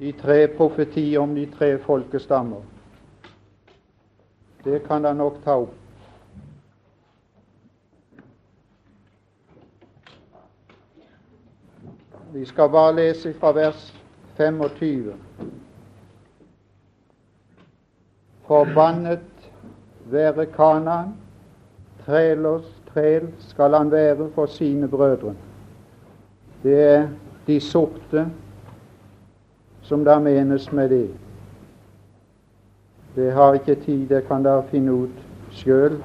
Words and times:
de 0.00 0.12
tre 0.12 0.46
profetier 0.48 1.20
om 1.20 1.34
de 1.34 1.46
tre 1.46 1.78
folkestammer. 1.78 2.62
Det 4.64 4.80
kan 4.86 5.04
han 5.04 5.16
nok 5.16 5.42
ta 5.44 5.58
opp. 5.60 5.74
Vi 12.32 12.44
skal 12.46 12.70
bare 12.70 12.96
lese 12.96 13.34
fra 13.34 13.52
vers 13.52 13.94
25. 14.36 15.12
Forbannet 18.46 19.50
være 20.10 20.46
Kanaan, 20.46 21.16
trelers 22.06 22.68
trel 22.94 23.28
skal 23.38 23.74
han 23.74 23.90
være 23.90 24.30
for 24.34 24.46
sine 24.46 24.88
brødre. 24.88 25.34
Det 26.62 26.78
er 26.84 27.08
de 27.46 27.60
sorte 27.60 28.30
som 29.90 30.04
da 30.04 30.18
menes 30.18 30.72
med 30.72 30.88
det. 30.88 31.08
Det 33.16 33.32
har 33.32 33.54
ikke 33.54 33.74
tid, 33.74 34.08
det 34.08 34.22
kan 34.28 34.44
dere 34.44 34.62
finne 34.70 34.92
ut 34.92 35.16
sjøl. 35.50 35.96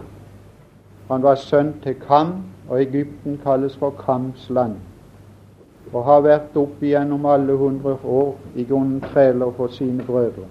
Han 1.12 1.21
var 1.21 1.38
sønn 1.38 1.70
til 1.84 1.93
Kam, 2.07 2.31
og 2.70 2.81
Egypten 2.81 3.38
kalles 3.43 3.76
for 3.77 3.93
Kams 3.99 4.49
land. 4.49 4.79
Og 5.93 6.02
har 6.05 6.26
vært 6.26 6.57
opp 6.57 6.81
igjennom 6.81 7.29
alle 7.29 7.53
hundre 7.62 7.93
år 8.03 8.34
i 8.55 8.66
grunnen 8.66 9.05
træler 9.05 9.53
for 9.53 9.67
sine 9.67 10.04
brødre. 10.04 10.49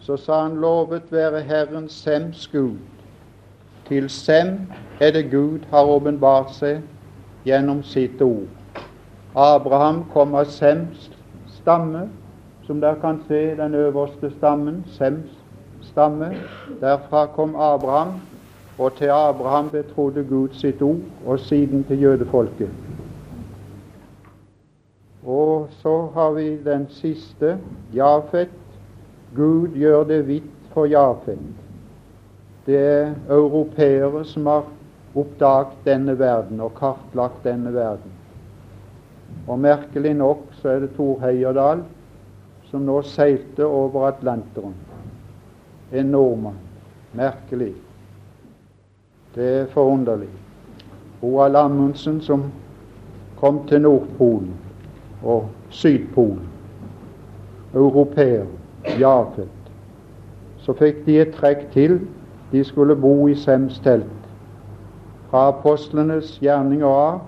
Så 0.00 0.16
sa 0.16 0.42
han, 0.46 0.56
lovet 0.56 1.12
være 1.12 1.44
Herren 1.44 1.88
Sems 1.88 2.48
Gud. 2.48 2.80
Til 3.88 4.08
Sem 4.08 4.56
er 5.00 5.12
det 5.12 5.28
Gud 5.30 5.68
har 5.70 5.84
åpenbart 5.84 6.56
seg 6.56 6.80
gjennom 7.44 7.82
sitt 7.82 8.22
ord. 8.22 8.48
Abraham 9.36 10.06
kom 10.14 10.34
av 10.34 10.48
Sems 10.48 11.10
stamme, 11.60 12.08
som 12.66 12.80
dere 12.80 13.00
kan 13.00 13.20
se, 13.28 13.56
den 13.56 13.74
øverste 13.74 14.30
stammen, 14.38 14.84
Sems 14.86 15.30
stamme. 15.82 16.36
Derfra 16.80 17.26
kom 17.26 17.56
Abraham, 17.56 18.08
og 18.78 18.94
til 18.94 19.08
Abraham 19.12 19.70
betrodde 19.70 20.24
Gud 20.24 20.48
sitt 20.52 20.82
ord, 20.82 21.00
og 21.26 21.38
siden 21.38 21.84
til 21.84 22.00
jødefolket. 22.00 22.70
Og 25.26 25.68
så 25.70 26.08
har 26.14 26.30
vi 26.30 26.56
den 26.64 26.86
siste, 26.88 27.58
Jafet. 27.94 28.48
Gud 29.36 29.68
gjør 29.68 30.04
det 30.04 30.22
hvitt 30.24 30.70
for 30.72 30.84
Jafet. 30.84 31.38
Det 32.66 32.78
er 32.78 33.12
europeere 33.28 34.24
som 34.24 34.46
har 34.46 34.64
oppdaget 35.14 35.76
denne 35.84 36.18
verden 36.18 36.60
og 36.60 36.74
kartlagt 36.78 37.44
denne 37.44 37.74
verden. 37.74 38.19
Og 39.50 39.58
merkelig 39.58 40.14
nok 40.14 40.44
så 40.60 40.68
er 40.68 40.84
det 40.84 40.92
Tor 40.94 41.18
Heyerdahl 41.24 41.80
som 42.70 42.84
nå 42.86 43.00
seilte 43.02 43.66
over 43.66 44.06
Atlanteren. 44.06 44.76
En 45.92 46.12
nordmann. 46.14 46.58
Merkelig. 47.18 47.72
Det 49.34 49.48
er 49.62 49.66
forunderlig. 49.72 50.28
Roald 51.22 51.56
Amundsen 51.56 52.20
som 52.22 52.44
kom 53.40 53.64
til 53.66 53.82
Nordpolen 53.82 54.52
og 55.22 55.48
Sydpolen. 55.70 56.46
Europeer. 57.74 58.46
Jafet. 59.00 59.50
Så 60.62 60.72
fikk 60.78 61.02
de 61.06 61.18
et 61.20 61.34
trekk 61.34 61.66
til. 61.74 61.98
De 62.52 62.62
skulle 62.64 62.96
bo 62.96 63.26
i 63.28 63.34
Sems 63.34 63.82
telt. 63.82 64.30
Fra 65.30 65.48
apostlenes 65.50 66.36
gjerninger 66.38 66.86
av 66.86 67.20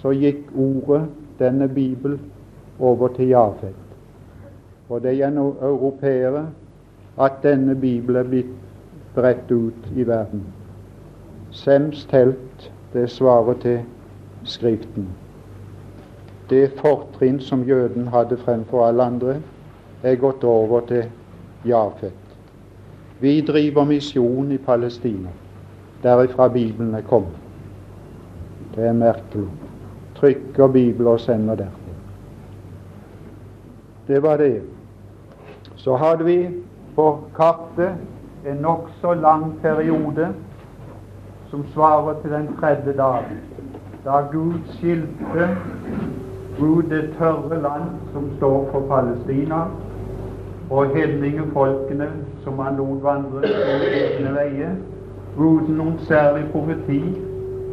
så 0.00 0.12
gikk 0.16 0.48
ordet, 0.56 1.02
denne 1.40 1.68
bibel, 1.68 2.18
over 2.80 3.08
til 3.08 3.28
Jafet. 3.28 3.74
Og 4.88 5.02
det 5.02 5.10
er 5.10 5.14
gjennom 5.14 5.56
europeere 5.62 6.46
at 7.20 7.42
denne 7.42 7.74
bibel 7.74 8.16
er 8.16 8.28
blitt 8.28 8.54
bredt 9.14 9.50
ut 9.50 9.90
i 9.96 10.06
verden. 10.06 10.44
Sems 11.50 12.04
telt, 12.10 12.72
det 12.92 13.10
svarer 13.10 13.54
til 13.62 13.80
Skriften. 14.44 15.08
Det 16.50 16.70
fortrinn 16.80 17.40
som 17.40 17.62
jøden 17.68 18.08
hadde 18.08 18.36
fremfor 18.36 18.86
alle 18.86 19.02
andre, 19.02 19.36
er 20.02 20.16
gått 20.16 20.44
over 20.44 20.80
til 20.88 21.04
Jafet. 21.64 22.12
Vi 23.20 23.40
driver 23.40 23.84
misjon 23.84 24.52
i 24.52 24.58
Palestina, 24.58 25.28
derifra 26.02 26.48
Bibelen 26.48 26.94
er 26.94 27.04
kommet. 27.04 27.36
Det 28.74 28.86
er 28.86 28.92
merkelig. 28.92 29.69
Trykker 30.20 30.66
Bibelen 30.66 31.06
og 31.06 31.20
sender 31.20 31.54
dertil. 31.54 31.94
Det 34.08 34.22
var 34.22 34.36
det. 34.36 34.62
Så 35.76 35.96
hadde 35.96 36.24
vi 36.24 36.48
på 36.94 37.18
kartet 37.36 37.94
en 38.46 38.56
nokså 38.56 39.14
lang 39.14 39.54
periode 39.62 40.28
som 41.50 41.64
svarer 41.74 42.14
til 42.22 42.30
den 42.30 42.48
tredje 42.60 42.96
dagen, 42.96 43.38
da 44.04 44.20
Gud 44.32 44.54
skilte 44.66 45.48
Gud 46.58 46.82
det 46.82 47.14
tørre 47.18 47.62
land 47.62 47.82
som 48.12 48.30
står 48.36 48.68
for 48.72 48.80
Palestina, 48.88 49.64
og 50.70 50.86
hedningefolkene 50.86 52.08
som 52.44 52.58
han 52.58 52.76
lot 52.76 53.02
vandre 53.02 53.48
sine 53.48 54.34
veier, 54.34 54.76
uten 55.38 55.74
noen 55.74 55.96
særlig 56.06 56.44
profeti, 56.52 57.00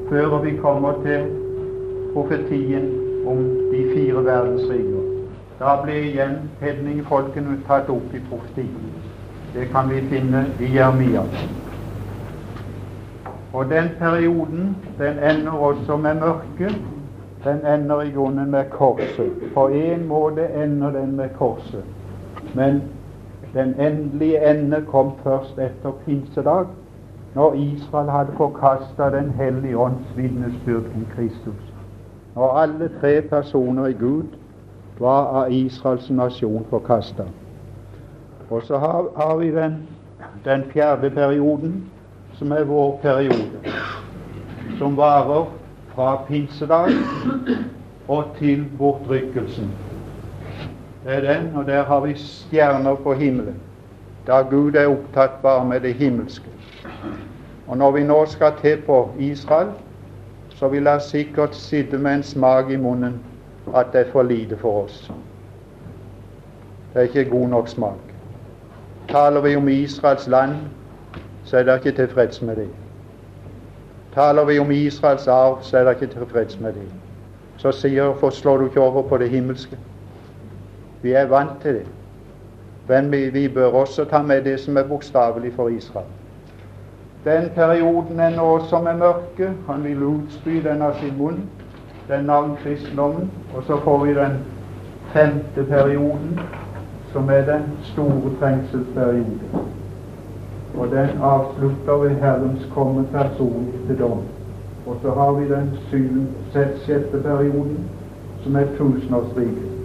før 0.10 0.40
vi 0.44 0.56
kommer 0.62 0.94
til 1.04 1.28
profetien 2.18 2.90
om 3.26 3.38
de 3.72 3.84
fire 3.96 4.26
verdensriker. 4.26 5.04
Da 5.60 5.76
ble 5.84 5.98
igjen 6.10 6.38
hedningfolkene 6.62 7.60
tatt 7.68 7.90
opp 7.94 8.14
i 8.14 8.22
profetien. 8.30 8.94
Det 9.54 9.70
kan 9.74 9.90
vi 9.90 10.02
finne 10.10 10.46
i 10.62 10.72
Jeremia. 10.74 11.24
Og 13.54 13.70
den 13.70 13.90
perioden, 14.00 14.76
den 14.98 15.20
ender 15.20 15.52
også 15.52 15.98
med 15.98 16.16
mørke. 16.22 16.74
Den 17.44 17.66
ender 17.66 18.02
i 18.02 18.12
grunnen 18.12 18.52
med 18.52 18.70
korset. 18.70 19.32
På 19.54 19.68
en 19.68 20.08
måte 20.08 20.50
ender 20.64 20.92
den 20.92 21.16
med 21.16 21.30
korset. 21.38 21.84
Men 22.56 22.82
den 23.54 23.76
endelige 23.80 24.50
ende 24.50 24.84
kom 24.88 25.12
først 25.24 25.60
etter 25.60 25.92
pinsedag, 26.06 26.66
når 27.36 27.54
Israel 27.54 28.10
hadde 28.10 28.38
forkasta 28.38 29.10
Den 29.10 29.30
hellige 29.30 29.78
ånds 29.78 30.18
vitnesbyrd 30.18 30.86
om 30.96 31.08
Kristus. 31.16 31.67
Når 32.38 32.58
alle 32.58 32.90
tre 33.02 33.22
personer 33.22 33.86
i 33.86 33.94
Gud 33.94 34.26
var 35.00 35.24
av 35.40 35.52
Israels 35.52 36.10
nasjon 36.10 36.66
forkasta. 36.70 37.24
Og 38.50 38.62
så 38.64 38.78
har, 38.78 39.08
har 39.16 39.38
vi 39.38 39.48
den, 39.56 39.80
den 40.46 40.64
fjerde 40.70 41.10
perioden, 41.10 41.80
som 42.38 42.52
er 42.52 42.68
vår 42.70 43.00
periode, 43.02 43.74
som 44.78 44.98
varer 44.98 45.48
fra 45.96 46.12
pinsedag 46.28 46.94
og 48.08 48.30
til 48.38 48.68
bortrykkelsen. 48.78 49.74
Det 51.06 51.16
er 51.16 51.26
den, 51.26 51.50
og 51.56 51.66
der 51.66 51.84
har 51.84 52.06
vi 52.06 52.14
stjerner 52.22 53.02
på 53.02 53.18
himmelen, 53.18 53.58
da 54.28 54.44
Gud 54.46 54.78
er 54.78 54.92
opptatt 54.94 55.42
bare 55.42 55.66
med 55.66 55.82
det 55.82 55.94
himmelske. 55.94 56.54
Og 57.68 57.78
når 57.78 57.92
vi 57.92 58.04
nå 58.04 58.26
skal 58.30 58.54
til 58.62 58.78
på 58.86 59.10
Israel, 59.18 59.74
så 60.58 60.68
vil 60.68 60.84
jeg 60.84 61.02
sikkert 61.02 61.56
sitte 61.56 61.98
med 61.98 62.16
en 62.16 62.24
smak 62.24 62.70
i 62.70 62.76
munnen 62.76 63.20
at 63.76 63.92
det 63.94 64.08
er 64.08 64.12
for 64.12 64.24
lite 64.24 64.58
for 64.58 64.84
oss. 64.84 65.12
Det 66.94 67.00
er 67.00 67.02
ikke 67.02 67.30
god 67.30 67.48
nok 67.48 67.68
smak. 67.68 68.14
Taler 69.10 69.42
vi 69.42 69.56
om 69.56 69.68
Israels 69.68 70.28
land, 70.28 70.56
så 71.44 71.58
er 71.58 71.64
dere 71.64 71.78
ikke 71.78 71.92
tilfreds 71.92 72.42
med 72.42 72.56
det. 72.56 72.70
Taler 74.14 74.46
vi 74.46 74.60
om 74.60 74.72
Israels 74.72 75.28
arv, 75.28 75.60
så 75.62 75.78
er 75.78 75.84
dere 75.84 75.94
ikke 75.94 76.14
tilfreds 76.16 76.60
med 76.60 76.74
det. 76.74 76.88
Så 77.58 77.72
sier 77.72 78.14
forslår 78.18 78.58
du 78.58 78.66
ikke 78.66 78.82
over 78.82 79.02
på 79.10 79.18
det 79.18 79.30
himmelske. 79.30 79.78
Vi 81.02 81.12
er 81.12 81.26
vant 81.26 81.62
til 81.62 81.74
det. 81.74 81.86
Men 82.88 83.12
vi, 83.12 83.30
vi 83.30 83.48
bør 83.48 83.66
også 83.84 84.06
ta 84.06 84.22
med 84.22 84.42
det 84.42 84.60
som 84.60 84.78
er 84.78 84.84
bokstavelig 84.84 85.54
for 85.54 85.68
Israel. 85.68 86.10
Den 87.26 87.50
perioden 87.56 88.20
er 88.20 88.36
nå 88.36 88.60
som 88.70 88.88
er 88.88 88.98
mørke. 88.98 89.52
Han 89.68 89.84
vil 89.84 90.04
utspy 90.04 90.62
den 90.64 90.82
av 90.82 90.94
sin 91.02 91.18
munn, 91.18 91.42
den 92.08 92.26
navn 92.26 92.56
kristendommen. 92.64 93.32
Og 93.56 93.64
så 93.64 93.80
får 93.84 94.06
vi 94.06 94.14
den 94.16 94.38
femte 95.14 95.64
perioden, 95.70 96.40
som 97.12 97.30
er 97.30 97.46
den 97.46 97.64
store 97.84 98.34
trengselsperiode. 98.40 99.64
Og 100.78 100.92
den 100.92 101.10
avslutter 101.22 101.94
ved 101.94 102.10
Herrens 102.10 102.68
komme 102.74 103.08
personlig 103.14 103.88
til 103.88 104.00
dom. 104.00 104.22
Og 104.88 105.00
så 105.02 105.12
har 105.12 105.32
vi 105.32 105.50
den 105.50 105.72
syvende, 105.90 106.28
sjette 106.86 107.24
perioden, 107.24 107.90
som 108.44 108.56
er 108.56 108.66
tusenårsriket 108.78 109.78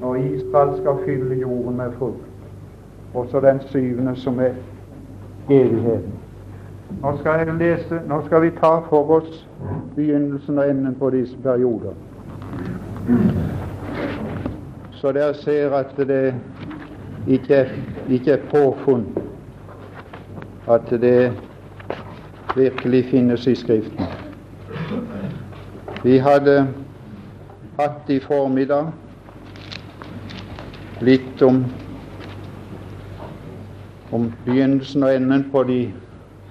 når 0.00 0.14
Israel 0.14 0.80
skal 0.80 1.04
fylle 1.04 1.40
jorden 1.40 1.76
med 1.76 1.92
frukt. 1.98 2.26
Og 3.14 3.26
så 3.30 3.40
den 3.40 3.60
syvende, 3.60 4.16
som 4.16 4.40
er 4.40 4.52
evigheten. 5.50 6.12
Nå 7.02 7.16
skal 7.18 7.38
jeg 7.38 7.58
lese, 7.58 8.00
nå 8.08 8.22
skal 8.26 8.42
vi 8.42 8.50
ta 8.60 8.76
for 8.88 9.16
oss 9.20 9.46
begynnelsen 9.96 10.58
og 10.58 10.70
enden 10.70 10.94
på 10.94 11.10
disse 11.10 11.36
perioder. 11.42 11.94
så 15.00 15.12
dere 15.12 15.34
ser 15.34 15.72
at 15.72 15.96
det 15.96 16.34
ikke, 17.28 17.68
ikke 18.10 18.32
er 18.32 18.42
påfunn, 18.50 19.06
at 20.68 20.90
det 20.90 21.32
virkelig 22.56 23.04
finnes 23.10 23.46
i 23.46 23.54
Skriften. 23.54 24.04
Vi 26.04 26.18
hadde 26.18 26.68
hatt 27.78 28.12
i 28.12 28.18
formiddag 28.20 28.90
litt 31.00 31.42
om, 31.42 31.62
om 34.12 34.28
begynnelsen 34.44 35.02
og 35.02 35.16
enden 35.16 35.48
på 35.52 35.64
de, 35.64 35.80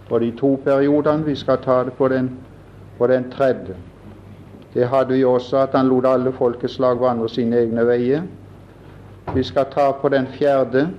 på 0.09 0.19
de, 0.19 0.31
to 0.31 0.55
periodene. 0.63 1.25
Vi 1.25 1.35
skal 1.35 1.57
ta 1.63 1.83
det 1.83 1.93
på 1.93 2.07
den, 2.07 2.31
på 2.97 3.07
den 3.07 3.31
tredje. 3.31 3.75
Det 4.73 4.87
hadde 4.87 5.13
vi 5.13 5.23
også, 5.23 5.57
at 5.57 5.69
han 5.73 5.87
lot 5.87 6.05
alle 6.05 6.31
folkeslag 6.31 6.99
vandre 6.99 7.29
sine 7.29 7.57
egne 7.57 7.85
veier. 7.87 8.25
Vi 9.33 9.43
skal 9.43 9.65
ta 9.73 9.91
på 9.91 10.09
den 10.09 10.27
fjerde, 10.27 10.89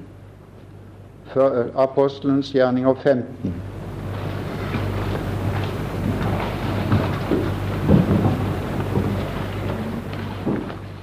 apostelens 1.77 2.53
gjerninger 2.53 2.95
15. 2.95 3.55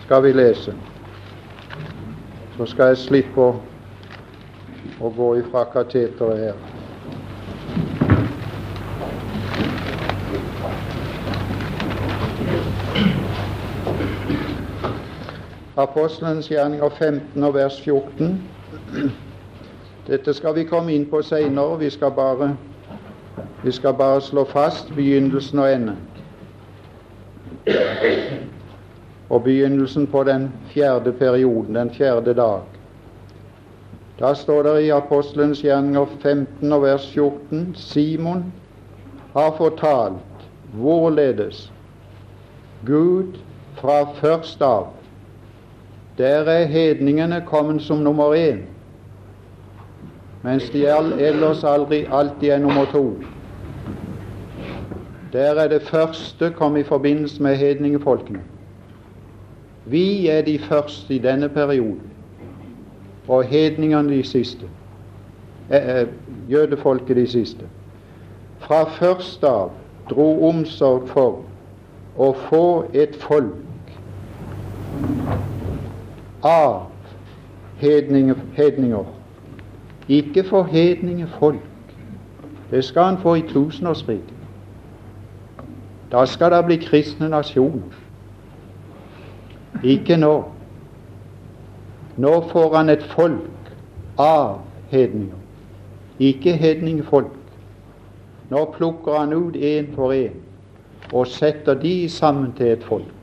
skal 0.08 0.24
vi 0.24 0.34
lese. 0.34 0.74
Så 2.58 2.66
skal 2.66 2.94
jeg 2.94 2.98
slippe 3.02 3.44
å, 3.44 3.50
å 5.04 5.10
gå 5.12 5.28
ifra 5.42 5.66
kateteret 5.74 6.40
her. 6.46 6.77
Apostelens 15.78 16.48
gjerninger 16.50 16.90
15 16.90 17.44
og 17.44 17.54
vers 17.54 17.82
14. 17.82 18.42
Dette 20.08 20.34
skal 20.34 20.56
vi 20.56 20.64
komme 20.66 20.96
inn 20.96 21.06
på 21.06 21.22
seinere. 21.22 21.78
Vi, 21.78 21.90
skal 21.94 22.16
bare, 22.18 22.48
vi 23.62 23.72
skal 23.72 23.94
bare 23.94 24.22
slå 24.26 24.48
fast 24.50 24.90
begynnelsen 24.96 25.62
og 25.62 25.74
enden. 25.74 26.00
Og 29.30 29.44
begynnelsen 29.44 30.08
på 30.08 30.24
den 30.24 30.50
fjerde 30.74 31.14
perioden, 31.14 31.76
den 31.76 31.94
fjerde 31.94 32.34
dag. 32.34 32.66
Da 34.20 34.34
står 34.34 34.64
det 34.64 34.76
i 34.88 34.90
Apostelens 34.90 35.62
gjerninger 35.62 36.06
15 36.24 36.74
og 36.74 36.82
vers 36.82 37.06
14 37.14 37.76
Simon 37.78 38.48
har 39.36 39.54
fortalt 39.58 40.48
hvorledes 40.74 41.68
Gud 42.86 43.38
fra 43.78 44.08
først 44.18 44.62
av 44.66 44.97
der 46.18 46.44
er 46.44 46.66
hedningene 46.66 47.44
kommet 47.46 47.82
som 47.82 47.98
nummer 47.98 48.36
én, 48.36 48.58
mens 50.44 50.70
de 50.70 50.88
ellers 51.20 51.64
aldri 51.64 52.06
alltid 52.12 52.50
er 52.50 52.60
nummer 52.60 52.86
to. 52.86 53.16
Der 55.34 55.54
er 55.54 55.68
det 55.68 55.82
første 55.82 56.52
kom 56.56 56.78
i 56.78 56.84
forbindelse 56.84 57.44
med 57.44 57.56
hedningefolkene. 57.56 58.40
Vi 59.86 60.28
er 60.28 60.42
de 60.42 60.60
første 60.60 61.16
i 61.16 61.18
denne 61.18 61.50
perioden, 61.50 62.02
og 63.28 63.44
hedningene 63.44 64.18
de 64.18 64.24
siste. 64.24 64.66
Eh, 65.70 66.02
eh, 66.02 66.08
jødefolket 66.50 67.16
de 67.16 67.28
siste. 67.28 67.66
Fra 68.60 68.84
først 68.84 69.44
av 69.44 69.72
dro 70.10 70.50
omsorg 70.50 71.08
for 71.08 71.42
å 72.18 72.32
få 72.48 72.86
et 72.94 73.16
folk 73.20 73.68
av 76.48 76.88
hedninger. 77.82 79.06
Ikke 80.08 80.44
for 80.48 80.64
hedningefolk. 80.64 81.64
Det 82.72 82.84
skal 82.84 83.04
han 83.04 83.18
få 83.18 83.36
i 83.36 83.46
tusenårsriket. 83.48 84.34
Da 86.12 86.26
skal 86.26 86.52
det 86.52 86.66
bli 86.66 86.76
kristne 86.76 87.30
nasjoner. 87.30 87.96
Ikke 89.84 90.18
nå. 90.18 90.44
Nå 92.18 92.34
får 92.52 92.76
han 92.76 92.90
et 92.90 93.04
folk 93.04 93.74
av 94.18 94.62
hedninger, 94.90 95.36
ikke 96.20 96.56
hedningfolk. 96.58 97.36
Nå 98.50 98.64
plukker 98.78 99.20
han 99.20 99.34
ut 99.34 99.56
én 99.56 99.92
for 99.96 100.16
én 100.16 100.40
og 101.14 101.28
setter 101.28 101.74
de 101.74 102.10
sammen 102.10 102.54
til 102.58 102.74
et 102.74 102.84
folk. 102.84 103.17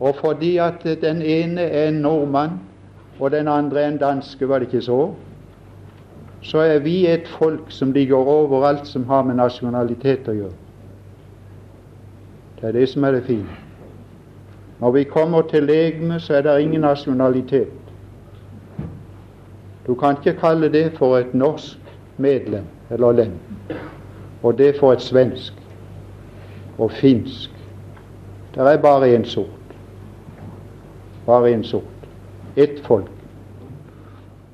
Og 0.00 0.16
fordi 0.16 0.56
at 0.56 0.86
den 1.02 1.22
ene 1.22 1.60
er 1.60 1.88
en 1.88 1.94
nordmann, 1.94 2.50
og 3.20 3.30
den 3.30 3.48
andre 3.48 3.80
er 3.80 3.88
en 3.88 3.98
danske, 3.98 4.48
var 4.48 4.58
det 4.58 4.66
ikke 4.66 4.82
så? 4.82 5.10
Så 6.42 6.58
er 6.58 6.78
vi 6.78 7.06
et 7.06 7.28
folk 7.28 7.60
som 7.68 7.92
ligger 7.92 8.16
over 8.16 8.66
alt 8.66 8.86
som 8.86 9.06
har 9.08 9.22
med 9.22 9.34
nasjonalitet 9.34 10.28
å 10.28 10.34
gjøre. 10.34 10.58
Det 12.60 12.68
er 12.68 12.76
det 12.76 12.88
som 12.88 13.04
er 13.04 13.16
det 13.16 13.24
fine. 13.24 13.56
Når 14.80 14.90
vi 14.90 15.04
kommer 15.04 15.42
til 15.42 15.64
legeme, 15.64 16.20
så 16.20 16.34
er 16.34 16.42
det 16.42 16.60
ingen 16.60 16.80
nasjonalitet. 16.80 17.72
Du 19.86 19.94
kan 19.94 20.16
ikke 20.16 20.40
kalle 20.40 20.68
det 20.72 20.92
for 20.98 21.16
et 21.16 21.34
norsk 21.34 21.78
medlem 22.16 22.64
eller 22.90 23.12
lem, 23.12 23.32
og 24.42 24.58
det 24.58 24.76
for 24.80 24.92
et 24.92 25.02
svensk 25.02 25.54
og 26.78 26.92
finsk. 26.92 27.50
Det 28.54 28.62
er 28.62 28.76
bare 28.76 29.14
én 29.16 29.24
sort 29.24 29.63
bare 31.26 31.52
en 31.52 31.64
sort. 31.64 32.08
Ett 32.56 32.80
folk. 32.86 33.10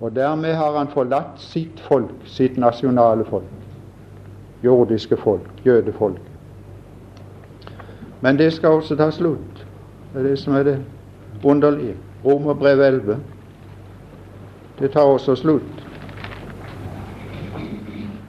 Og 0.00 0.16
dermed 0.16 0.54
har 0.54 0.78
han 0.78 0.88
forlatt 0.88 1.36
sitt 1.36 1.80
folk, 1.80 2.12
sitt 2.24 2.56
nasjonale 2.56 3.24
folk. 3.24 3.44
Jordiske 4.64 5.16
folk, 5.16 5.50
jødefolk. 5.64 6.20
Men 8.20 8.38
det 8.38 8.52
skal 8.52 8.68
også 8.68 8.96
ta 8.96 9.10
slutt. 9.10 9.66
Det 10.12 10.20
er 10.20 10.28
det 10.28 10.38
som 10.38 10.54
er 10.54 10.62
det 10.62 10.78
underlige. 11.44 11.96
Romerbrev 12.24 12.80
11. 12.80 13.16
Det 14.78 14.90
tar 14.90 15.00
også 15.00 15.36
slutt. 15.36 15.86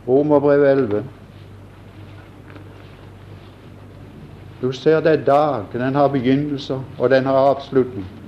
Romerbrev 0.08 0.64
11. 0.64 1.04
Du 4.62 4.72
ser 4.72 5.00
det 5.00 5.12
er 5.12 5.26
dag. 5.26 5.64
Den 5.74 5.96
har 5.96 6.08
begynnelser, 6.08 6.80
og 7.00 7.10
den 7.10 7.26
har 7.26 7.34
avslutning. 7.34 8.21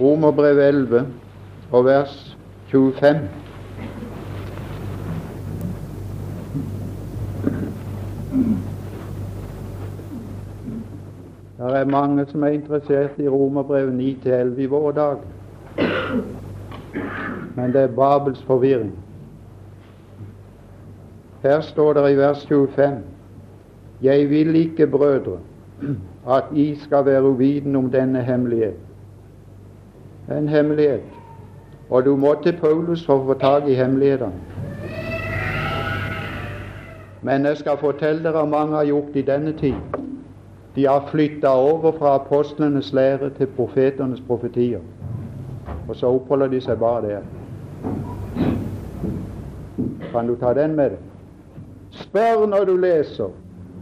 Romerbrev 0.00 0.58
11 0.58 1.06
og 1.72 1.84
vers 1.84 2.38
25. 2.66 3.14
Det 11.58 11.80
er 11.80 11.84
mange 11.84 12.26
som 12.26 12.42
er 12.42 12.46
interessert 12.48 13.18
i 13.18 13.28
Romerbrev 13.28 13.88
9-11 13.88 14.60
i 14.60 14.66
våre 14.66 14.92
dager. 14.92 15.16
Men 17.54 17.72
det 17.72 17.80
er 17.80 17.94
Babels 17.94 18.42
forvirring. 18.42 18.92
Her 21.42 21.60
står 21.60 21.92
det 21.92 22.12
i 22.12 22.16
vers 22.16 22.46
25 22.46 22.98
Jeg 24.02 24.30
vil 24.30 24.56
ikke, 24.56 24.86
brødre, 24.86 25.38
at 26.28 26.44
I 26.52 26.74
skal 26.74 27.06
være 27.06 27.22
uvitende 27.22 27.78
om 27.78 27.90
denne 27.90 28.22
hemmelighet 28.22 28.74
en 30.30 30.48
hemmelighet. 30.48 31.02
Og 31.90 32.04
du 32.04 32.16
må 32.16 32.34
til 32.42 32.56
Paulus 32.60 33.06
for 33.06 33.20
å 33.20 33.26
få 33.28 33.38
tak 33.40 33.68
i 33.68 33.74
hemmelighetene. 33.74 34.32
Men 37.24 37.44
jeg 37.48 37.56
skal 37.56 37.78
fortelle 37.80 38.22
dere 38.24 38.46
mange 38.46 38.76
har 38.76 38.84
gjort 38.84 39.16
i 39.16 39.22
denne 39.24 39.52
tid. 39.56 40.00
De 40.74 40.86
har 40.86 41.06
flytta 41.10 41.48
over 41.48 41.92
fra 41.98 42.14
apostlenes 42.14 42.92
lære 42.92 43.30
til 43.38 43.46
profeternes 43.56 44.20
profetier. 44.26 44.80
Og 45.88 45.96
så 45.96 46.06
oppholder 46.06 46.52
de 46.52 46.60
seg 46.60 46.78
bare 46.78 47.02
der. 47.06 47.22
Kan 50.12 50.28
du 50.28 50.36
ta 50.36 50.52
den 50.54 50.76
med 50.76 50.90
deg? 50.90 51.00
Spør 51.90 52.46
når 52.46 52.64
du 52.64 52.76
leser 52.76 53.30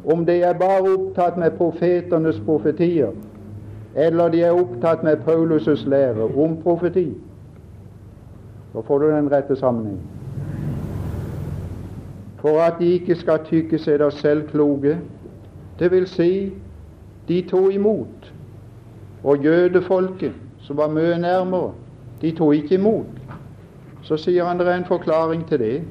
om 0.04 0.26
de 0.26 0.40
er 0.42 0.58
bare 0.58 0.82
opptatt 0.82 1.37
med 1.38 1.54
profeternes 1.56 2.40
profetier, 2.46 3.12
eller 3.94 4.28
de 4.28 4.42
er 4.42 4.50
opptatt 4.50 5.02
med 5.02 5.16
Paulus' 5.26 5.88
lære 5.88 6.25
om 6.37 6.56
profeti, 6.62 7.12
så 8.72 8.82
får 8.82 8.99
du 8.99 9.11
den 9.11 9.32
rette 9.32 9.56
sammenheng. 9.56 10.00
For 12.37 12.61
at 12.61 12.75
de 12.78 12.87
ikke 12.87 13.14
skal 13.14 13.44
tykke 13.44 13.78
seg 13.78 13.99
der 13.99 14.11
selv 14.11 14.49
kloke, 14.49 14.99
det 15.78 15.90
vil 15.90 16.06
si, 16.06 16.52
de 17.28 17.42
tok 17.42 17.72
imot. 17.72 18.32
Og 19.25 19.44
jødefolket, 19.44 20.32
som 20.58 20.76
var 20.76 20.88
mye 20.88 21.18
nærmere, 21.18 21.72
de 22.22 22.30
tok 22.30 22.54
ikke 22.54 22.75
imot. 22.75 23.06
Så 24.02 24.16
sier 24.16 24.44
han 24.44 24.58
det 24.58 24.66
er 24.66 24.80
en 24.80 24.84
forklaring 24.84 25.46
til 25.49 25.58
det. 25.58 25.82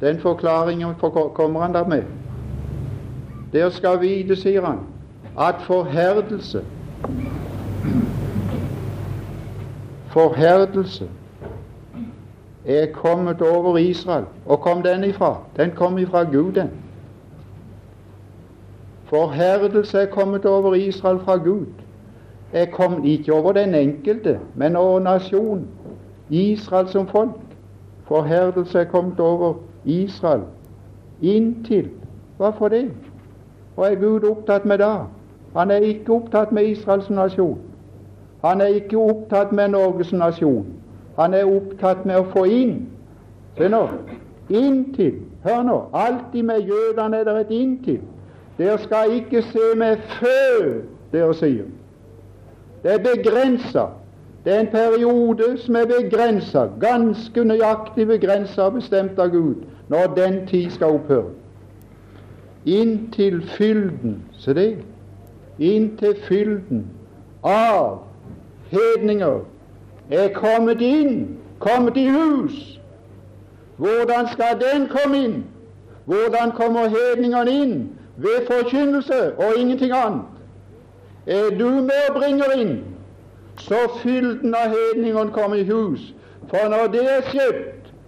Den 0.00 0.18
forklaringen 0.18 0.94
kommer 1.34 1.60
han 1.60 1.72
da 1.72 1.84
med. 1.84 2.02
Dere 3.52 3.70
skal 3.70 4.00
vite, 4.00 4.36
sier 4.36 4.64
han, 4.66 4.78
at 5.38 5.54
forherdelse 5.60 6.64
forherdelse 10.14 11.08
er 12.64 12.86
kommet 12.92 13.42
over 13.42 13.76
Israel. 13.78 14.24
Og 14.46 14.60
kom 14.60 14.82
den 14.82 15.04
ifra? 15.04 15.38
Den 15.56 15.70
kom 15.70 15.98
ifra 15.98 16.22
Gud, 16.22 16.52
den. 16.52 16.70
Forherdelse 19.04 19.98
er 19.98 20.06
kommet 20.06 20.46
over 20.46 20.74
Israel 20.74 21.18
fra 21.24 21.36
Gud. 21.36 21.66
Er 22.52 22.66
kommet 22.66 23.04
ikke 23.04 23.34
over 23.34 23.52
den 23.52 23.74
enkelte, 23.74 24.40
men 24.54 24.76
over 24.76 25.00
nasjonen. 25.00 25.68
Israel 26.30 26.88
som 26.88 27.08
folk. 27.08 27.30
Forherdelse 28.04 28.78
er 28.78 28.84
kommet 28.84 29.20
over 29.20 29.54
Israel 29.84 30.42
inntil 31.22 31.90
Hva 32.36 32.50
for 32.50 32.68
det? 32.68 32.88
Hva 33.74 33.92
er 33.92 34.00
Gud 34.00 34.24
opptatt 34.28 34.64
med 34.66 34.78
da? 34.82 35.06
Han 35.54 35.70
er 35.70 35.76
ikke 35.76 36.12
opptatt 36.12 36.52
med 36.52 36.66
Israels 36.66 37.10
nasjon. 37.10 37.58
Han 38.44 38.60
er 38.60 38.66
ikke 38.66 38.98
opptatt 38.98 39.52
med 39.52 39.68
Norges 39.68 40.12
nasjon. 40.12 40.66
Han 41.18 41.34
er 41.34 41.44
opptatt 41.46 42.06
med 42.06 42.18
å 42.20 42.26
få 42.32 42.44
inn. 42.50 42.74
Se 43.58 43.68
nå. 43.70 43.86
Inntil. 44.50 45.22
Hør 45.44 45.62
nå. 45.62 45.78
Alltid 45.92 46.42
med 46.42 46.66
jødene 46.68 47.16
er 47.16 47.24
det 47.24 47.40
et 47.40 47.54
inntil. 47.54 48.00
Dere 48.58 48.78
skal 48.78 49.12
ikke 49.12 49.42
se 49.42 49.70
med 49.76 50.02
fø, 50.18 50.80
dere 51.12 51.34
sier. 51.34 51.66
Det 52.82 52.92
er 52.92 53.02
begrensa. 53.02 53.86
Det 54.44 54.52
er 54.52 54.60
en 54.60 54.72
periode 54.72 55.54
som 55.58 55.76
er 55.76 55.86
begrensa, 55.88 56.66
ganske 56.80 57.44
nøyaktig 57.44 58.06
begrensa 58.06 58.68
bestemt 58.68 59.18
av 59.18 59.30
Gud, 59.32 59.64
når 59.88 60.12
den 60.16 60.42
tid 60.46 60.70
skal 60.70 60.98
opphøre. 60.98 61.32
Inntil 62.66 63.40
fylden, 63.56 64.18
se 64.36 64.54
det, 64.54 64.68
inntil 65.58 66.16
fylden 66.28 66.86
av 67.42 67.98
hedninger 68.70 69.40
er 70.10 70.28
kommet 70.34 70.80
inn, 70.80 71.38
kommet 71.58 71.96
i 71.96 72.08
hus. 72.08 72.80
Hvordan 73.76 74.28
skal 74.32 74.58
den 74.60 74.88
komme 74.88 75.24
inn? 75.24 75.44
Hvordan 76.04 76.52
kommer 76.52 76.88
hedningene 76.88 77.50
inn? 77.50 77.90
Ved 78.16 78.46
forkynnelse 78.46 79.34
og 79.38 79.58
ingenting 79.58 79.92
annet. 79.92 80.22
Er 81.26 81.58
du 81.58 81.68
med 81.68 82.08
og 82.08 82.14
bringer 82.14 82.52
inn, 82.56 82.84
så 83.56 83.74
fylden 84.02 84.54
av 84.54 84.68
hedningene 84.68 85.30
kommer 85.30 85.56
i 85.56 85.64
hus. 85.64 86.14
For 86.48 86.68
når 86.68 86.86
det 86.92 87.04
er 87.16 87.22
skjedd, 87.30 87.64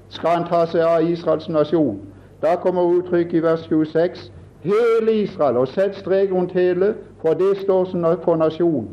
skal 0.09 0.31
han 0.31 0.49
ta 0.49 0.67
seg 0.71 0.85
av 0.85 1.09
Israels 1.11 1.49
nasjon. 1.49 1.99
Da 2.43 2.57
kommer 2.61 2.83
uttrykket 2.99 3.41
i 3.41 3.43
vers 3.43 3.65
26 3.71 4.29
hele 4.67 5.13
Israel, 5.23 5.57
og 5.57 5.69
sett 5.69 5.97
strek 5.97 6.33
rundt 6.33 6.53
hele, 6.53 6.95
for 7.23 7.35
det 7.35 7.57
står 7.63 7.85
som 7.85 8.07
for 8.25 8.37
nasjon. 8.37 8.89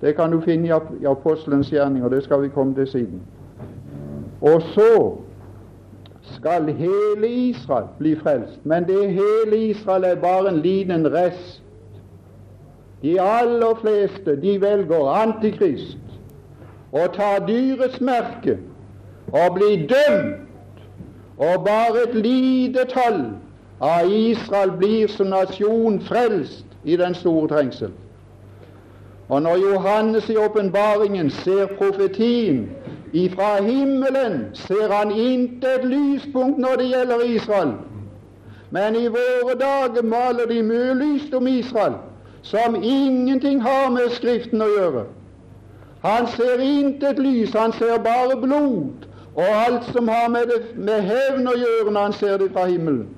Det 0.00 0.16
kan 0.16 0.32
du 0.32 0.40
finne 0.40 0.68
i 1.00 1.06
apostelens 1.06 1.70
gjerning, 1.70 2.04
og 2.04 2.10
det 2.10 2.24
skal 2.24 2.42
vi 2.42 2.48
komme 2.48 2.74
til 2.74 2.86
siden. 2.86 3.20
Og 4.40 4.62
så 4.62 5.16
skal 6.22 6.72
hele 6.72 7.28
Israel 7.28 7.84
bli 7.98 8.16
frelst. 8.16 8.60
Men 8.64 8.84
det 8.84 9.12
hele 9.12 9.56
Israel 9.56 10.04
er 10.04 10.14
bare 10.14 10.48
en 10.48 10.60
liten 10.60 11.12
rest. 11.12 11.62
De 13.02 13.20
aller 13.20 13.74
fleste 13.80 14.36
de 14.40 14.60
velger 14.60 15.08
Antikrist 15.22 15.98
og 16.92 17.12
tar 17.14 17.46
dyrets 17.46 18.00
merke 18.00 18.58
og 19.32 19.54
blir 19.54 19.86
dømt. 19.88 20.46
Og 21.38 21.64
bare 21.64 22.02
et 22.08 22.14
lite 22.14 22.84
tall 22.88 23.24
av 23.80 24.12
Israel 24.12 24.70
blir 24.70 25.08
som 25.08 25.26
nasjon 25.32 26.00
frelst 26.04 26.64
i 26.84 26.96
den 26.96 27.14
store 27.14 27.48
trengsel. 27.48 27.90
Og 29.28 29.42
når 29.42 29.56
Johannes 29.56 30.28
i 30.28 30.36
åpenbaringen 30.36 31.30
ser 31.30 31.66
profetien 31.78 32.68
ifra 33.12 33.62
himmelen, 33.62 34.44
ser 34.54 34.92
han 34.92 35.10
intet 35.10 35.84
lyspunkt 35.84 36.58
når 36.58 36.76
det 36.76 36.88
gjelder 36.90 37.24
Israel. 37.24 37.72
Men 38.70 38.96
i 38.96 39.06
våre 39.06 39.54
dager 39.58 40.02
maler 40.02 40.46
de 40.46 40.62
mye 40.62 40.94
lyst 40.94 41.34
om 41.34 41.46
Israel, 41.46 41.94
som 42.42 42.76
ingenting 42.82 43.62
har 43.62 43.90
med 43.90 44.10
Skriften 44.10 44.62
å 44.62 44.68
gjøre. 44.68 45.04
Han 46.02 46.26
ser 46.26 46.60
intet 46.64 47.18
lys, 47.18 47.54
han 47.54 47.72
ser 47.72 47.98
bare 48.02 48.36
blod 48.40 49.08
og 49.34 49.46
alt 49.46 49.84
som 49.92 50.08
har 50.08 50.28
med, 50.28 50.46
det, 50.50 50.62
med 50.74 51.02
hevn 51.06 51.48
å 51.48 51.56
gjøre 51.56 51.90
når 51.90 52.02
han 52.02 52.12
ser 52.12 52.38
det 52.38 52.50
fra 52.52 52.66
himmelen. 52.66 53.08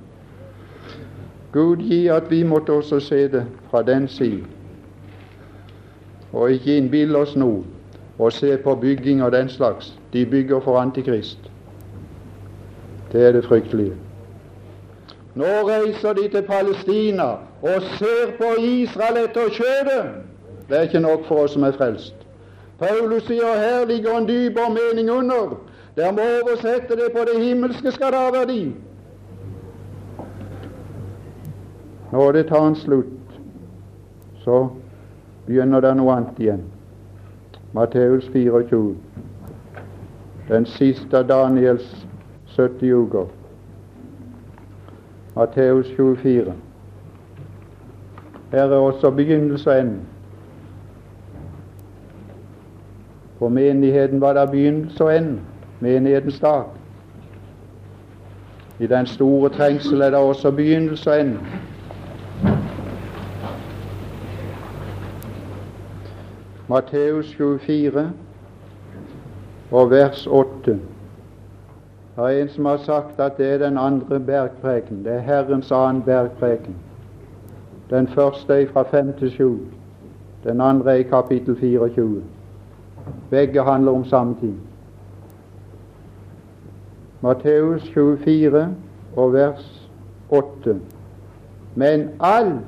Gud 1.52 1.76
gi 1.76 2.06
at 2.08 2.30
vi 2.30 2.42
måtte 2.42 2.72
også 2.72 3.00
se 3.00 3.28
det 3.28 3.46
fra 3.70 3.82
den 3.82 4.08
siden 4.08 4.46
og 6.32 6.52
ikke 6.52 6.76
innbille 6.76 7.18
oss 7.18 7.36
nå 7.36 7.64
og 8.18 8.32
se 8.32 8.56
på 8.56 8.74
bygging 8.74 9.22
av 9.22 9.32
den 9.32 9.48
slags. 9.48 9.92
De 10.12 10.26
bygger 10.26 10.60
for 10.60 10.78
Antikrist. 10.78 11.38
Det 13.12 13.26
er 13.26 13.32
det 13.32 13.44
fryktelige. 13.44 13.92
Nå 15.34 15.48
reiser 15.68 16.12
de 16.12 16.28
til 16.28 16.42
Palestina 16.42 17.28
og 17.62 17.82
ser 17.98 18.34
på 18.38 18.52
Israel 18.60 19.24
etter 19.24 19.48
kjødet. 19.48 20.04
Det 20.68 20.78
er 20.78 20.82
ikke 20.82 21.00
nok 21.00 21.26
for 21.26 21.44
oss 21.44 21.52
som 21.56 21.62
er 21.62 21.76
frelst. 21.76 22.14
Paulus 22.78 23.26
sier 23.28 23.58
her 23.58 23.84
ligger 23.88 24.18
en 24.18 24.28
dypere 24.28 24.70
mening 24.70 25.10
under. 25.10 25.56
Der 25.96 26.12
må 26.12 26.22
oversette 26.42 26.96
det 26.96 27.12
på 27.16 27.24
det 27.28 27.44
himmelske 27.44 27.92
skal 27.92 28.12
det 28.12 28.20
ha 28.20 28.30
verdi. 28.30 28.72
Når 32.12 32.32
det 32.32 32.46
tar 32.46 32.66
en 32.68 32.76
slutt, 32.76 33.40
så 34.44 34.68
begynner 35.46 35.80
det 35.80 35.94
noe 35.96 36.12
annet 36.12 36.40
igjen. 36.44 36.66
Matteus 37.72 38.26
24, 38.34 38.96
den 40.50 40.66
siste 40.68 41.22
av 41.22 41.30
Daniels 41.30 41.86
70 42.52 42.92
uker. 42.92 43.30
Matteus 45.36 45.88
24. 45.96 46.52
Her 48.52 48.68
er 48.68 48.76
også 48.76 49.10
begynnelse 49.10 49.70
og 49.70 49.80
ende. 49.80 49.98
For 53.38 53.48
menigheten 53.48 54.20
var 54.20 54.36
det 54.36 54.50
begynnelse 54.50 55.04
og 55.04 55.16
ende, 55.16 55.40
menighetens 55.80 56.40
dag. 56.40 56.64
I 58.78 58.86
den 58.86 59.06
store 59.06 59.48
trengsel 59.48 60.00
er 60.00 60.10
det 60.10 60.18
også 60.18 60.50
begynnelse 60.50 61.10
og 61.10 61.20
ende. 61.20 61.38
Matteus 66.72 67.34
24 67.34 68.12
og 69.70 69.90
vers 69.90 70.26
8. 70.26 70.72
Det 72.16 72.24
er 72.24 72.28
en 72.28 72.48
som 72.48 72.64
har 72.64 72.76
sagt 72.76 73.20
at 73.20 73.36
det 73.36 73.46
er 73.46 73.58
den 73.58 73.78
andre 73.78 74.20
bergpreken. 74.20 75.04
Det 75.04 75.12
er 75.12 75.18
Herrens 75.18 75.72
annen 75.72 76.02
bergpreken. 76.02 76.76
Den 77.90 78.08
første 78.08 78.62
er 78.62 78.72
fra 78.72 78.82
5 78.82 79.12
til 79.18 79.30
7. 79.30 79.60
Den 80.44 80.60
andre 80.60 80.92
er 80.92 80.96
i 80.96 81.02
kapittel 81.02 81.56
24. 81.60 82.22
Begge 83.30 83.62
handler 83.62 83.92
om 83.92 84.04
samme 84.04 84.36
ting. 84.40 84.60
Matteus 87.20 87.90
24 87.94 88.76
og 89.16 89.32
vers 89.32 89.90
8. 90.30 90.80
Men 91.74 92.08
alt 92.20 92.64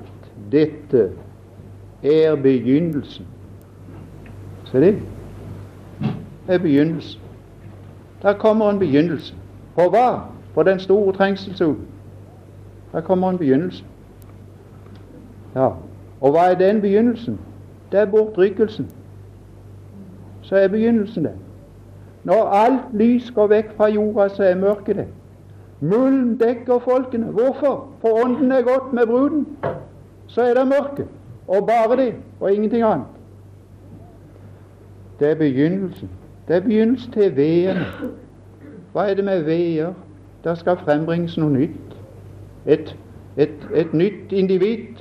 dette 0.53 1.11
er 2.03 2.37
begynnelsen 2.37 3.34
Se 4.75 4.81
det 4.81 5.03
er 6.49 6.59
begynnelsen. 6.59 7.21
Der 8.23 8.33
kommer 8.33 8.71
en 8.71 8.79
begynnelse. 8.79 9.35
På 9.75 9.81
hva? 9.81 10.21
På 10.55 10.63
den 10.63 10.81
store 10.81 11.13
trengselssolen. 11.13 11.87
Der 12.93 13.01
kommer 13.01 13.31
en 13.31 13.39
begynnelse. 13.39 13.85
Ja, 15.55 15.69
Og 16.21 16.31
hva 16.31 16.51
er 16.51 16.59
den 16.59 16.81
begynnelsen? 16.81 17.39
Det 17.93 18.01
er 18.01 18.05
bortrykkelsen. 18.05 18.91
Så 20.43 20.57
er 20.57 20.69
begynnelsen 20.69 21.25
det. 21.25 21.35
Når 22.25 22.45
alt 22.45 22.81
lys 22.93 23.31
går 23.31 23.47
vekk 23.47 23.77
fra 23.77 23.89
jorda, 23.89 24.29
så 24.29 24.43
er 24.43 24.55
mørket 24.55 24.97
det. 24.97 25.07
Mulden 25.81 26.41
dekker 26.41 26.79
folkene. 26.79 27.27
Hvorfor? 27.27 27.89
For 28.01 28.25
ånden 28.25 28.53
er 28.53 28.63
gått 28.63 28.93
med 28.93 29.07
bruden. 29.07 29.47
Så 30.27 30.43
er 30.43 30.55
det 30.55 30.67
mørke. 30.67 31.07
Og 31.49 31.67
bare 31.67 31.97
det, 31.97 32.15
og 32.41 32.53
ingenting 32.53 32.83
annet. 32.83 33.14
Det 35.25 35.31
er 35.31 35.35
begynnelsen. 35.35 36.11
Det 36.49 36.57
er 36.57 36.61
begynnelsen 36.61 37.13
til 37.13 37.37
vedene. 37.37 37.87
Hva 38.93 39.11
er 39.11 39.15
det 39.15 39.25
med 39.25 39.43
veder? 39.43 39.93
Der 40.45 40.55
skal 40.55 40.77
frembringes 40.77 41.39
noe 41.41 41.51
nytt. 41.51 41.95
Et, 42.67 42.97
et, 43.37 43.65
et 43.75 43.95
nytt 43.95 44.33
individ. 44.33 45.01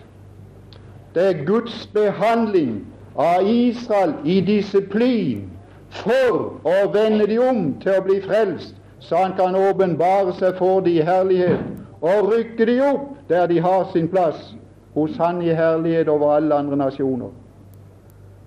Det 1.16 1.26
er 1.28 1.44
Guds 1.46 1.90
behandling 1.94 2.88
av 3.20 3.44
Israel 3.44 4.16
i 4.24 4.40
disiplin 4.42 5.44
for 5.90 6.56
å 6.64 6.78
vende 6.96 7.28
de 7.28 7.42
om 7.44 7.74
til 7.84 8.00
å 8.00 8.08
bli 8.08 8.22
frelst, 8.24 8.80
så 9.04 9.26
han 9.26 9.36
kan 9.36 9.60
åpenbare 9.60 10.32
seg 10.40 10.56
for 10.56 10.80
de 10.88 11.02
i 11.02 11.04
herlighet 11.04 11.60
og 12.00 12.32
rykke 12.32 12.72
de 12.72 12.80
opp 12.88 13.12
der 13.28 13.52
de 13.52 13.60
har 13.60 13.90
sin 13.92 14.08
plass, 14.08 14.56
hos 14.96 15.18
Han 15.20 15.42
i 15.42 15.52
herlighet 15.52 16.08
over 16.08 16.38
alle 16.38 16.56
andre 16.56 16.78
nasjoner. 16.78 17.43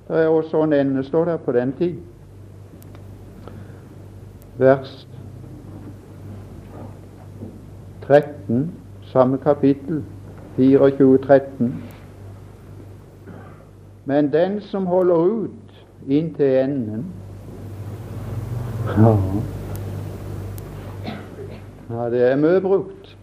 Det 0.09 0.23
er 0.23 0.29
også 0.29 0.63
en 0.63 0.73
ende, 0.73 1.05
står 1.05 1.25
der, 1.25 1.37
på 1.37 1.53
den 1.53 1.73
tid. 1.73 1.95
vers 4.59 5.09
13, 8.07 8.75
samme 9.03 9.39
kapittel, 9.39 10.05
24-13. 10.59 11.65
Men 14.05 14.33
den 14.33 14.61
som 14.61 14.87
holder 14.87 15.17
ut 15.17 15.87
inntil 16.09 16.47
enden 16.47 17.07
ja. 18.99 19.17
ja, 21.91 22.11
det 22.11 22.23
er 22.31 22.37
mye 22.37 22.61
brukt. 22.61 23.17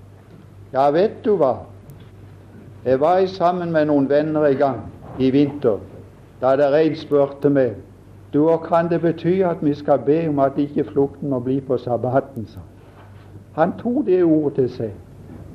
Ja, 0.73 0.89
vet 0.91 1.21
du 1.25 1.37
hva? 1.39 1.53
Jeg 2.85 2.99
var 2.99 3.23
sammen 3.31 3.71
med 3.71 3.87
noen 3.87 4.09
venner 4.09 4.49
i 4.51 4.57
gang 4.59 4.81
i 5.19 5.29
vinter, 5.31 5.79
da 6.43 6.55
det 6.59 6.69
en 6.75 6.95
spurte 6.99 7.49
meg 7.49 7.79
du, 8.33 8.59
kan 8.65 8.89
det 8.89 9.01
bety 9.01 9.41
at 9.45 9.61
vi 9.61 9.73
skal 9.73 9.99
be 10.05 10.29
om 10.29 10.39
at 10.39 10.57
ikke 10.57 10.83
flukten 10.83 11.29
må 11.29 11.39
bli 11.39 11.59
på 11.61 11.77
sabbaten? 11.77 12.47
sa 12.47 12.59
Han 13.55 13.73
tok 13.77 14.05
det 14.05 14.23
ordet 14.23 14.53
til 14.53 14.69
seg. 14.69 14.91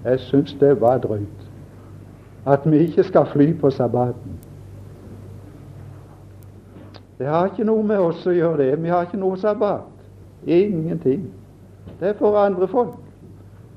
Jeg 0.05 0.21
syns 0.21 0.57
det 0.61 0.81
var 0.81 0.99
drøyt. 0.99 1.49
At 2.47 2.71
vi 2.71 2.79
ikke 2.79 3.03
skal 3.03 3.27
fly 3.27 3.59
på 3.61 3.71
sabbaten. 3.71 4.39
Det 7.19 7.27
har 7.27 7.45
ikke 7.47 7.65
noe 7.67 7.83
med 7.83 7.99
oss 7.99 8.27
å 8.27 8.31
gjøre, 8.31 8.63
det. 8.63 8.83
Vi 8.83 8.89
har 8.89 9.09
ikke 9.09 9.19
noe 9.19 9.37
sabbat. 9.37 10.07
Ingenting. 10.47 11.27
Det 12.01 12.09
er 12.09 12.15
for 12.15 12.39
andre 12.39 12.69
folk. 12.69 12.95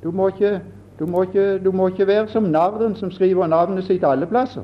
Du 0.04 0.12
må 0.12 0.28
ikke 0.28 0.60
du 1.00 1.06
må, 1.06 1.24
ikke, 1.24 1.64
du 1.64 1.72
må 1.72 1.88
ikke 1.88 2.08
være 2.08 2.28
som 2.28 2.44
narren 2.44 2.96
som 2.96 3.12
skriver 3.12 3.48
navnet 3.48 3.84
sitt 3.84 4.04
alle 4.06 4.28
plasser. 4.30 4.62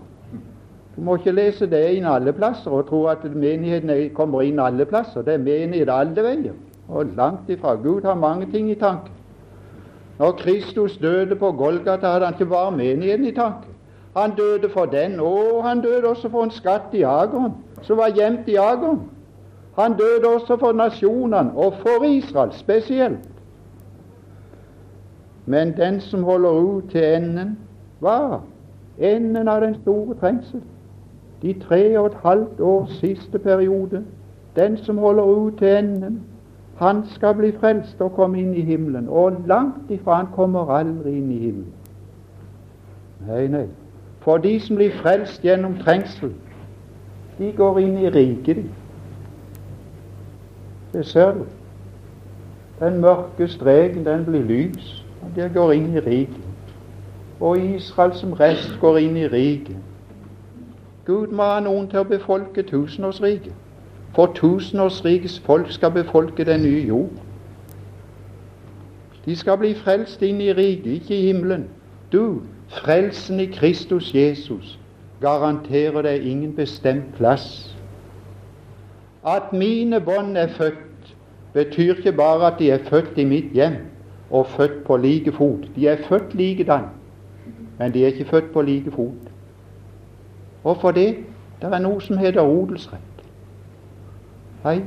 Du 0.98 1.02
må 1.06 1.16
ikke 1.20 1.32
lese 1.32 1.68
det 1.70 1.84
inn 1.94 2.08
alle 2.10 2.32
plasser 2.34 2.74
og 2.74 2.88
tro 2.88 3.04
at 3.06 3.22
menigheten 3.30 3.92
kommer 4.18 4.42
inn 4.42 4.58
alle 4.60 4.86
plasser. 4.90 5.22
Det 5.22 5.36
er 5.36 5.44
menighet 5.44 5.92
alle 5.94 6.24
veier, 6.26 6.56
og 6.90 7.12
langt 7.18 7.50
ifra. 7.54 7.76
Gud 7.76 8.02
har 8.02 8.16
mange 8.18 8.48
ting 8.52 8.72
i 8.72 8.76
tanke. 8.76 9.14
Når 10.18 10.32
Kristus 10.40 10.98
døde 10.98 11.36
på 11.36 11.52
Golgata, 11.52 12.08
hadde 12.08 12.26
han 12.26 12.34
ikke 12.34 12.50
bare 12.50 12.72
menigheten 12.72 13.26
i 13.26 13.32
tanke. 13.32 13.70
Han 14.16 14.34
døde 14.36 14.70
for 14.74 14.86
den, 14.86 15.20
og 15.20 15.64
han 15.64 15.82
døde 15.82 16.10
også 16.10 16.30
for 16.30 16.44
en 16.44 16.52
skatt 16.52 16.94
i 16.94 17.04
Ageren, 17.06 17.54
som 17.82 17.98
var 17.98 18.10
gjemt 18.18 18.50
i 18.50 18.56
Ageren. 18.56 19.04
Han 19.78 19.94
døde 19.94 20.26
også 20.36 20.58
for 20.58 20.74
nasjonene, 20.74 21.52
og 21.54 21.74
for 21.84 22.06
Israel 22.06 22.54
spesielt. 22.54 23.30
Men 25.46 25.78
den 25.78 26.02
som 26.02 26.24
holder 26.24 26.50
ut 26.50 26.90
til 26.90 27.04
enden, 27.04 27.54
hva? 28.02 28.42
Enden 28.98 29.48
av 29.48 29.62
den 29.62 29.78
store 29.84 30.18
trengsel. 30.18 30.66
De 31.48 31.54
tre 31.60 32.00
og 32.00 32.06
et 32.06 32.18
halvt 32.24 32.60
års 32.60 32.90
siste 33.00 33.40
periode. 33.40 34.04
Den 34.56 34.78
som 34.78 34.98
holder 34.98 35.24
ut 35.24 35.58
til 35.58 35.68
enden, 35.68 36.22
han 36.78 37.04
skal 37.10 37.36
bli 37.36 37.52
frelst 37.52 38.02
og 38.02 38.12
komme 38.12 38.40
inn 38.40 38.54
i 38.54 38.62
himmelen. 38.62 39.08
Og 39.10 39.38
langt 39.48 39.92
ifra 39.92 40.18
han 40.20 40.28
kommer 40.36 40.68
aldri 40.76 41.14
inn 41.18 41.32
i 41.32 41.38
himmelen. 41.38 41.74
Nei, 43.28 43.48
nei. 43.48 43.64
For 44.20 44.38
de 44.44 44.60
som 44.60 44.76
blir 44.76 44.92
frelst 45.00 45.42
gjennom 45.42 45.78
trengsel, 45.80 46.34
de 47.38 47.54
går 47.56 47.80
inn 47.80 47.96
i 48.04 48.12
riket, 48.12 48.60
de. 48.60 48.70
Det 50.94 51.06
ser 51.06 51.32
du. 51.38 51.46
Den 52.80 53.00
mørke 53.02 53.48
streken, 53.48 54.06
den 54.06 54.26
blir 54.26 54.44
lys. 54.44 55.04
Og 55.22 55.32
der 55.36 55.54
går 55.54 55.72
inn 55.72 55.94
i 55.96 56.00
riket. 56.00 56.44
Og 57.40 57.58
Israel 57.60 58.14
som 58.20 58.34
rest 58.34 58.76
går 58.82 58.98
inn 58.98 59.18
i 59.18 59.28
riket. 59.32 59.78
Gud 61.08 61.28
må 61.32 61.44
ha 61.44 61.60
noen 61.64 61.86
til 61.88 62.02
å 62.04 62.08
befolke 62.08 62.66
tusenårsriket. 62.68 63.54
For 64.16 64.34
tusenårsrikets 64.36 65.38
folk 65.46 65.72
skal 65.72 65.94
befolke 65.96 66.44
den 66.44 66.66
nye 66.68 66.82
jord. 66.88 67.22
De 69.26 69.36
skal 69.36 69.60
bli 69.62 69.72
frelst 69.76 70.22
inn 70.24 70.42
i 70.44 70.52
riket, 70.56 70.90
ikke 71.00 71.16
i 71.16 71.30
himmelen. 71.30 71.64
Du, 72.12 72.42
frelsen 72.82 73.40
i 73.40 73.48
Kristus 73.52 74.10
Jesus, 74.16 74.76
garanterer 75.24 76.04
deg 76.04 76.28
ingen 76.28 76.52
bestemt 76.56 77.14
plass. 77.16 77.48
At 79.28 79.54
mine 79.56 80.02
bånd 80.04 80.38
er 80.38 80.52
født, 80.60 81.16
betyr 81.54 81.96
ikke 81.96 82.16
bare 82.20 82.52
at 82.52 82.60
de 82.60 82.72
er 82.72 82.84
født 82.90 83.16
i 83.20 83.28
mitt 83.28 83.56
hjem 83.56 83.80
og 84.30 84.48
født 84.58 84.84
på 84.88 85.00
like 85.00 85.32
fot. 85.32 85.68
De 85.76 85.88
er 85.88 86.04
født 86.10 86.36
likedan, 86.36 86.92
men 87.80 87.96
de 87.96 88.04
er 88.04 88.16
ikke 88.16 88.30
født 88.32 88.52
på 88.54 88.62
like 88.62 88.92
fot. 88.92 89.27
Hvorfor 90.62 90.92
det? 90.92 91.16
Det 91.62 91.74
er 91.74 91.82
noe 91.82 92.02
som 92.02 92.18
heter 92.18 92.42
odelsrett. 92.42 93.22
Hei 94.64 94.82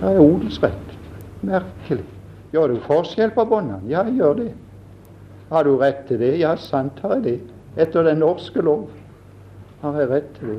Det 0.00 0.08
er 0.08 0.20
odelsrett. 0.20 0.96
Merkelig. 1.42 2.04
Gjør 2.52 2.72
du 2.72 2.80
forskjell 2.86 3.30
på 3.34 3.44
båndene? 3.44 3.80
Ja, 3.88 4.02
jeg 4.08 4.20
gjør 4.20 4.34
det. 4.40 4.48
Har 5.52 5.64
du 5.64 5.76
rett 5.76 6.06
til 6.08 6.20
det? 6.20 6.38
Ja, 6.40 6.56
sant 6.56 7.00
har 7.02 7.14
jeg 7.18 7.24
det. 7.24 7.38
Etter 7.76 8.02
den 8.02 8.18
norske 8.18 8.62
lov 8.62 8.88
har 9.82 10.00
jeg 10.00 10.10
rett 10.10 10.34
til 10.38 10.48
det. 10.48 10.58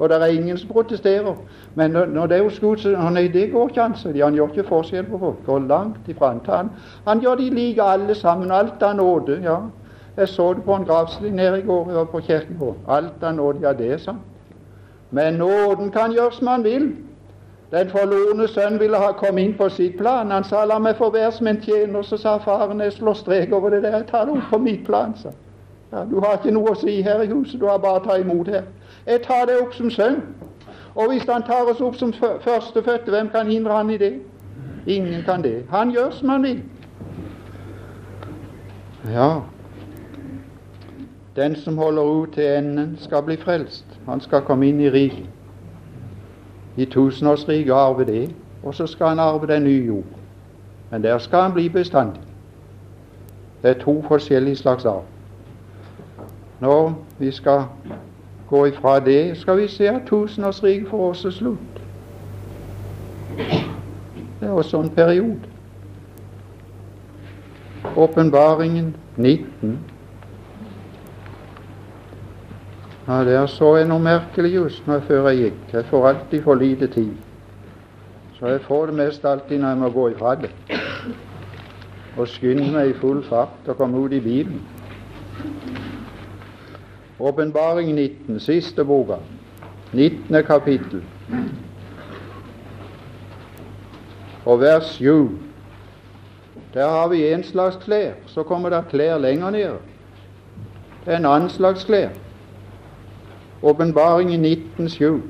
Og 0.00 0.08
det 0.08 0.16
er 0.16 0.32
ingen 0.32 0.58
som 0.58 0.68
protesterer. 0.72 1.34
Men 1.74 1.90
når, 1.90 2.26
det 2.26 2.38
er 2.38 2.48
så 2.50 3.10
nei, 3.10 3.28
det 3.28 3.50
går 3.52 3.68
ikke 3.68 3.82
an. 3.82 3.96
Han 4.22 4.34
gjør 4.34 4.48
ikke 4.48 4.68
forskjell 4.68 5.04
på 5.10 5.18
folk. 5.18 5.42
Går 5.46 5.66
langt 5.68 6.08
ifra. 6.08 6.32
Han, 6.48 6.70
han 7.04 7.20
gjør 7.20 7.34
de 7.34 7.50
like 7.50 7.82
alle 7.82 8.14
sammen. 8.14 8.50
Alt 8.50 8.82
av 8.82 8.96
nåde. 8.96 9.40
ja. 9.44 9.58
Jeg 10.16 10.28
så 10.28 10.54
det 10.54 10.64
på 10.64 10.74
en 10.74 10.84
gravslig 10.84 11.32
nede 11.32 11.58
i 11.58 11.62
går. 11.62 11.92
Var 11.92 12.04
på 12.04 12.20
kirkegården. 12.20 12.82
Alt 12.88 13.22
av 13.22 13.34
nåde. 13.34 13.58
Ja, 13.62 13.72
det 13.72 13.92
er 13.92 13.98
sant. 13.98 14.18
Men 15.10 15.34
nåden 15.34 15.90
kan 15.90 16.12
gjøre 16.12 16.32
som 16.32 16.46
han 16.46 16.64
vil. 16.64 16.96
Den 17.70 17.90
forlorne 17.90 18.48
sønn 18.48 18.80
ville 18.80 18.98
ha 18.98 19.12
kommet 19.12 19.44
inn 19.44 19.54
på 19.58 19.68
sitt 19.68 19.98
plan. 19.98 20.30
Han 20.30 20.44
sa 20.44 20.64
'la 20.64 20.78
meg 20.78 20.96
få 20.96 21.10
være 21.10 21.32
som 21.32 21.46
en 21.46 21.56
tjener'. 21.56 22.02
Så 22.02 22.16
sa 22.16 22.38
faren 22.38 22.80
'jeg 22.80 22.92
slår 22.92 23.12
strek 23.12 23.52
over 23.52 23.70
det 23.70 23.82
der, 23.82 23.96
jeg 23.96 24.06
tar 24.06 24.24
det 24.24 24.32
opp 24.32 24.50
på 24.50 24.58
mitt 24.58 24.84
plan', 24.86 25.16
sa 25.16 25.30
ja, 25.92 26.04
'Du 26.04 26.20
har 26.20 26.32
ikke 26.32 26.50
noe 26.50 26.70
å 26.70 26.74
si 26.74 27.02
her 27.02 27.22
i 27.22 27.26
huset, 27.26 27.60
du 27.60 27.66
har 27.66 27.78
bare 27.78 28.00
å 28.00 28.04
ta 28.04 28.16
imot 28.16 28.48
her'. 28.48 28.64
Jeg 29.06 29.22
tar 29.22 29.44
det 29.46 29.60
opp 29.62 29.74
som 29.74 29.90
sønn. 29.90 30.22
Og 30.94 31.08
hvis 31.08 31.24
han 31.28 31.42
tar 31.42 31.70
oss 31.70 31.80
opp 31.80 31.96
som 31.96 32.12
førstefødte, 32.40 33.10
hvem 33.10 33.28
kan 33.28 33.46
hindre 33.46 33.72
han 33.72 33.90
i 33.90 33.96
det? 33.96 34.20
Ingen 34.86 35.22
kan 35.22 35.42
det. 35.42 35.64
Han 35.70 35.90
gjør 35.90 36.10
som 36.10 36.28
han 36.28 36.42
vil. 36.42 36.62
Ja, 39.12 39.40
den 41.36 41.56
som 41.56 41.78
holder 41.78 42.02
ut 42.02 42.32
til 42.32 42.58
enden, 42.58 42.96
skal 43.00 43.22
bli 43.22 43.36
frelst. 43.36 43.84
Han 44.08 44.20
skal 44.20 44.42
komme 44.42 44.68
inn 44.68 44.80
i 44.80 44.90
riket. 44.90 45.28
I 46.76 46.84
tusenårsriket 46.84 47.72
arve 47.72 48.04
det, 48.04 48.34
og 48.62 48.74
så 48.74 48.86
skal 48.86 49.06
han 49.06 49.18
arve 49.18 49.46
den 49.46 49.64
nye 49.64 49.86
jord. 49.86 50.04
Men 50.90 51.02
der 51.02 51.18
skal 51.18 51.42
han 51.42 51.52
bli 51.52 51.68
bestandig. 51.68 52.22
Det 53.62 53.70
er 53.70 53.80
to 53.84 54.02
forskjellige 54.08 54.56
slags 54.56 54.84
arv. 54.84 55.04
Når 56.60 56.94
vi 57.18 57.30
skal 57.30 57.62
gå 58.48 58.66
ifra 58.66 59.00
det, 59.00 59.36
skal 59.36 59.60
vi 59.60 59.68
se 59.68 59.88
at 59.88 60.02
tusenårsriket 60.06 60.88
for 60.88 61.10
oss 61.10 61.24
er 61.24 61.30
slutt. 61.30 61.82
Det 64.40 64.48
er 64.48 64.50
også 64.50 64.80
en 64.80 64.90
periode. 64.90 65.40
Åpenbaringen 67.96 68.96
19. 69.16 69.89
Ja, 73.10 73.24
Der 73.24 73.46
så 73.46 73.76
jeg 73.76 73.88
noe 73.90 73.98
merkelig 73.98 74.52
just 74.54 74.84
nå 74.86 75.00
før 75.02 75.24
jeg 75.28 75.38
gikk. 75.38 75.62
Jeg 75.72 75.86
får 75.90 76.04
alltid 76.08 76.42
for 76.44 76.54
lite 76.54 76.86
tid. 76.86 77.08
Så 78.36 78.46
jeg 78.46 78.60
får 78.60 78.86
det 78.86 78.94
mest 79.00 79.24
alltid 79.26 79.58
når 79.58 79.68
jeg 79.68 79.78
må 79.78 79.88
gå 79.90 80.04
ifra 80.12 80.34
det. 80.38 80.50
Og 82.16 82.28
skynde 82.28 82.68
meg 82.70 82.92
i 82.92 82.94
full 83.00 83.24
fart 83.26 83.66
og 83.66 83.76
komme 83.76 83.98
ut 83.98 84.14
i 84.14 84.20
bilen. 84.20 84.62
Åpenbaring 87.18 87.90
19, 87.94 88.38
siste 88.40 88.84
boka, 88.84 89.18
19. 89.92 90.42
kapittel, 90.46 91.02
og 94.44 94.60
vers 94.60 94.94
7. 94.94 95.38
Der 96.74 96.88
har 96.88 97.08
vi 97.08 97.26
en 97.32 97.42
slags 97.42 97.76
klær. 97.76 98.12
Så 98.26 98.42
kommer 98.42 98.70
det 98.70 98.84
klær 98.90 99.18
lenger 99.18 99.50
ned. 99.50 99.78
Det 101.04 101.14
er 101.14 101.16
en 101.16 101.26
annen 101.26 101.50
slags 101.50 101.84
klær. 101.84 102.14
Åpenbaringen 103.62 104.44
19.7. 104.44 105.20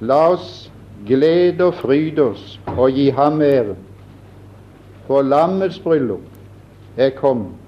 La 0.00 0.20
oss 0.32 0.72
glede 1.06 1.64
og 1.64 1.74
fryde 1.74 2.22
oss 2.22 2.58
og 2.76 2.90
gi 2.92 3.08
ham 3.10 3.40
ære, 3.42 3.76
for 5.06 5.22
lammets 5.22 5.78
bryllup 5.80 6.26
er 6.96 7.10
kommet 7.16 7.66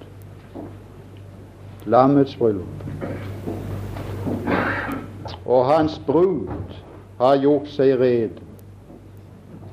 lammets 1.88 2.36
bryllup. 2.36 2.66
Og 5.46 5.66
hans 5.66 6.00
brud 6.06 6.48
har 7.20 7.40
gjort 7.40 7.68
seg 7.72 7.96
red, 8.00 8.40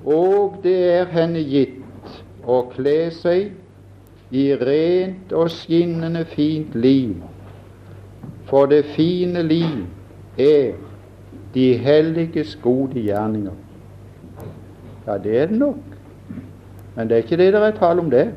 og 0.05 0.59
det 0.63 0.77
er 0.93 1.11
henne 1.11 1.43
gitt 1.43 2.21
å 2.47 2.61
kle 2.71 3.09
seg 3.11 4.35
i 4.35 4.45
rent 4.61 5.33
og 5.35 5.51
skinnende 5.53 6.23
fint 6.31 6.75
liv, 6.75 7.17
for 8.49 8.65
det 8.65 8.85
fine 8.85 9.43
liv 9.43 9.85
er 10.37 10.73
de 11.53 11.77
helliges 11.77 12.55
gode 12.61 13.01
gjerninger. 13.01 13.51
Ja, 15.07 15.17
det 15.17 15.37
er 15.41 15.45
det 15.45 15.59
nok. 15.59 15.77
Men 16.95 17.09
det 17.09 17.15
er 17.17 17.23
ikke 17.23 17.37
det 17.37 17.53
det 17.53 17.61
er 17.61 17.71
tale 17.71 18.01
om 18.01 18.09
det. 18.09 18.33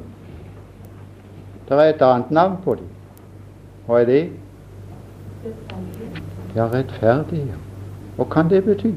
Det 1.68 1.76
er 1.76 1.82
et 1.82 2.02
annet 2.02 2.30
navn 2.30 2.56
på 2.64 2.74
dem. 2.74 2.86
Hva 3.86 4.00
er 4.00 4.04
det? 4.04 4.30
Ja, 6.56 6.68
rettferdige. 6.68 7.54
Hva 8.16 8.24
kan 8.24 8.50
det 8.50 8.64
bety? 8.64 8.92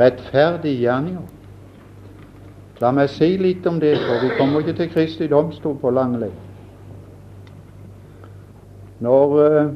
Rettferdige 0.00 0.78
gjerninger. 0.80 1.24
La 2.80 2.90
meg 2.92 3.08
si 3.08 3.36
litt 3.40 3.66
om 3.66 3.80
det, 3.80 3.94
for 4.04 4.20
vi 4.20 4.34
kommer 4.36 4.60
ikke 4.60 4.76
til 4.76 4.90
Kristi 4.92 5.28
domstol 5.32 5.78
på 5.80 5.90
lang 5.90 6.18
lei. 6.20 6.30
Når, 9.00 9.36
eh, 9.44 9.70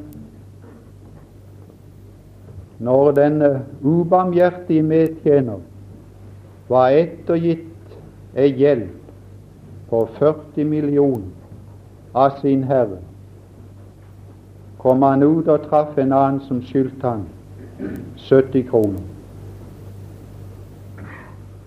når 2.81 3.11
denne 3.13 3.51
ubarmhjertige 3.83 4.83
medtjener 4.83 5.61
var 6.69 6.95
ettergitt 6.97 7.67
ei 8.37 8.49
gjeld 8.57 8.89
på 9.91 10.07
40 10.17 10.65
millioner 10.65 12.17
av 12.17 12.39
sin 12.41 12.65
herre, 12.65 13.03
kom 14.81 15.03
han 15.05 15.23
ut 15.23 15.49
og 15.49 15.67
traff 15.69 15.99
en 15.99 16.15
annen 16.17 16.41
som 16.47 16.63
skyldte 16.65 17.05
han 17.05 17.27
70 18.29 18.65
kroner. 18.71 19.03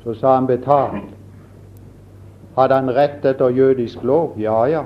Så 0.03 0.15
sa 0.17 0.33
han 0.35 0.47
betalt. 0.47 1.11
Hadde 2.57 2.75
han 2.75 2.89
rett 2.93 3.25
etter 3.25 3.49
jødisk 3.49 4.03
lov? 4.03 4.33
Ja, 4.37 4.65
ja. 4.67 4.83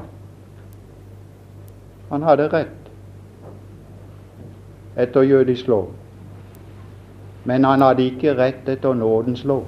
Han 2.09 2.23
hadde 2.23 2.47
rett 2.53 2.91
etter 4.95 5.21
jødisk 5.21 5.67
lov. 5.67 5.89
Men 7.47 7.63
han 7.63 7.81
hadde 7.81 8.03
ikke 8.03 8.35
rett 8.35 8.67
etter 8.67 8.93
nådens 8.93 9.45
lov. 9.47 9.63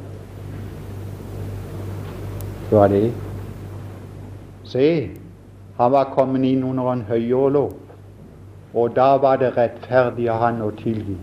Det 2.70 2.78
var 2.78 2.88
det. 2.92 3.12
Se, 4.64 5.10
han 5.78 5.92
var 5.92 6.12
kommet 6.14 6.44
inn 6.44 6.64
under 6.64 6.92
en 6.92 7.06
høyere 7.08 7.54
lov, 7.56 7.72
og 8.74 8.92
da 8.96 9.16
var 9.18 9.40
det 9.40 9.54
rettferdig 9.56 10.28
av 10.30 10.44
han 10.44 10.60
å 10.62 10.70
tilgi. 10.82 11.16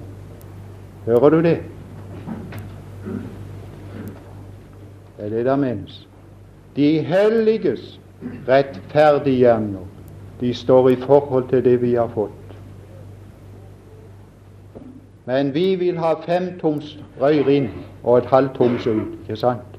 Hører 1.04 1.36
du 1.36 1.38
det? 1.44 1.58
Det 5.16 5.28
er 5.28 5.30
det 5.36 5.44
der 5.46 5.60
menes. 5.60 6.00
De 6.76 6.88
helliges 7.04 8.00
rettferdige 8.48 9.44
gjerninger, 9.44 9.86
de 10.40 10.54
står 10.54 10.90
i 10.90 10.98
forhold 11.04 11.48
til 11.52 11.64
det 11.64 11.76
vi 11.84 11.94
har 11.94 12.08
fått. 12.16 12.36
Men 15.26 15.54
vi 15.54 15.74
vil 15.74 15.98
ha 15.98 16.14
fem 16.26 16.52
toms 16.60 16.98
røyr 17.20 17.48
inn 17.50 17.70
og 18.04 18.18
et 18.18 18.28
halvt 18.30 18.54
toms 18.54 18.86
ut, 18.86 19.16
ikke 19.24 19.36
sant? 19.36 19.78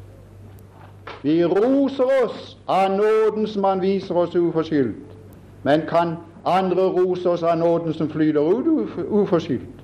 Vi 1.23 1.39
roser 1.45 2.09
oss 2.23 2.57
av 2.67 2.91
nåden 2.91 3.47
som 3.47 3.63
Han 3.63 3.81
viser 3.81 4.15
oss 4.15 4.35
uforskyldt. 4.35 5.15
Men 5.63 5.81
kan 5.87 6.17
andre 6.45 6.89
rose 6.91 7.29
oss 7.29 7.43
av 7.43 7.57
nåden 7.57 7.93
som 7.93 8.09
flyter 8.09 8.41
ut 8.41 8.89
uforskyldt? 9.09 9.83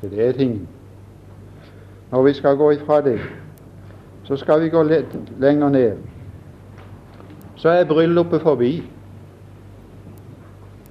Så 0.00 0.08
det 0.08 0.28
er 0.28 0.32
tingen. 0.32 0.68
Når 2.10 2.22
vi 2.22 2.32
skal 2.32 2.56
gå 2.56 2.70
ifra 2.70 3.00
det, 3.00 3.18
så 4.24 4.36
skal 4.36 4.60
vi 4.60 4.68
gå 4.68 4.82
litt 4.82 5.16
lenger 5.40 5.68
ned. 5.68 5.96
Så 7.56 7.68
er 7.68 7.84
bryllupet 7.84 8.40
forbi. 8.42 8.82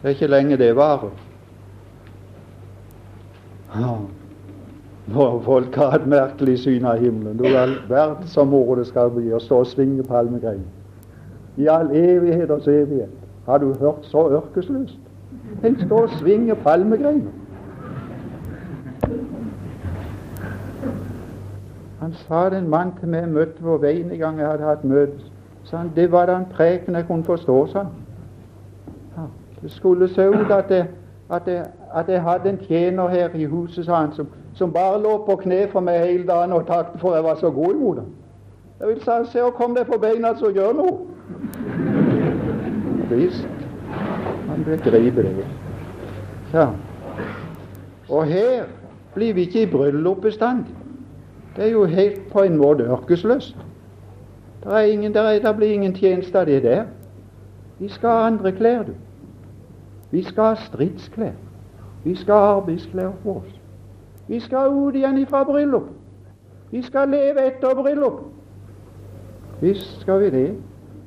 Det 0.02 0.04
er 0.04 0.10
ikke 0.10 0.28
lenge 0.28 0.58
det 0.58 0.76
varer. 0.76 1.27
Ja. 3.76 3.96
Folk 5.42 5.76
har 5.76 5.96
et 5.96 6.08
merkelig 6.08 6.60
syn 6.60 6.86
av 6.86 7.00
himmelen. 7.00 7.38
Du 7.38 7.46
all 7.46 7.78
verden 7.90 8.28
så 8.28 8.44
moro 8.44 8.76
det 8.76 8.88
skal 8.88 9.10
bli 9.10 9.32
å 9.34 9.40
stå 9.40 9.62
og 9.64 9.68
svinge 9.72 10.04
palmegrein. 10.04 10.66
I 11.58 11.68
all 11.72 11.92
evighet 11.96 12.52
og 12.52 12.68
evighet. 12.68 13.14
Har 13.46 13.58
du 13.58 13.74
hørt 13.80 14.04
så 14.04 14.28
ørkesløst? 14.30 15.00
En 15.64 15.78
stå 15.86 16.02
og 16.04 16.10
svinge 16.20 16.56
palmegreiner. 16.56 17.32
Han 22.00 22.14
sa 22.14 22.50
det 22.50 22.58
en 22.58 22.70
mann 22.70 22.92
til 23.00 23.10
meg 23.10 23.30
møtte 23.32 23.64
på 23.64 23.78
veien 23.82 24.12
en 24.12 24.20
gang 24.20 24.40
jeg 24.40 24.48
hadde 24.48 24.68
hatt 24.68 24.84
møte. 24.84 25.32
Sa 25.64 25.78
han, 25.78 25.92
Det 25.96 26.12
var 26.12 26.26
da 26.26 26.38
en 26.38 26.46
preken 26.52 26.96
jeg 26.96 27.08
kunne 27.08 27.24
forstå, 27.24 27.68
sa 27.68 27.80
han. 27.84 27.96
Det 29.62 29.72
skulle 29.72 30.08
se 30.08 30.30
ut 30.30 30.52
at 30.52 30.70
det, 30.70 30.86
at, 31.30 31.48
jeg, 31.48 31.66
at 31.98 32.10
jeg 32.10 32.22
hadde 32.22 32.50
en 32.50 32.60
tjener 32.68 33.08
her 33.08 33.36
i 33.36 33.46
huset, 33.46 33.86
sa 33.86 34.02
han, 34.02 34.14
som 34.14 34.28
som 34.58 34.74
bare 34.74 35.02
lå 35.02 35.18
på 35.26 35.36
kne 35.44 35.68
for 35.72 35.86
meg 35.86 36.00
hele 36.02 36.26
dagen 36.26 36.54
og 36.56 36.66
takket 36.66 37.02
for 37.02 37.16
jeg 37.16 37.24
var 37.24 37.38
så 37.38 37.52
god 37.54 37.76
imot 37.76 38.00
ham. 38.02 38.10
Jeg 38.80 38.88
vil 38.88 39.02
si 39.02 39.32
se 39.32 39.44
og 39.44 39.54
kom 39.54 39.76
deg 39.76 39.86
på 39.86 40.00
beina, 40.02 40.34
så 40.38 40.50
gjør 40.54 40.74
noe. 40.78 40.98
Visst. 43.12 43.48
Han 44.50 44.66
begriper 44.66 45.30
det. 45.30 45.46
Ja. 46.54 46.68
Og 48.10 48.26
her 48.26 48.66
blir 49.14 49.34
vi 49.34 49.46
ikke 49.46 49.62
i 49.62 49.72
bryllup 49.72 50.22
bestandig. 50.22 50.74
Det 51.56 51.66
er 51.66 51.72
jo 51.72 51.86
helt 51.86 52.22
på 52.34 52.42
en 52.42 52.58
måte 52.58 52.84
ørkesløst. 52.84 53.56
Det, 54.64 54.74
er 54.74 54.80
ingen, 54.80 55.14
der, 55.14 55.22
er, 55.22 55.40
der 55.40 55.54
blir 55.54 55.74
ingen 55.74 55.94
tjeneste 55.94 56.40
av 56.40 56.46
det 56.46 56.64
der. 56.64 56.86
Vi 57.80 57.90
skal 57.90 58.10
ha 58.10 58.28
andre 58.28 58.52
klær, 58.52 58.84
du. 58.84 58.94
Vi 60.12 60.24
skal 60.24 60.44
ha 60.44 60.56
stridsklær. 60.66 61.38
Vi 62.08 62.16
skal 62.16 62.34
ha 62.34 62.56
arbeidsklær 62.56 63.12
på 63.24 63.32
oss. 63.32 63.56
Vi 64.28 64.40
skal 64.40 64.72
ut 64.72 64.96
igjen 64.96 65.18
ifra 65.18 65.44
bryllup. 65.44 65.90
Vi 66.72 66.82
skal 66.82 67.10
leve 67.10 67.48
etter 67.48 67.74
bryllup. 67.76 68.22
Visst 69.62 70.02
skal 70.02 70.20
vi 70.20 70.30
det. 70.30 70.56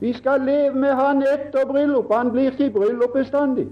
Vi 0.01 0.13
skal 0.13 0.41
leve 0.41 0.75
med 0.75 0.93
Han 0.95 1.23
etter 1.23 1.65
bryllup. 1.69 2.13
Han 2.13 2.33
blir 2.33 2.51
ikke 2.51 2.67
i 2.67 2.71
bryllup 2.71 3.13
bestandig. 3.13 3.69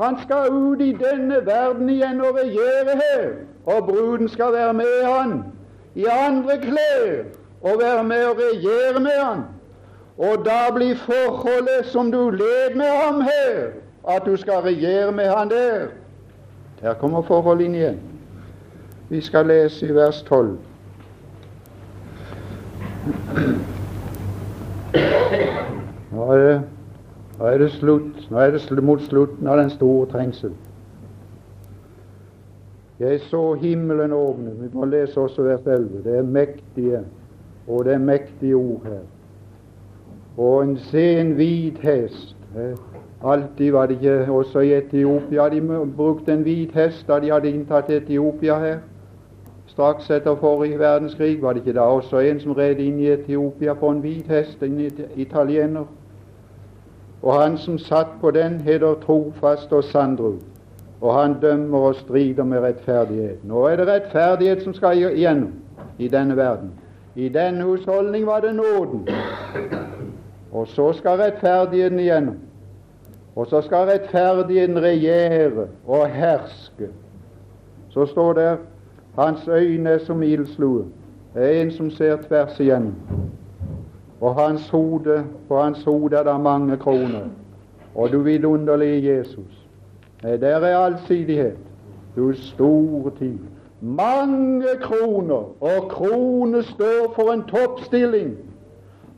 Han 0.00 0.16
skal 0.22 0.52
ut 0.52 0.80
i 0.80 0.92
denne 0.92 1.40
verden 1.46 1.88
igjen 1.90 2.20
og 2.20 2.36
regjere 2.36 2.96
her, 3.00 3.30
og 3.66 3.86
bruden 3.86 4.28
skal 4.28 4.52
være 4.52 4.72
med 4.72 5.04
han 5.04 5.32
i 5.94 6.04
andre 6.04 6.58
klær 6.62 7.24
og 7.62 7.80
være 7.80 8.04
med 8.04 8.24
og 8.24 8.36
regjere 8.38 9.00
med 9.00 9.18
han. 9.22 9.40
Og 10.18 10.44
da 10.44 10.74
blir 10.74 10.96
forholdet 10.96 11.86
som 11.86 12.12
du 12.12 12.30
led 12.30 12.76
med 12.76 12.92
ham 13.04 13.20
her, 13.20 13.72
at 14.08 14.22
du 14.26 14.36
skal 14.36 14.60
regjere 14.68 15.12
med 15.12 15.24
han 15.24 15.50
der. 15.50 15.88
Der 16.82 16.94
kommer 16.94 17.22
forholdet 17.22 17.64
inn 17.64 17.74
igjen. 17.74 17.98
Vi 19.08 19.20
skal 19.20 19.46
lese 19.46 19.86
i 19.86 19.94
vers 19.94 20.22
12. 20.22 20.58
Nå 26.12 26.32
er, 26.32 26.38
det, 26.38 26.62
nå 27.38 27.46
er 27.46 27.58
det 27.58 27.70
slutt. 27.72 28.30
Nå 28.30 28.38
er 28.38 28.54
det 28.54 28.84
mot 28.84 29.02
slutten 29.02 29.48
av 29.48 29.58
den 29.58 29.70
store 29.74 30.06
trengsel. 30.12 30.54
Jeg 32.98 33.20
så 33.30 33.54
himmelen 33.54 34.12
åpne. 34.12 34.54
Vi 34.60 34.70
må 34.72 34.86
lese 34.90 35.20
også 35.20 35.42
vers 35.42 35.66
11. 35.66 36.02
Det 36.04 36.16
er 36.18 36.22
mektige, 36.22 37.02
og 37.66 37.84
det 37.84 37.94
er 37.94 37.98
mektige 37.98 38.56
ord 38.56 38.82
her. 38.84 39.04
Og 40.36 40.62
en 40.62 40.76
se 40.78 41.20
en 41.20 41.32
hvit 41.38 41.78
hest. 41.82 42.36
Alltid 43.24 43.72
var 43.72 43.86
det 43.86 43.94
ikke 43.94 44.32
også 44.32 44.60
i 44.60 44.74
Etiopia 44.74 45.48
de 45.48 45.60
brukte 45.96 46.32
en 46.32 46.42
hvit 46.42 46.72
hest 46.72 47.08
da 47.08 47.18
de 47.20 47.32
hadde 47.32 47.50
inntatt 47.50 47.90
Etiopia 47.90 48.58
her. 48.58 48.78
Straks 49.66 50.10
etter 50.10 50.34
forrige 50.34 50.78
verdenskrig 50.78 51.42
var 51.42 51.52
det 51.52 51.66
ikke 51.66 51.78
da 51.78 51.80
også 51.80 52.18
en 52.18 52.40
som 52.40 52.52
red 52.52 52.78
inn 52.78 53.00
i 53.00 53.10
Etiopia 53.10 53.74
på 53.74 53.90
en 53.90 54.00
hvit 54.00 54.26
hest, 54.26 54.62
en 54.62 54.80
italiener. 55.16 55.84
Og 57.22 57.34
han 57.42 57.58
som 57.58 57.78
satt 57.78 58.14
på 58.20 58.30
den, 58.30 58.60
heter 58.60 58.94
trofast 59.06 59.72
og 59.72 59.84
sandru. 59.84 60.32
Og 61.00 61.14
han 61.14 61.40
dømmer 61.42 61.78
og 61.78 61.94
strider 61.94 62.44
med 62.44 62.58
rettferdighet. 62.58 63.44
Nå 63.44 63.66
er 63.66 63.76
det 63.76 63.86
rettferdighet 63.86 64.62
som 64.62 64.74
skal 64.74 64.98
igjennom 64.98 65.52
i 65.98 66.08
denne 66.08 66.36
verden. 66.36 66.70
I 67.14 67.28
denne 67.28 67.64
husholdning 67.64 68.26
var 68.26 68.40
det 68.40 68.54
nåden. 68.54 69.08
Og 70.52 70.68
så 70.68 70.92
skal 70.92 71.18
rettferdigheten 71.18 71.98
igjennom. 71.98 72.36
Og 73.38 73.46
så 73.46 73.60
skal 73.62 73.86
rettferdigheten 73.86 74.82
regjere 74.82 75.68
og 75.86 76.08
herske. 76.10 76.88
Så 77.88 78.06
står 78.06 78.32
det 78.32 78.58
hans 79.18 79.48
øyne 79.48 79.90
er 79.90 79.98
som 79.98 80.22
ildsloe, 80.22 80.84
er 81.34 81.48
en 81.48 81.70
som 81.70 81.90
ser 81.90 82.16
tvers 82.16 82.60
igjennom. 82.60 82.94
Og 84.20 84.34
hans 84.34 84.68
hode, 84.70 85.24
på 85.48 85.60
hans 85.60 85.84
hode 85.84 86.16
er 86.16 86.22
det 86.22 86.40
mange 86.40 86.76
kroner. 86.76 87.28
Og 87.94 88.12
du 88.12 88.18
vidunderlige 88.18 89.16
Jesus. 89.16 89.68
Der 90.22 90.48
er 90.48 90.78
allsidighet. 90.78 91.56
Du 92.16 92.32
store 92.32 93.10
tid. 93.18 93.38
Mange 93.80 94.66
kroner, 94.82 95.62
og 95.62 95.88
kroner 95.88 96.62
står 96.62 97.12
for 97.14 97.32
en 97.32 97.42
toppstilling. 97.42 98.36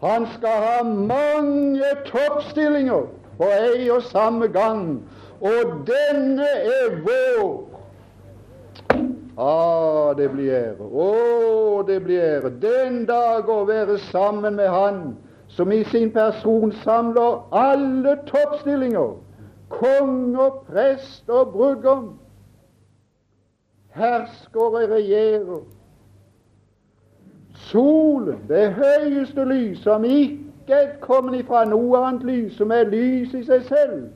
Han 0.04 0.26
skal 0.36 0.48
ha 0.48 0.82
mange 0.84 1.82
toppstillinger 2.06 3.19
på 3.40 3.48
ei 3.56 3.88
og 3.90 4.02
samme 4.12 4.50
gang. 4.52 5.00
Og 5.40 5.74
denne 5.88 6.48
er 6.68 7.00
vår 7.06 7.70
Ah, 9.40 10.16
det 10.16 10.28
blir 10.34 10.52
ære. 10.52 10.84
Å, 10.84 11.82
det 11.88 12.02
blir 12.04 12.20
ære. 12.20 12.50
Den 12.60 13.06
dag 13.08 13.48
å 13.48 13.62
være 13.64 13.96
sammen 14.10 14.58
med 14.58 14.68
Han 14.68 14.98
som 15.48 15.72
i 15.72 15.80
sin 15.88 16.10
person 16.12 16.74
samler 16.84 17.38
alle 17.56 18.18
toppstillinger. 18.28 19.14
Konge, 19.72 20.50
prest 20.68 21.30
og 21.30 21.54
brudgom. 21.54 22.18
Herskere 23.96 24.84
regjerer. 24.92 25.64
Solen, 27.70 28.44
det 28.48 28.74
høyeste 28.76 29.44
lys, 29.48 29.80
som 29.82 30.04
ikke 30.04 30.49
er 30.72 30.96
kommet 31.00 31.40
ifra 31.40 31.64
noe 31.64 31.98
annet 31.98 32.24
lys, 32.26 32.56
som 32.56 32.70
er 32.70 32.88
lys 32.90 33.34
i 33.34 33.44
seg 33.44 33.62
selv. 33.68 34.08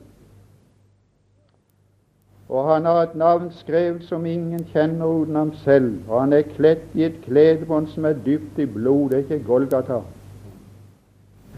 Og 2.49 2.67
han 2.69 2.85
har 2.85 3.01
et 3.01 3.15
navn 3.15 3.49
skrevet 3.57 4.03
som 4.05 4.25
ingen 4.25 4.67
kjenner 4.73 5.05
uten 5.05 5.35
ham 5.35 5.53
selv, 5.63 5.95
og 6.09 6.21
han 6.21 6.33
er 6.33 6.45
kledt 6.55 6.93
i 6.93 7.07
et 7.07 7.17
kledebånd 7.25 7.87
som 7.93 8.05
er 8.05 8.19
dypt 8.25 8.59
i 8.61 8.65
blod. 8.69 9.09
Det 9.09 9.17
er 9.17 9.23
ikke 9.23 9.47
Golgata. 9.47 9.99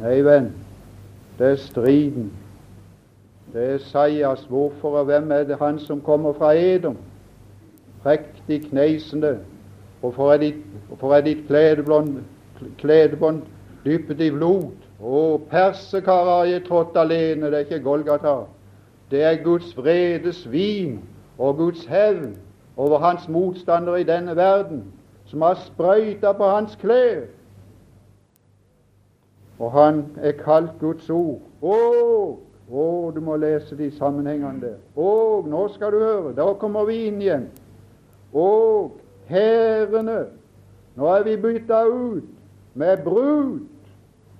Nei, 0.01 0.21
venn, 0.23 0.53
det 1.39 1.51
er 1.51 1.59
striden. 1.59 2.31
Det 3.53 3.69
er 3.73 3.77
Sajas. 3.77 4.45
Hvorfor 4.47 4.99
og 4.99 5.05
hvem 5.05 5.31
er 5.31 5.43
det 5.43 5.59
han 5.59 5.79
som 5.79 6.01
kommer 6.01 6.33
fra 6.33 6.53
Edom? 6.55 6.97
Prektig 8.03 8.69
kneisende. 8.69 9.39
Hvorfor 9.99 10.33
er 10.33 10.37
ditt, 10.37 10.65
er 11.01 11.21
ditt 11.21 11.47
kledebånd, 11.47 12.19
kledebånd 12.77 13.41
dyppet 13.85 14.21
i 14.21 14.31
blod? 14.31 14.86
Å, 14.97 15.37
persekar 15.49 16.25
har 16.25 16.45
jeg 16.49 16.65
trådt 16.65 16.97
alene, 16.97 17.51
det 17.51 17.59
er 17.59 17.65
ikke 17.67 17.83
Golgata. 17.85 18.37
Det 19.11 19.21
er 19.23 19.43
Guds 19.43 19.69
vrede 19.77 20.33
svin 20.33 20.99
og 21.37 21.57
Guds 21.57 21.85
hevn 21.85 22.33
over 22.77 22.97
hans 22.99 23.27
motstandere 23.29 24.01
i 24.01 24.07
denne 24.07 24.35
verden, 24.35 24.83
som 25.25 25.41
har 25.41 25.59
sprøyta 25.61 26.33
på 26.33 26.49
hans 26.49 26.75
klær. 26.81 27.27
Og 29.59 29.71
han 29.71 30.03
er 30.21 30.37
kalt 30.41 30.73
Guds 30.79 31.09
ord. 31.09 31.41
Å, 31.61 31.77
å, 32.69 32.87
du 33.13 33.21
må 33.21 33.37
lese 33.41 33.77
de 33.77 33.89
sammenhengene 33.97 34.61
der. 34.61 34.75
Og, 34.95 35.47
nå 35.49 35.67
skal 35.73 35.93
du 35.93 36.01
høre, 36.01 36.33
da 36.37 36.51
kommer 36.61 36.85
vi 36.89 37.07
inn 37.07 37.21
igjen. 37.21 37.47
Og 38.33 38.97
hærene 39.29 40.25
Nå 40.97 41.05
er 41.13 41.23
vi 41.27 41.35
bytta 41.37 41.83
ut 41.85 42.25
med 42.73 43.03
brud 43.05 43.59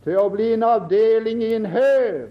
til 0.08 0.20
å 0.22 0.30
bli 0.32 0.54
en 0.56 0.64
avdeling 0.64 1.42
i 1.44 1.54
en 1.58 1.66
hær. 1.68 2.28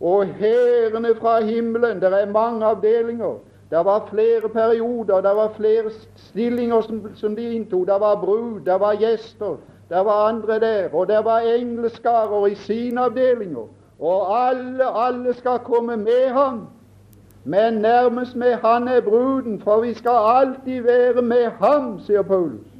Og 0.00 0.26
hærene 0.40 1.12
fra 1.20 1.40
himmelen 1.44 2.00
Det 2.00 2.08
er 2.12 2.30
mange 2.32 2.66
avdelinger. 2.66 3.36
Det 3.70 3.84
var 3.84 4.08
flere 4.10 4.48
perioder, 4.48 5.20
det 5.20 5.36
var 5.36 5.52
flere 5.56 5.90
stillinger 6.16 6.80
som, 6.80 7.06
som 7.14 7.36
de 7.36 7.54
inntok. 7.54 7.86
Det 7.86 8.00
var 8.00 8.16
brud, 8.20 8.60
det 8.64 8.80
var 8.80 8.96
gjester, 9.00 9.56
det 9.88 10.04
var 10.04 10.28
andre 10.28 10.58
der, 10.60 10.94
og 10.94 11.08
det 11.08 11.24
var 11.24 11.40
engleskarer 11.40 12.46
i 12.46 12.54
sine 12.54 13.00
avdelinger. 13.00 13.68
Og 14.00 14.48
alle, 14.48 14.84
alle 14.84 15.34
skal 15.34 15.58
komme 15.58 15.96
med 15.96 16.28
ham. 16.32 16.66
Men 17.44 17.74
nærmest 17.74 18.36
med 18.36 18.54
Han 18.54 18.88
er 18.88 19.00
bruden, 19.00 19.60
for 19.60 19.80
vi 19.80 19.94
skal 19.94 20.18
alltid 20.36 20.82
være 20.82 21.22
med 21.22 21.50
ham, 21.60 22.00
sier 22.00 22.22
Paulus. 22.22 22.71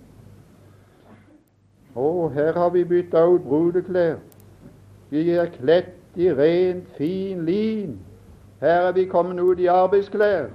Å, 1.96 2.28
her 2.34 2.52
har 2.56 2.70
vi 2.72 2.84
bytta 2.84 3.24
ut 3.28 3.44
brudeklær. 3.44 4.16
Vi 5.10 5.28
er 5.30 5.52
kledt 5.58 6.16
i 6.16 6.32
rent, 6.32 6.88
fin 6.96 7.44
lin. 7.44 7.98
Her 8.60 8.88
er 8.88 8.92
vi 8.96 9.04
kommet 9.04 9.40
ut 9.40 9.60
i 9.60 9.68
arbeidsklær. 9.68 10.48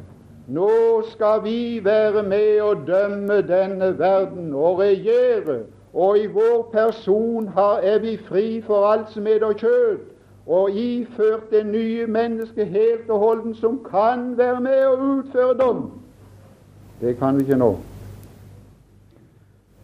Nå 0.47 0.69
skal 1.11 1.43
vi 1.43 1.79
være 1.83 2.23
med 2.23 2.61
og 2.61 2.85
dømme 2.87 3.41
denne 3.47 3.91
verden 3.99 4.53
og 4.53 4.79
regjere 4.79 5.65
og 5.97 6.19
i 6.19 6.25
vår 6.25 6.69
person 6.71 7.47
er 7.83 7.99
vi 7.99 8.17
fri 8.17 8.61
for 8.61 8.85
alt 8.85 9.09
som 9.09 9.27
er 9.27 9.53
kjød, 9.57 9.99
og 10.47 10.71
iført 10.71 11.49
det 11.51 11.65
nye 11.65 12.07
mennesket 12.07 12.67
helt 12.67 13.09
og 13.09 13.19
holden, 13.19 13.55
som 13.55 13.79
kan 13.91 14.37
være 14.37 14.61
med 14.61 14.85
og 14.85 14.99
utføre 14.99 15.57
dom. 15.57 15.91
Det 17.01 17.17
kan 17.17 17.35
vi 17.35 17.41
ikke 17.41 17.57
nå. 17.57 17.77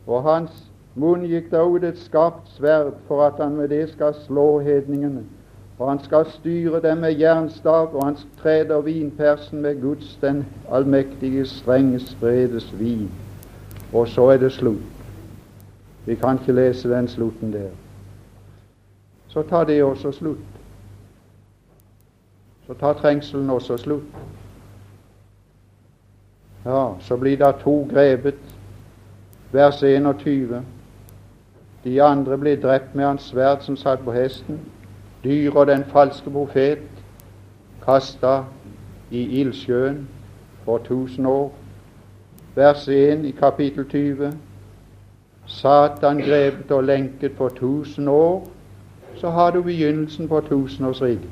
Og 0.08 0.24
hans 0.24 0.73
munn 0.96 1.26
gikk 1.26 1.50
da 1.52 1.64
ut 1.66 1.84
et 1.84 1.98
skarpt 1.98 2.50
sverd 2.58 2.94
for 3.08 3.26
at 3.26 3.40
han 3.42 3.56
med 3.58 3.70
det 3.70 3.90
skal 3.90 4.14
slå 4.26 4.60
hedningene. 4.60 5.24
Og 5.80 5.90
han 5.90 6.00
skal 6.04 6.26
styre 6.32 6.82
dem 6.82 6.98
med 6.98 7.18
jernstav, 7.20 7.96
og 7.96 8.06
han 8.06 8.18
treder 8.42 8.82
vinpersen 8.82 9.62
med 9.62 9.82
Guds 9.82 10.18
den 10.22 10.46
allmektige, 10.72 11.46
streng 11.46 12.02
spredes 12.02 12.80
vin. 12.80 13.12
Og 13.94 14.08
så 14.08 14.30
er 14.30 14.38
det 14.38 14.52
slutt. 14.52 14.84
Vi 16.06 16.16
kan 16.16 16.40
ikke 16.40 16.54
lese 16.54 16.90
den 16.90 17.08
slutten 17.08 17.54
der. 17.54 17.70
Så 19.28 19.42
tar 19.42 19.64
det 19.64 19.84
også 19.84 20.12
slutt. 20.12 20.38
Så 22.68 22.74
tar 22.74 22.94
trengselen 22.94 23.50
også 23.50 23.78
slutt. 23.78 24.04
Ja, 26.66 26.94
så 27.00 27.18
blir 27.18 27.38
det 27.38 27.56
to 27.64 27.88
grepet. 27.92 28.40
Vers 29.52 29.84
21. 29.84 30.64
De 31.84 32.02
andre 32.04 32.38
ble 32.38 32.56
drept 32.62 32.96
med 32.96 33.06
hans 33.06 33.28
sverd 33.32 33.62
som 33.62 33.78
satt 33.78 34.04
på 34.06 34.12
hesten. 34.15 34.60
Dyr 35.24 35.56
og 35.56 35.67
den 35.67 35.84
falske 35.91 36.32
profet 36.32 36.84
kasta 37.84 38.43
i 39.12 39.41
ildsjøen 39.41 40.08
for 40.65 40.78
tusen 40.78 41.26
år. 41.26 41.52
Vers 42.56 42.88
1 42.88 43.26
i 43.26 43.32
kapittel 43.32 43.86
20. 43.89 44.32
Satan 45.46 46.17
grepet 46.17 46.72
og 46.72 46.84
lenket 46.84 47.32
for 47.38 47.50
tusen 47.50 48.08
år, 48.08 48.48
så 49.15 49.30
har 49.30 49.52
du 49.52 49.62
begynnelsen 49.62 50.28
på 50.28 50.41
tusenårsriket. 50.41 51.30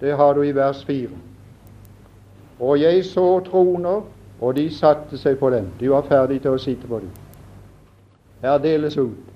Det 0.00 0.16
har 0.16 0.34
du 0.34 0.42
i 0.42 0.54
vers 0.54 0.84
4. 0.84 1.08
Og 2.60 2.80
jeg 2.80 3.04
så 3.04 3.40
troner, 3.40 4.02
og 4.40 4.56
de 4.56 4.70
satte 4.74 5.18
seg 5.18 5.38
på 5.38 5.50
dem. 5.50 5.66
De 5.80 5.90
var 5.90 6.04
ferdige 6.08 6.44
til 6.44 6.50
å 6.56 6.60
sitte 6.60 6.88
på 6.88 7.00
dem. 7.00 7.10
Her 8.42 8.58
deles 8.58 8.98
ut. 8.98 9.35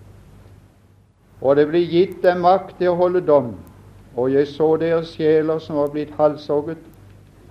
Og 1.40 1.56
det 1.56 1.66
ble 1.68 1.80
gitt 1.88 2.22
dem 2.22 2.42
makt 2.44 2.76
til 2.78 2.92
å 2.92 2.98
holde 3.00 3.22
dom. 3.24 3.54
Og 4.16 4.32
jeg 4.34 4.48
så 4.50 4.74
deres 4.80 5.14
sjeler 5.16 5.58
som 5.58 5.78
var 5.80 5.92
blitt 5.94 6.12
halshogget 6.18 6.82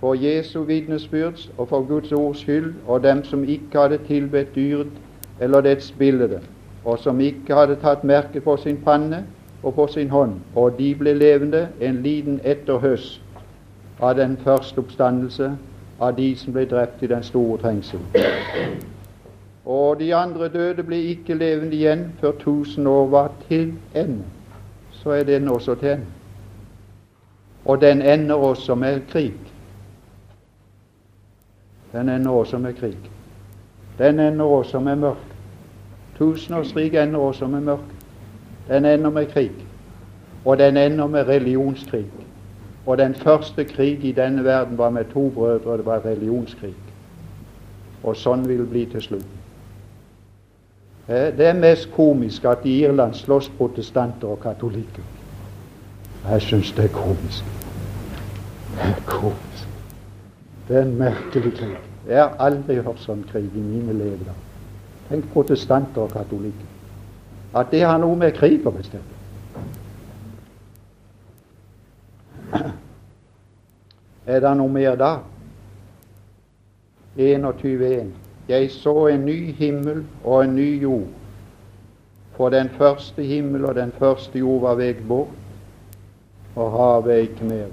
for 0.00 0.14
Jesu 0.14 0.62
vitnesbyrds 0.64 1.50
og 1.58 1.68
for 1.68 1.84
Guds 1.88 2.12
ords 2.12 2.40
skyld, 2.40 2.72
og 2.86 3.02
dem 3.02 3.24
som 3.24 3.44
ikke 3.44 3.78
hadde 3.78 3.98
tilbedt 4.06 4.54
dyret 4.54 4.92
eller 5.40 5.60
dets 5.60 5.90
bilde, 5.98 6.40
og 6.84 6.98
som 6.98 7.20
ikke 7.20 7.54
hadde 7.54 7.76
tatt 7.82 8.04
merke 8.04 8.40
på 8.40 8.56
sin 8.56 8.78
panne 8.84 9.24
og 9.62 9.74
på 9.74 9.86
sin 9.92 10.10
hånd, 10.10 10.38
og 10.54 10.78
de 10.78 10.94
ble 10.94 11.14
levende 11.16 11.68
en 11.80 12.00
liten 12.02 12.40
etterhøst 12.44 13.20
av 14.00 14.16
den 14.16 14.38
første 14.44 14.80
oppstandelse 14.80 15.50
av 16.00 16.16
de 16.16 16.30
som 16.36 16.56
ble 16.56 16.64
drept 16.68 17.02
i 17.02 17.10
den 17.12 17.22
store 17.22 17.58
trengsel. 17.60 18.00
Og 19.70 20.00
de 20.00 20.14
andre 20.14 20.48
døde 20.48 20.82
ble 20.82 20.96
ikke 21.12 21.34
levende 21.38 21.76
igjen 21.76 22.08
før 22.18 22.32
tusen 22.40 22.86
år 22.90 23.04
var 23.06 23.28
til 23.46 23.68
ende. 23.94 24.24
Så 24.90 25.10
er 25.14 25.22
den 25.24 25.48
også 25.48 25.74
til 25.78 25.92
ende. 25.92 26.06
Og 27.64 27.80
den 27.80 28.02
ender 28.02 28.34
også 28.34 28.74
med 28.74 29.00
krig. 29.12 29.34
Den 31.92 32.08
ender 32.08 32.30
også 32.30 32.58
med 32.58 32.74
krig. 32.74 32.98
Den 33.98 34.20
ender 34.20 34.44
også 34.44 34.80
med 34.80 34.96
mørke. 34.96 35.30
Tusenårsriket 36.18 37.02
ender 37.02 37.20
også 37.20 37.46
med 37.46 37.60
mørke. 37.60 37.94
Den 38.68 38.84
ender 38.84 39.10
med 39.10 39.26
krig. 39.26 39.52
Og 40.44 40.58
den 40.58 40.76
ender 40.76 41.06
med 41.06 41.28
religionskrig. 41.28 42.06
Og 42.86 42.98
den 42.98 43.14
første 43.14 43.64
krig 43.64 44.04
i 44.04 44.12
denne 44.12 44.44
verden 44.44 44.78
var 44.78 44.90
med 44.90 45.04
to 45.12 45.30
brødre, 45.34 45.70
og 45.70 45.78
det 45.78 45.86
var 45.86 46.04
religionskrig. 46.04 46.74
Og 48.02 48.16
sånn 48.16 48.48
vil 48.48 48.64
det 48.64 48.70
bli 48.70 48.86
til 48.86 49.02
slutt. 49.02 49.39
Det 51.06 51.46
er 51.46 51.56
mest 51.58 51.88
komisk 51.92 52.44
at 52.44 52.64
i 52.64 52.84
Irland 52.84 53.14
slåss 53.14 53.48
protestanter 53.58 54.28
og 54.28 54.40
katolikker. 54.42 55.02
Jeg 56.28 56.42
syns 56.42 56.72
det 56.72 56.84
er 56.84 56.94
komisk. 56.94 57.44
Det 58.74 58.82
er 58.82 59.00
komisk. 59.06 59.68
Det 60.68 60.76
er 60.76 60.82
en 60.82 60.96
merkelig 60.98 61.52
krig. 61.58 61.76
Jeg 62.08 62.22
har 62.22 62.36
aldri 62.38 62.76
hørt 62.78 63.00
sånn 63.02 63.24
krig 63.32 63.48
i 63.54 63.62
mine 63.62 63.92
levedager. 63.92 64.36
Tenk 65.08 65.26
protestanter 65.32 66.04
og 66.04 66.12
katolikker. 66.14 66.68
At 67.54 67.72
det 67.72 67.82
har 67.82 67.98
noe 67.98 68.16
med 68.16 68.36
krig 68.36 68.66
å 68.66 68.70
bestemme. 68.70 69.18
Er 74.26 74.40
det 74.44 74.52
noe 74.56 74.70
mer 74.70 74.94
da? 74.98 75.10
21.1. 77.18 78.12
Jeg 78.50 78.70
så 78.74 79.06
en 79.06 79.24
ny 79.24 79.52
himmel 79.54 80.00
og 80.24 80.44
en 80.44 80.56
ny 80.56 80.82
jord. 80.82 81.06
For 82.34 82.50
den 82.50 82.68
første 82.68 83.22
himmel 83.22 83.64
og 83.64 83.74
den 83.74 83.92
første 83.92 84.38
jord 84.38 84.64
var 84.64 84.74
vekk 84.80 85.04
bort, 85.08 85.36
og 86.56 86.72
havet 86.74 87.12
er 87.14 87.28
ikke 87.28 87.44
mer. 87.44 87.68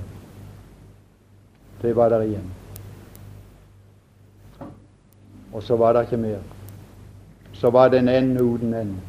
Det 1.82 1.96
var 1.96 2.10
der 2.14 2.22
igjen. 2.22 2.52
Og 5.54 5.64
så 5.64 5.76
var 5.76 5.94
det 5.94 6.06
ikke 6.06 6.18
mer. 6.18 6.40
så 7.54 7.70
var 7.70 7.90
det 7.90 8.00
en 8.00 8.10
ende 8.10 8.44
uten 8.44 8.74
ende. 8.74 9.02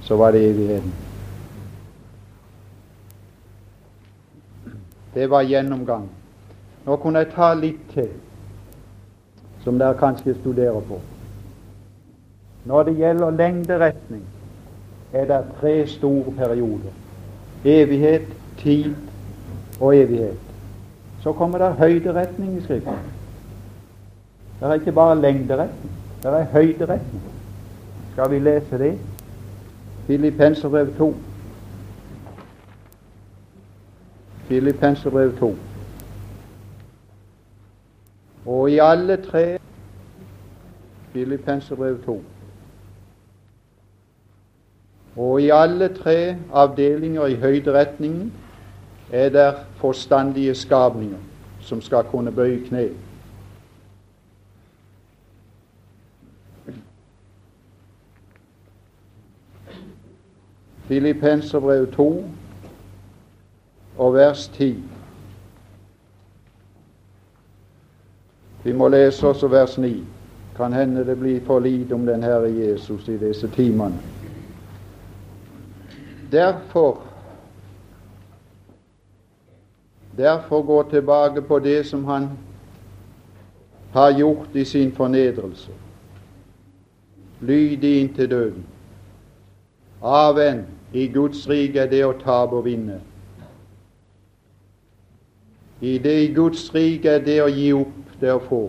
Så 0.00 0.16
var 0.16 0.30
det 0.30 0.50
evigheten. 0.50 0.94
Det 5.14 5.30
var 5.30 5.42
gjennomgang. 5.42 6.08
Nå 6.86 6.96
kunne 6.96 7.18
jeg 7.18 7.32
ta 7.34 7.54
litt 7.54 7.80
til, 7.94 8.12
som 9.64 9.78
dere 9.78 9.98
kanskje 9.98 10.34
studerer 10.34 10.80
på. 10.80 11.00
Når 12.64 12.82
det 12.82 12.96
gjelder 12.96 13.30
lengderetning, 13.30 14.22
er 15.12 15.24
det 15.24 15.44
tre 15.60 15.86
store 15.86 16.32
perioder. 16.36 16.92
Evighet, 17.64 18.22
tid 18.58 18.94
og 19.80 19.96
evighet. 19.96 20.36
Så 21.22 21.32
kommer 21.32 21.58
det 21.58 21.72
høyderetning 21.72 22.58
i 22.58 22.60
Skriften. 22.62 22.94
Det 24.60 24.68
er 24.68 24.74
ikke 24.74 24.92
bare 24.92 25.20
lengderetning, 25.20 25.92
det 26.22 26.30
er 26.30 26.44
høyderetning. 26.44 27.22
Skal 28.12 28.30
vi 28.30 28.38
lese 28.38 28.78
det? 28.78 28.98
Filippenserbrev 30.06 30.96
2. 30.98 31.14
Filippenserbrev 34.48 35.38
2. 35.38 35.56
Og 38.46 38.70
i 38.70 38.78
alle 38.78 39.16
tre 39.16 39.58
Filippenserbrev 41.12 42.04
2. 42.04 42.22
Og 45.16 45.42
i 45.42 45.50
alle 45.50 45.88
tre 45.94 46.36
avdelinger 46.52 47.26
i 47.26 47.34
høyderetningen 47.34 48.32
er 49.12 49.28
det 49.28 49.54
forstandige 49.76 50.54
skapninger 50.54 51.18
som 51.60 51.82
skal 51.82 52.04
kunne 52.04 52.32
bøye 52.32 52.64
kne. 52.68 52.88
Filippenserbrev 60.88 61.92
2 61.92 62.24
og 63.98 64.14
vers 64.14 64.48
10. 64.48 64.82
Vi 68.68 68.72
må 68.72 68.88
lese 68.88 69.26
også 69.26 69.48
vers 69.48 69.78
9. 69.78 70.04
Kan 70.56 70.72
hende 70.72 71.04
det 71.06 71.14
blir 71.16 71.40
for 71.46 71.58
lite 71.58 71.94
om 71.94 72.02
den 72.06 72.22
Herre 72.22 72.50
Jesus 72.52 73.08
i 73.08 73.16
disse 73.16 73.48
timene. 73.48 73.96
Derfor 76.32 77.00
Derfor 80.16 80.62
gå 80.62 80.82
tilbake 80.90 81.42
på 81.42 81.58
det 81.58 81.86
som 81.86 82.04
han 82.04 82.28
har 83.92 84.18
gjort 84.18 84.48
i 84.54 84.64
sin 84.64 84.92
fornedrelse. 84.92 85.70
Lydig 87.40 88.00
inntil 88.00 88.30
døden. 88.30 88.66
Avvend. 90.02 90.64
i 90.92 91.06
Guds 91.06 91.48
rike 91.48 91.80
er 91.80 91.86
det 91.86 92.04
å 92.04 92.12
tape 92.12 92.56
og 92.56 92.64
vinne. 92.64 93.00
I 95.80 95.98
det 95.98 96.16
i 96.24 96.34
Guds 96.34 96.74
rike 96.74 97.08
er 97.08 97.24
det 97.24 97.38
å 97.42 97.48
gi 97.52 97.70
opp, 97.72 98.12
det 98.20 98.32
å 98.34 98.42
få. 98.42 98.62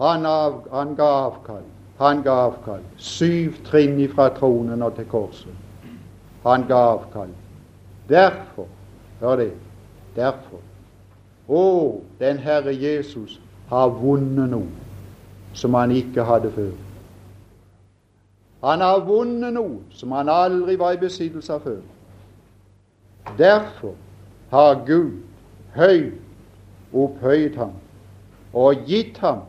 Han, 0.00 0.26
av, 0.26 0.62
han 0.72 0.94
ga 0.96 1.08
avkall. 1.28 1.64
Han 1.98 2.22
ga 2.24 2.36
avkall. 2.48 2.80
Syv 2.96 3.60
trinn 3.66 4.00
fra 4.14 4.30
tronen 4.34 4.82
og 4.82 4.96
til 4.96 5.06
korset. 5.10 5.52
Han 6.42 6.64
ga 6.68 6.80
avkall. 6.96 7.34
Derfor, 8.08 8.66
hør 9.20 9.36
det, 9.36 9.52
derfor 10.16 10.60
Å, 11.48 12.00
den 12.18 12.38
Herre 12.38 12.72
Jesus 12.72 13.34
har 13.68 13.90
vunnet 13.98 14.50
noe 14.50 15.56
som 15.58 15.74
han 15.74 15.90
ikke 15.92 16.24
hadde 16.24 16.52
før. 16.54 16.70
Han 18.62 18.80
har 18.80 19.02
vunnet 19.04 19.54
noe 19.54 19.80
som 19.90 20.14
han 20.14 20.30
aldri 20.32 20.76
var 20.80 20.94
i 20.94 21.00
besittelse 21.02 21.52
av 21.52 21.66
før. 21.66 21.80
Derfor 23.38 23.96
har 24.52 24.82
Gud 24.86 25.16
høyt 25.74 26.20
opphøyet 26.92 27.56
ham 27.56 27.72
og 28.52 28.84
gitt 28.86 29.18
ham 29.24 29.46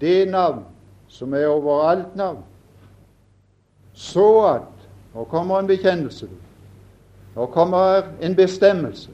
det 0.00 0.26
navn 0.30 0.64
som 1.08 1.34
er 1.34 1.46
over 1.46 1.84
alt 1.86 2.16
navn, 2.16 2.42
så 3.94 4.28
at 4.50 4.72
Nå 5.14 5.24
kommer 5.24 5.58
en 5.58 5.66
bekjennelse. 5.66 6.28
Nå 7.34 7.46
kommer 7.46 8.02
en 8.20 8.36
bestemmelse 8.36 9.10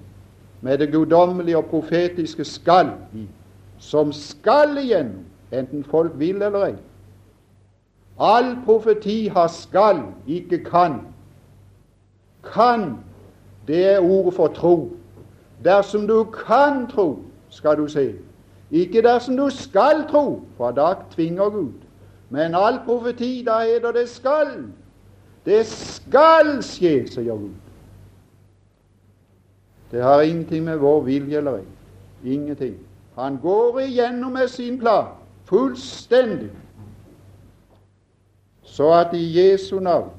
med 0.60 0.78
det 0.78 0.92
guddommelige 0.92 1.58
og 1.58 1.64
profetiske 1.64 2.44
skal 2.44 2.92
i, 3.14 3.26
som 3.78 4.12
skal 4.12 4.78
igjennom, 4.78 5.24
enten 5.52 5.84
folk 5.84 6.12
vil 6.18 6.42
eller 6.42 6.64
ei. 6.66 6.76
All 8.18 8.56
profeti 8.64 9.28
har 9.28 9.46
skal, 9.48 10.02
ikke 10.26 10.58
kan. 10.64 11.00
Kan, 12.42 12.98
det 13.66 13.84
er 13.86 14.00
ordet 14.00 14.34
for 14.34 14.54
tro. 14.54 14.90
Dersom 15.64 16.06
du 16.08 16.24
kan 16.24 16.86
tro, 16.86 17.22
skal 17.50 17.76
du 17.76 17.88
se. 17.88 18.14
Ikke 18.70 19.02
dersom 19.02 19.36
du 19.36 19.50
skal 19.50 20.04
tro, 20.10 20.42
for 20.56 20.70
da 20.70 20.94
tvinger 21.10 21.50
Gud. 21.50 21.72
Men 22.30 22.54
all 22.54 22.80
profeti, 22.86 23.42
da 23.46 23.58
heter 23.64 23.92
det 23.92 24.08
skal. 24.08 24.46
Det 25.46 25.66
skal 25.66 26.58
skje, 26.62 27.06
sier 27.08 27.36
Gud. 27.36 27.54
Det 29.90 30.02
har 30.02 30.20
ingenting 30.20 30.64
med 30.64 30.76
vår 30.76 31.00
vilje 31.00 31.36
eller 31.36 31.62
ei. 31.62 31.64
Ingenting. 32.24 32.76
Han 33.16 33.38
går 33.42 33.80
igjennom 33.80 34.32
med 34.32 34.48
sin 34.48 34.78
plan 34.78 35.06
fullstendig 35.48 36.50
så 38.62 38.92
at 38.92 39.14
i 39.14 39.40
Jesu 39.40 39.80
navn 39.80 40.10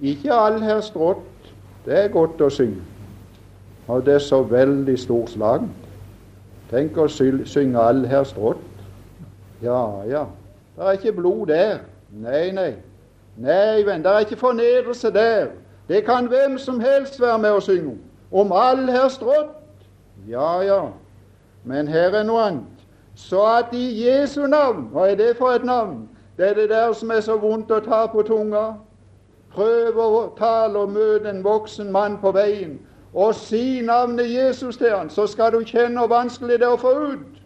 Ikke 0.00 0.32
all 0.32 0.62
her 0.62 0.80
strått, 0.80 1.54
det 1.86 1.94
er 1.96 2.08
godt 2.12 2.40
å 2.44 2.50
synge. 2.52 2.82
Og 3.88 4.06
det 4.06 4.14
er 4.14 4.18
så 4.18 4.42
veldig 4.42 4.98
storslagent. 4.98 5.70
Tenk 6.70 6.96
å 6.98 7.06
synge 7.06 7.78
all 7.78 8.02
her 8.10 8.24
strått. 8.26 8.64
Ja, 9.62 10.02
ja. 10.08 10.24
Det 10.76 10.84
er 10.84 10.98
ikke 10.98 11.12
blod 11.12 11.46
der. 11.46 11.78
Nei, 12.10 12.50
nei. 12.50 12.72
Nei, 13.36 13.84
venn, 13.86 14.02
det 14.02 14.10
er 14.10 14.24
ikke 14.24 14.40
fornedrelse 14.40 15.12
der. 15.14 15.52
Det 15.88 16.02
kan 16.04 16.26
hvem 16.26 16.58
som 16.58 16.80
helst 16.80 17.20
være 17.20 17.38
med 17.38 17.54
å 17.54 17.60
synge 17.60 17.94
om. 18.30 18.52
all 18.52 18.90
her 18.90 19.08
strått. 19.08 19.54
Ja, 20.28 20.62
ja. 20.62 20.80
Men 21.64 21.88
her 21.88 22.10
er 22.10 22.22
noe 22.22 22.42
annet. 22.42 22.82
Så 23.14 23.44
at 23.46 23.72
i 23.72 24.04
Jesu 24.04 24.46
navn 24.46 24.90
Hva 24.92 25.06
er 25.10 25.14
det 25.16 25.36
for 25.36 25.50
et 25.50 25.64
navn? 25.64 26.08
Det 26.36 26.50
er 26.50 26.54
det 26.54 26.68
der 26.68 26.92
som 26.92 27.10
er 27.10 27.20
så 27.20 27.36
vondt 27.36 27.70
å 27.70 27.80
ta 27.80 28.06
på 28.06 28.22
tunga. 28.22 28.74
Prøve 29.54 30.02
å 30.02 30.34
tale 30.38 30.78
og 30.78 30.90
møte 30.92 31.30
en 31.30 31.44
voksen 31.44 31.92
mann 31.92 32.18
på 32.20 32.32
veien 32.36 32.78
og 33.16 33.34
si 33.34 33.80
navnet 33.80 34.34
Jesus 34.34 34.76
til 34.76 34.90
han, 34.92 35.10
så 35.10 35.26
skal 35.26 35.52
du 35.52 35.62
kjenne 35.64 36.02
hvor 36.02 36.10
vanskelig 36.12 36.58
det 36.60 36.66
er 36.68 36.74
å 36.76 36.80
få 36.80 36.92
ut. 37.14 37.38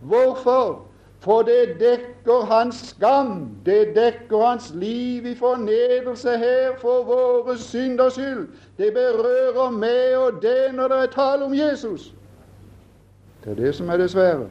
Hvorfor? 0.00 0.84
For 1.20 1.42
det 1.42 1.76
dekker 1.80 2.46
hans 2.48 2.76
skam, 2.94 3.50
det 3.66 3.92
dekker 3.96 4.44
hans 4.46 4.70
liv 4.74 5.26
i 5.26 5.34
fornedrelse 5.36 6.36
her 6.38 6.78
for 6.80 7.02
våre 7.04 7.58
synders 7.58 8.14
skyld. 8.16 8.46
Det 8.78 8.92
berører 8.94 9.74
meg 9.74 10.16
og 10.16 10.40
det 10.42 10.70
når 10.74 10.88
det 10.88 11.02
er 11.02 11.12
tale 11.12 11.44
om 11.44 11.54
Jesus. 11.54 12.12
Det 13.44 13.50
er 13.50 13.60
det 13.64 13.74
som 13.74 13.90
er 13.90 14.00
det 14.00 14.10
svære. 14.10 14.46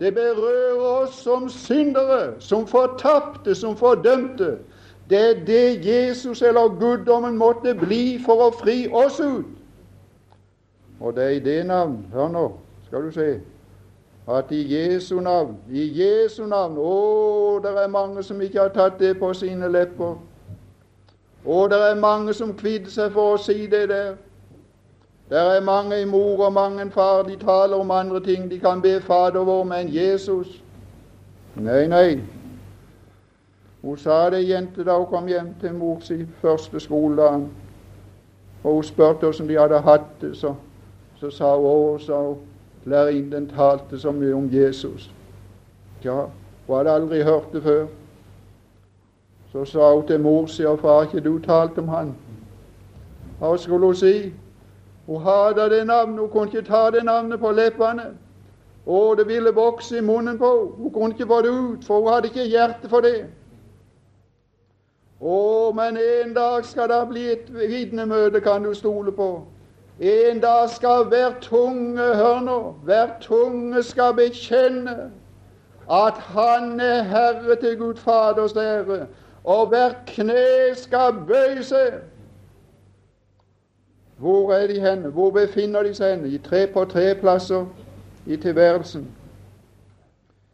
Det 0.00 0.14
berører 0.14 0.80
oss 1.02 1.20
som 1.20 1.48
syndere, 1.48 2.40
som 2.40 2.66
fortapte, 2.66 3.54
som 3.54 3.76
fordømte. 3.76 4.58
Det 5.10 5.18
er 5.30 5.44
det 5.44 5.86
Jesus 5.86 6.42
eller 6.42 6.68
guddommen 6.80 7.36
måtte 7.38 7.74
bli 7.74 8.18
for 8.24 8.48
å 8.48 8.50
fri 8.52 8.88
oss 8.92 9.20
ut. 9.20 9.46
Og 11.00 11.14
det 11.16 11.24
er 11.24 11.28
i 11.28 11.40
det 11.40 11.66
navn 11.66 12.02
Hør 12.12 12.28
nå, 12.28 12.44
skal 12.86 13.06
du 13.06 13.12
se. 13.14 13.40
At 14.28 14.52
i 14.52 14.60
Jesu 14.74 15.20
navn, 15.20 15.56
i 15.72 15.86
Jesu 16.02 16.46
navn 16.46 16.76
Å, 16.76 17.60
det 17.64 17.72
er 17.84 17.88
mange 17.88 18.22
som 18.22 18.40
ikke 18.40 18.60
har 18.60 18.74
tatt 18.74 18.98
det 19.00 19.14
på 19.20 19.32
sine 19.32 19.70
lepper. 19.72 20.18
Å, 21.46 21.68
det 21.70 21.78
er 21.90 22.00
mange 22.00 22.34
som 22.36 22.52
kvidder 22.52 22.92
seg 22.92 23.14
for 23.14 23.36
å 23.36 23.40
si 23.40 23.66
det 23.66 23.86
der. 23.88 24.16
Det 25.30 25.38
er 25.38 25.64
mange 25.64 26.00
i 26.00 26.04
mor 26.08 26.44
og 26.46 26.52
mange 26.52 26.82
en 26.82 26.90
far, 26.92 27.22
de 27.24 27.36
taler 27.36 27.76
om 27.76 27.90
andre 27.90 28.20
ting. 28.20 28.50
De 28.50 28.58
kan 28.60 28.80
be 28.84 29.00
Fader 29.00 29.44
vår, 29.44 29.64
men 29.64 29.88
Jesus 29.92 30.60
Nei, 31.58 31.88
nei. 31.90 32.37
Hun 33.82 33.98
sa 33.98 34.30
det 34.30 34.48
jente 34.48 34.84
da 34.84 34.98
hun 34.98 35.06
kom 35.06 35.26
hjem 35.26 35.54
til 35.60 35.74
mor 35.74 36.00
si 36.00 36.26
første 36.40 36.80
skoledagen. 36.80 37.48
Og 38.64 38.74
hun 38.74 38.82
spurte 38.84 39.26
hvordan 39.26 39.48
de 39.48 39.58
hadde 39.58 39.80
hatt 39.80 40.08
det. 40.20 40.36
Så, 40.36 40.54
så 41.20 41.30
sa 41.30 41.54
hun 41.56 41.66
å, 41.66 41.98
sa 42.02 42.18
hun, 42.22 42.36
lærerinnen 42.84 43.46
talte 43.54 43.98
så 43.98 44.12
mye 44.12 44.34
om 44.34 44.48
Jesus. 44.52 45.10
Ja, 46.04 46.26
hun 46.66 46.76
hadde 46.76 46.90
aldri 46.90 47.22
hørt 47.22 47.52
det 47.52 47.62
før. 47.62 47.86
Så 49.52 49.64
sa 49.64 49.94
hun 49.94 50.06
til 50.06 50.20
mor 50.20 50.46
si 50.46 50.66
og 50.66 50.80
far, 50.80 51.02
ikke 51.02 51.20
du 51.20 51.38
talt 51.38 51.78
om 51.78 51.88
han? 51.88 52.14
Hva 53.38 53.56
skulle 53.56 53.86
hun 53.86 53.96
si? 53.96 54.32
Hun 55.06 55.22
hata 55.22 55.68
det 55.68 55.86
navnet, 55.86 56.20
hun 56.20 56.28
kunne 56.28 56.50
ikke 56.50 56.68
ta 56.68 56.90
det 56.90 57.04
navnet 57.04 57.40
på 57.40 57.52
leppene. 57.52 58.10
Og 58.86 59.16
det 59.16 59.28
ville 59.28 59.54
vokse 59.54 59.98
i 59.98 60.00
munnen 60.00 60.38
på 60.38 60.50
henne. 60.50 60.82
Hun 60.82 60.92
kunne 60.92 61.14
ikke 61.14 61.26
få 61.26 61.42
det 61.42 61.50
ut, 61.50 61.84
for 61.84 62.00
hun 62.00 62.12
hadde 62.12 62.28
ikke 62.28 62.44
hjerte 62.44 62.88
for 62.88 63.00
det. 63.00 63.26
Å, 65.20 65.72
men 65.74 65.96
en 65.98 66.34
dag 66.34 66.64
skal 66.64 66.88
det 66.88 67.04
bli 67.10 67.24
et 67.32 67.48
vitnemøte, 67.50 68.40
kan 68.40 68.62
du 68.62 68.74
stole 68.74 69.12
på. 69.12 69.46
En 69.98 70.40
dag 70.40 70.68
skal 70.70 71.08
hver 71.10 71.40
tunge, 71.40 72.02
hør 72.14 72.40
nå, 72.40 72.58
hver 72.86 73.16
tunge 73.20 73.82
skal 73.82 74.14
bekjenne 74.14 75.10
at 75.90 76.12
Han 76.12 76.80
er 76.80 77.02
Herre 77.02 77.56
til 77.56 77.78
Gud 77.78 77.96
Faders 77.96 78.52
ære, 78.52 79.06
og 79.44 79.66
hvert 79.66 79.96
kne 80.06 80.74
skal 80.74 81.12
bøye 81.26 81.64
seg. 81.64 81.98
Hvor 84.18 84.52
er 84.52 84.66
de 84.66 84.80
henne? 84.80 85.08
Hvor 85.08 85.30
befinner 85.30 85.82
de 85.82 85.94
seg 85.94 86.10
henne? 86.10 86.28
I 86.28 86.38
tre 86.38 86.66
på 86.66 86.84
tre 86.84 87.14
plasser 87.14 87.66
i 88.26 88.36
tilværelsen. 88.36 89.08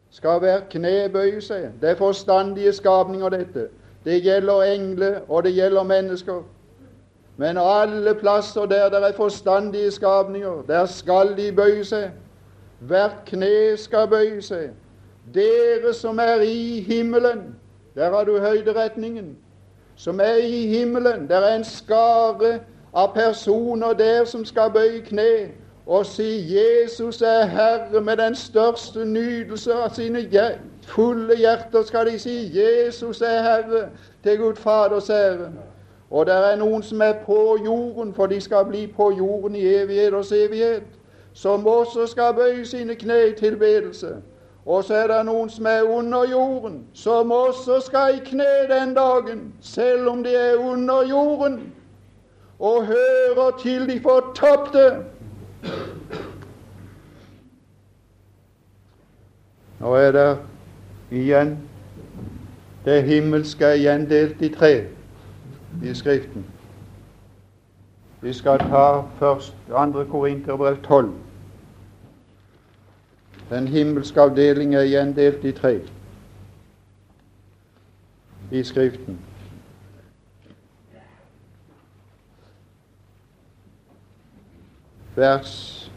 Skal 0.09 0.39
hvert 0.39 0.69
kne 0.69 1.09
bøye 1.13 1.41
seg. 1.41 1.71
Det 1.81 1.89
er 1.89 1.95
forstandige 1.95 2.73
skapninger, 2.73 3.29
dette. 3.29 3.67
Det 4.05 4.21
gjelder 4.23 4.63
engler, 4.63 5.19
og 5.29 5.43
det 5.43 5.53
gjelder 5.53 5.83
mennesker. 5.83 6.43
Men 7.37 7.57
alle 7.57 8.15
plasser 8.15 8.65
der 8.65 8.89
det 8.89 9.03
er 9.03 9.13
forstandige 9.15 9.91
skapninger, 9.91 10.61
der 10.67 10.85
skal 10.85 11.37
de 11.37 11.51
bøye 11.51 11.83
seg. 11.83 12.11
Hvert 12.79 13.17
kne 13.25 13.77
skal 13.77 14.07
bøye 14.07 14.41
seg. 14.41 14.69
Dere 15.33 15.93
som 15.93 16.19
er 16.19 16.41
i 16.41 16.79
himmelen, 16.81 17.55
der 17.95 18.11
har 18.11 18.23
du 18.23 18.39
høyderetningen. 18.39 19.37
Som 19.95 20.19
er 20.19 20.35
i 20.35 20.67
himmelen, 20.67 21.27
der 21.29 21.37
er 21.37 21.55
en 21.55 21.63
skare 21.63 22.59
av 22.93 23.13
personer 23.13 23.93
der 23.93 24.25
som 24.25 24.45
skal 24.45 24.71
bøye 24.71 25.01
kne 25.01 25.29
og 25.85 26.05
si 26.05 26.55
Jesus 26.55 27.21
er 27.21 27.45
Herre 27.45 28.01
med 28.01 28.17
den 28.17 28.35
største 28.35 29.05
nydelse 29.05 29.73
av 29.73 29.93
sine 29.93 30.23
fulle 30.85 31.37
hjerter 31.37 31.83
skal 31.83 32.11
de 32.11 32.19
si 32.19 32.51
Jesus 32.53 33.21
er 33.21 33.41
Herre 33.41 33.89
til 34.23 34.37
Gud 34.37 34.55
Faders 34.55 35.09
ære. 35.09 35.49
Og 36.11 36.25
det 36.25 36.35
er 36.35 36.55
noen 36.55 36.83
som 36.83 37.01
er 37.01 37.13
på 37.25 37.57
jorden, 37.65 38.13
for 38.13 38.25
de 38.25 38.41
skal 38.41 38.65
bli 38.65 38.87
på 38.87 39.11
jorden 39.17 39.55
i 39.55 39.65
evigheters 39.65 40.31
evighet, 40.31 40.83
som 41.33 41.67
også 41.67 42.07
skal 42.07 42.33
bøye 42.33 42.65
sine 42.65 42.95
kne 42.95 43.27
i 43.27 43.33
tilbedelse. 43.39 44.15
Og 44.65 44.83
så 44.83 44.95
er 44.95 45.07
det 45.07 45.25
noen 45.25 45.49
som 45.49 45.65
er 45.65 45.81
under 45.81 46.23
jorden, 46.29 46.83
som 46.93 47.31
også 47.31 47.79
skal 47.85 48.15
i 48.15 48.23
kne 48.25 48.47
den 48.69 48.93
dagen, 48.95 49.53
selv 49.61 50.07
om 50.09 50.23
de 50.23 50.35
er 50.35 50.55
under 50.55 51.03
jorden, 51.09 51.73
og 52.59 52.85
hører 52.85 53.51
til 53.59 53.89
de 53.89 53.99
fortapte. 54.01 55.05
Nå 59.79 59.95
er 59.95 60.11
det 60.11 60.37
igjen 61.11 61.57
det 62.85 63.03
himmelske 63.03 63.65
er 63.65 63.75
gjendelt 63.75 64.41
i 64.41 64.49
tre 64.49 64.87
i 65.83 65.93
Skriften. 65.93 66.45
Vi 68.21 68.33
skal 68.33 68.59
ta 68.59 69.01
først 69.19 69.55
2. 69.69 70.03
Korinterbrev 70.03 70.77
12. 70.83 71.13
Den 73.49 73.67
himmelske 73.67 74.21
avdeling 74.21 74.75
er 74.75 74.83
gjendelt 74.83 75.43
i 75.43 75.51
tre 75.51 75.79
i 78.51 78.63
Skriften. 78.63 79.19
Vers 85.15 85.91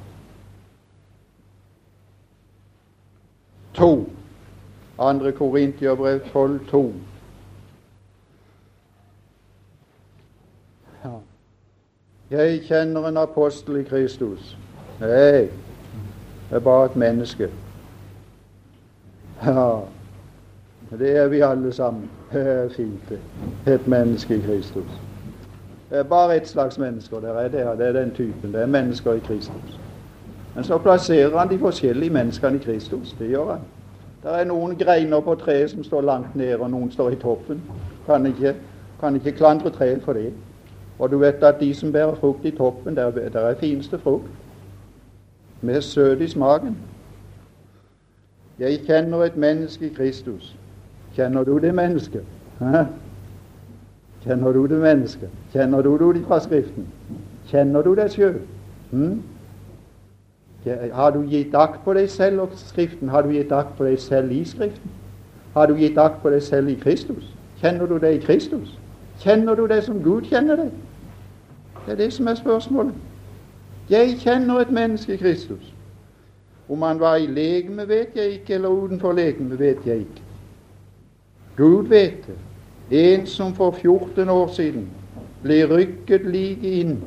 2. 3.74 4.17
2. 4.98 5.32
Korintiabrev 5.32 6.20
12, 6.32 6.66
2. 6.68 6.92
Jeg 12.30 12.60
kjenner 12.62 13.08
en 13.08 13.16
apostel 13.16 13.76
i 13.76 13.82
Kristus. 13.82 14.56
Nei, 15.00 15.48
det 16.50 16.50
er 16.50 16.58
bare 16.58 16.90
et 16.90 16.96
menneske. 16.96 17.48
Ja, 19.46 19.78
det 20.90 21.16
er 21.16 21.28
vi 21.28 21.40
alle 21.40 21.72
sammen. 21.72 22.10
Det 22.32 22.42
er 22.48 22.68
fint, 22.68 23.08
det. 23.08 23.18
Et 23.74 23.86
menneske 23.86 24.36
i 24.36 24.40
Kristus. 24.40 25.00
Det 25.90 25.98
er 25.98 26.02
bare 26.02 26.36
ett 26.36 26.48
slags 26.48 26.78
mennesker. 26.78 27.20
Det 27.20 27.30
er, 27.30 27.48
det, 27.48 27.78
det 27.78 27.86
er 27.86 27.92
den 27.92 28.10
typen. 28.10 28.52
Det 28.52 28.62
er 28.62 28.66
mennesker 28.66 29.12
i 29.12 29.18
Kristus. 29.18 29.80
Men 30.54 30.64
så 30.64 30.78
plasserer 30.78 31.38
han 31.38 31.48
de 31.48 31.58
forskjellige 31.58 32.12
menneskene 32.12 32.56
i 32.56 32.62
Kristus. 32.62 33.16
Det 33.18 33.28
gjør 33.28 33.52
han. 33.52 33.60
Det 34.28 34.40
er 34.40 34.44
noen 34.44 34.74
greiner 34.76 35.20
på 35.24 35.34
treet 35.40 35.70
som 35.70 35.84
står 35.84 36.02
langt 36.04 36.34
nede, 36.36 36.58
og 36.60 36.68
noen 36.70 36.90
står 36.92 37.14
i 37.14 37.16
toppen. 37.16 37.62
Kan 38.06 38.26
ikke, 38.28 38.50
kan 39.00 39.14
ikke 39.16 39.32
klandre 39.32 39.70
treet 39.72 40.02
for 40.04 40.12
det. 40.12 40.34
Og 40.98 41.10
du 41.10 41.18
vet 41.18 41.44
at 41.48 41.56
de 41.60 41.74
som 41.74 41.92
bærer 41.92 42.14
frukt 42.14 42.44
i 42.44 42.50
toppen, 42.50 42.96
der, 42.96 43.10
der 43.10 43.40
er 43.40 43.54
fineste 43.54 43.98
frukt. 43.98 44.28
Med 45.60 45.80
søt 45.82 46.20
i 46.20 46.28
smaken. 46.28 46.76
Jeg 48.58 48.80
kjenner 48.86 49.24
et 49.24 49.36
menneske 49.36 49.94
Kristus. 49.94 50.56
Kjenner 51.16 51.44
du 51.44 51.58
det 51.58 51.74
mennesket? 51.74 52.24
Kjenner 54.24 54.52
du 54.52 54.66
det 54.66 54.78
mennesket? 54.78 55.30
Kjenner 55.52 55.82
du 55.82 56.12
det 56.12 56.24
fra 56.26 56.40
Skriften? 56.40 56.86
Kjenner 57.46 57.82
du 57.82 57.94
deg 57.94 58.12
sjøl? 58.12 58.40
Hm? 58.90 59.22
Har 60.92 61.10
du 61.10 61.22
gitt 61.28 61.54
akt 61.54 61.84
på 61.84 61.94
deg 61.94 62.10
selv 62.10 62.40
og 62.40 62.56
Skriften? 62.56 63.08
Har 63.08 63.22
du 63.22 63.30
gitt 63.30 63.52
akt 63.52 63.76
på 63.76 63.84
deg 63.84 63.98
selv 63.98 64.32
i 64.32 64.44
Skriften? 64.44 64.90
Har 65.54 65.66
du 65.66 65.74
gitt 65.76 65.98
akt 65.98 66.22
på 66.22 66.30
deg 66.30 66.42
selv 66.42 66.68
i 66.68 66.74
Kristus? 66.74 67.34
Kjenner 67.62 67.86
du 67.86 67.98
deg 67.98 68.18
i 68.18 68.24
Kristus? 68.26 68.78
Kjenner 69.18 69.54
du 69.54 69.66
det 69.66 69.82
som 69.84 70.02
Gud 70.02 70.28
kjenner 70.30 70.56
deg? 70.56 70.70
Det 71.86 71.92
er 71.92 71.96
det 71.96 72.12
som 72.12 72.28
er 72.28 72.34
spørsmålet. 72.34 72.94
Jeg 73.90 74.18
kjenner 74.20 74.60
et 74.60 74.70
menneske 74.70 75.14
i 75.14 75.16
Kristus. 75.16 75.74
Om 76.68 76.82
han 76.82 77.00
var 77.00 77.16
i 77.16 77.26
legeme, 77.26 77.88
vet 77.88 78.16
jeg 78.16 78.24
ikke, 78.26 78.54
eller 78.54 78.68
utenfor 78.68 79.12
legeme, 79.12 79.58
vet 79.58 79.86
jeg 79.86 80.04
ikke. 80.04 80.22
Gud 81.56 81.88
vet 81.88 82.26
det. 82.26 82.36
En 82.90 83.26
som 83.26 83.54
for 83.54 83.70
14 83.70 84.28
år 84.28 84.48
siden 84.52 84.88
ble 85.42 85.64
rykket 85.68 86.26
like 86.26 86.70
inn 86.80 86.98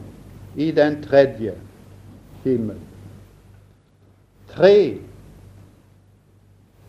i 0.56 0.72
den 0.72 1.02
tredje 1.04 1.54
himmel. 2.44 2.76
Tre 4.56 5.00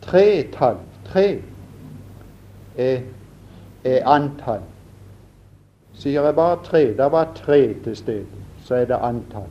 Tretall. 0.03 0.77
Tre 1.05 1.43
er, 2.77 3.01
er 3.85 4.07
antall. 4.07 4.63
Sier 5.95 6.25
jeg 6.25 6.35
bare 6.35 6.59
tre, 6.65 6.83
det 6.97 7.09
var 7.13 7.33
tre 7.37 7.75
til 7.85 7.97
stede, 7.97 8.27
så 8.65 8.75
er 8.75 8.85
det 8.91 8.99
antall. 9.03 9.51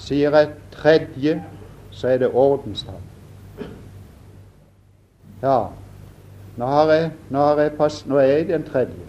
Sier 0.00 0.36
jeg 0.36 0.48
tredje, 0.72 1.42
så 1.90 2.08
er 2.08 2.18
det 2.18 2.30
ordenstall. 2.32 3.02
Ja, 5.42 5.66
nå, 6.56 6.66
har 6.66 6.92
jeg, 6.92 7.10
nå, 7.30 7.38
har 7.38 7.60
jeg 7.60 7.72
pass, 7.76 8.06
nå 8.06 8.16
er 8.16 8.30
jeg 8.32 8.40
i 8.40 8.52
den 8.52 8.64
tredje. 8.64 9.08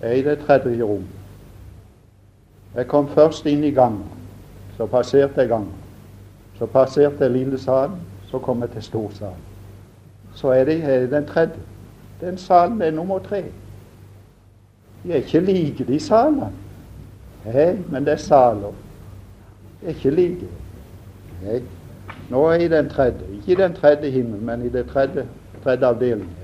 Jeg 0.00 0.10
er 0.10 0.14
i 0.14 0.22
det 0.22 0.38
tredje 0.46 0.84
rom. 0.84 1.06
Jeg 2.74 2.88
kom 2.88 3.08
først 3.08 3.46
inn 3.46 3.64
i 3.64 3.70
gangen. 3.70 4.04
Så 4.76 4.86
passerte 4.86 5.40
jeg 5.40 5.48
gangen. 5.48 5.79
Så 6.60 6.66
passerte 6.66 7.24
jeg 7.24 7.30
lille 7.30 7.58
salen. 7.58 7.96
Så 8.30 8.38
kom 8.38 8.60
jeg 8.60 8.70
til 8.70 8.82
storsalen. 8.82 9.46
Så 10.34 10.48
er 10.48 10.64
det, 10.64 11.10
den 11.10 11.26
tredje. 11.26 11.58
Den 12.20 12.38
salen 12.38 12.82
er 12.82 12.90
nummer 12.90 13.18
tre. 13.18 13.44
Jeg 15.04 15.12
er 15.12 15.16
ikke 15.16 15.40
like, 15.40 15.84
de 15.84 16.00
salene. 16.00 16.52
Nei, 17.44 17.78
men 17.88 18.04
det 18.04 18.12
er 18.12 18.16
saler. 18.16 18.76
Jeg 19.82 19.88
er 19.90 19.94
ikke 19.94 20.10
like. 20.10 20.48
Hei. 21.42 21.62
Nå 22.30 22.44
er 22.46 22.52
jeg 22.52 22.64
i 22.64 22.68
den 22.68 22.88
tredje. 22.88 23.32
Ikke 23.32 23.52
i 23.52 23.62
den 23.62 23.74
tredje 23.74 24.10
himmelen, 24.10 24.46
men 24.46 24.66
i 24.66 24.68
den 24.68 24.88
tredje, 24.88 25.26
tredje 25.64 25.86
avdelingen. 25.86 26.36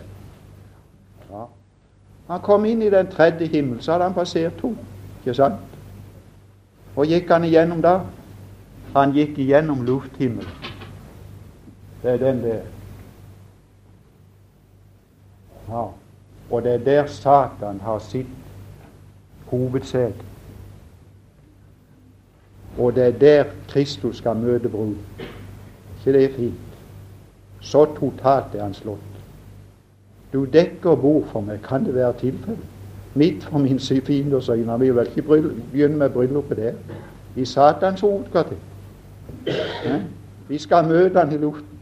Han 2.27 2.41
kom 2.43 2.65
inn 2.65 2.83
i 2.83 2.91
den 2.91 3.07
tredje 3.07 3.47
himmelen, 3.47 3.83
så 3.83 3.93
hadde 3.93 4.05
han 4.05 4.15
passert 4.15 4.57
to. 4.59 4.73
Ikke 5.21 5.35
sant? 5.35 5.61
Og 6.97 7.07
gikk 7.07 7.31
han 7.31 7.45
igjennom 7.45 7.83
da? 7.85 8.01
Han 8.97 9.13
gikk 9.13 9.39
igjennom 9.39 9.83
lufthimmelen. 9.85 10.51
Det 12.03 12.11
er 12.15 12.17
den 12.17 12.39
der. 12.43 12.61
Ja. 15.69 15.83
Og 16.51 16.63
det 16.63 16.73
er 16.73 16.79
der 16.79 17.07
Satan 17.07 17.81
har 17.81 17.99
sitt 17.99 18.27
hovedsete. 19.47 20.25
Og 22.79 22.95
det 22.95 23.05
er 23.07 23.19
der 23.19 23.45
Kristus 23.69 24.17
skal 24.17 24.37
møte 24.37 24.69
brud. 24.69 24.95
ikke 26.01 26.13
det 26.13 26.25
er 26.25 26.37
fint? 26.37 26.79
Så 27.61 27.85
totalt 27.99 28.55
er 28.55 28.63
han 28.63 28.75
slått. 28.75 29.13
Du 30.33 30.45
dekker 30.45 30.95
bord 30.95 31.27
for 31.33 31.41
meg, 31.41 31.61
kan 31.63 31.85
det 31.85 31.95
være 31.95 32.13
tilfellet? 32.21 32.65
Midt 33.15 33.45
for 33.45 33.59
min 33.59 33.81
fienders 33.81 34.49
øyne. 34.49 34.71
Han 34.71 34.81
vil 34.81 34.97
vel 34.97 35.07
ikke 35.07 35.23
begynne 35.23 35.97
med 35.97 36.11
bryllupet 36.11 36.57
der? 36.57 36.73
I 37.37 37.45
Satans 37.45 38.01
hovedkvarter. 38.01 38.57
Vi 40.49 40.59
skal 40.59 40.89
møte 40.89 41.19
han 41.19 41.33
i 41.33 41.37
luften. 41.37 41.79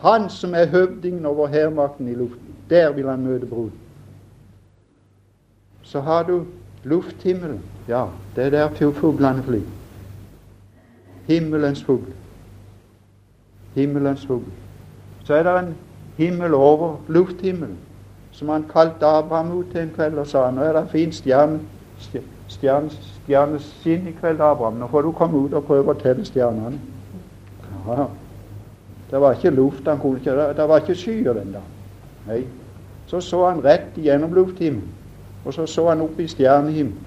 Han 0.00 0.30
som 0.30 0.54
er 0.54 0.66
høvdingen 0.66 1.26
over 1.26 1.48
hærmakten 1.48 2.08
i 2.08 2.14
luften. 2.14 2.54
Der 2.70 2.92
vil 2.92 3.08
han 3.08 3.20
møte 3.20 3.46
bruden. 3.46 3.72
Så 5.82 6.00
har 6.00 6.22
du 6.22 6.44
lufthimmelen. 6.84 7.60
Ja, 7.88 8.06
det 8.36 8.44
er 8.44 8.50
der 8.50 8.92
fuglene 8.92 9.42
flyr. 9.42 9.62
Himmelens 11.26 11.84
fugl. 11.84 12.12
Himmelens 13.74 14.26
fugl. 14.26 14.44
Så 15.24 15.34
er 15.34 15.42
det 15.42 15.68
en 15.68 15.74
himmel 16.16 16.54
over 16.54 16.96
lufthimmelen, 17.08 17.78
som 18.30 18.48
han 18.48 18.64
kalte 18.72 19.06
Abraham 19.06 19.52
ut 19.52 19.66
til 19.72 19.80
en 19.80 19.92
kveld 19.94 20.18
og 20.18 20.26
sa 20.26 20.50
nå 20.50 20.62
er 20.62 20.72
det 20.72 20.90
fin 20.90 21.12
stjerne, 21.12 21.60
stjerne, 22.50 22.90
stjerneskinn 22.90 24.08
i 24.10 24.14
kveld, 24.20 24.40
Abraham. 24.40 24.80
Nå 24.80 24.88
får 24.90 25.06
du 25.06 25.12
komme 25.16 25.44
ut 25.44 25.54
og 25.54 25.66
prøve 25.68 25.94
å 25.94 26.00
telle 26.00 26.24
stjernene. 26.26 26.78
Ja, 27.86 28.06
det 29.10 29.20
var 29.20 29.34
ikke 29.34 29.50
luft, 29.50 29.86
han 29.88 29.98
kunne 29.98 30.20
ikke, 30.20 30.34
det 30.56 30.66
var 30.68 30.82
ikke 30.82 30.98
skyer 30.98 31.38
da. 31.54 31.62
Nei. 32.26 32.42
Så 33.10 33.20
så 33.20 33.46
han 33.48 33.62
rett 33.64 33.96
gjennom 33.98 34.34
lufthimmelen, 34.34 34.90
og 35.44 35.54
så 35.54 35.66
så 35.66 35.88
han 35.88 36.02
opp 36.04 36.20
i 36.20 36.28
stjernehimmelen. 36.30 37.06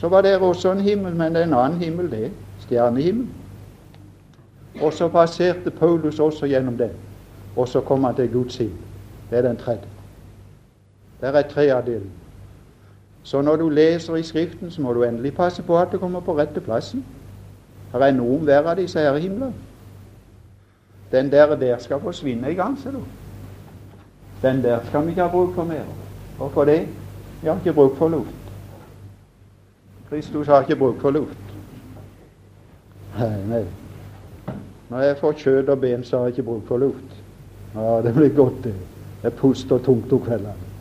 Så 0.00 0.08
var 0.08 0.22
det 0.22 0.38
også 0.38 0.72
en 0.72 0.80
himmel, 0.80 1.14
men 1.14 1.34
det 1.34 1.42
er 1.42 1.46
en 1.46 1.54
annen 1.54 1.78
himmel, 1.78 2.10
det. 2.10 2.32
Stjernehimmel. 2.64 3.26
Og 4.80 4.92
så 4.92 5.08
passerte 5.08 5.70
Paulus 5.70 6.20
også 6.20 6.46
gjennom 6.46 6.76
det. 6.76 6.90
Og 7.56 7.68
så 7.68 7.80
kom 7.80 8.04
han 8.04 8.14
til 8.14 8.32
Guds 8.32 8.56
himmel. 8.56 8.76
Det 9.30 9.38
er 9.38 9.42
den 9.42 9.56
tredje. 9.56 9.88
Der 11.20 11.32
er 11.32 11.42
tre 11.48 11.68
av 11.72 11.86
delene. 11.86 12.21
Så 13.22 13.42
når 13.42 13.56
du 13.56 13.68
leser 13.68 14.16
i 14.16 14.22
Skriften, 14.22 14.70
så 14.70 14.82
må 14.82 14.92
du 14.92 15.02
endelig 15.02 15.34
passe 15.34 15.62
på 15.62 15.78
at 15.78 15.92
det 15.92 16.00
kommer 16.00 16.20
på 16.20 16.38
rette 16.38 16.60
plassen. 16.60 17.04
Her 17.92 18.00
er 18.00 18.14
noe 18.16 18.38
om 18.38 18.46
hver 18.46 18.66
av 18.66 18.76
disse 18.76 18.98
her 18.98 19.16
himler. 19.16 19.52
Den 21.12 21.30
der 21.30 21.56
der 21.56 21.78
skal 21.78 22.00
forsvinne 22.00 22.50
i 22.50 22.54
gang, 22.54 22.78
ser 22.78 22.90
du. 22.90 23.02
Den 24.42 24.62
der 24.62 24.80
skal 24.86 25.04
vi 25.04 25.10
ikke 25.10 25.22
ha 25.22 25.28
bruk 25.28 25.54
for 25.54 25.64
mer. 25.64 25.84
Hvorfor 26.36 26.64
det? 26.64 26.88
Vi 27.42 27.48
har 27.48 27.56
ikke 27.56 27.72
bruk 27.72 27.96
for 27.96 28.08
luft. 28.08 28.34
Kristus 30.10 30.46
har 30.46 30.60
ikke 30.60 30.76
bruk 30.76 31.00
for 31.00 31.10
luft. 31.10 31.38
Nei, 33.18 33.46
nei. 33.48 33.64
Når 34.88 35.00
jeg 35.00 35.16
får 35.20 35.32
kjøtt 35.32 35.68
og 35.68 35.80
ben, 35.80 36.04
så 36.04 36.18
har 36.18 36.24
jeg 36.24 36.38
ikke 36.38 36.42
bruk 36.42 36.66
for 36.68 36.76
luft. 36.76 37.22
Ja, 37.74 38.02
det 38.02 38.14
blir 38.14 38.34
godt, 38.36 38.64
det. 38.64 38.74
Jeg 39.22 39.32
puster 39.32 39.78
tungt 39.78 40.12
om 40.12 40.20
kveldene. 40.20 40.71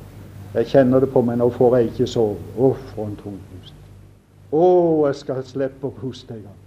Jeg 0.53 0.67
kjenner 0.67 0.99
det 0.99 1.11
på 1.13 1.21
meg, 1.23 1.37
nå 1.39 1.47
får 1.55 1.77
jeg 1.77 1.91
ikke 1.91 2.07
sove. 2.11 2.39
Å, 2.59 2.73
for 2.91 3.07
en 3.07 3.15
tung 3.19 3.37
pust. 3.51 3.77
Å, 4.51 4.65
jeg 5.07 5.19
skal 5.21 5.45
slippe 5.47 5.87
å 5.87 5.95
puste 5.95 6.35
en 6.35 6.43
gang. 6.43 6.59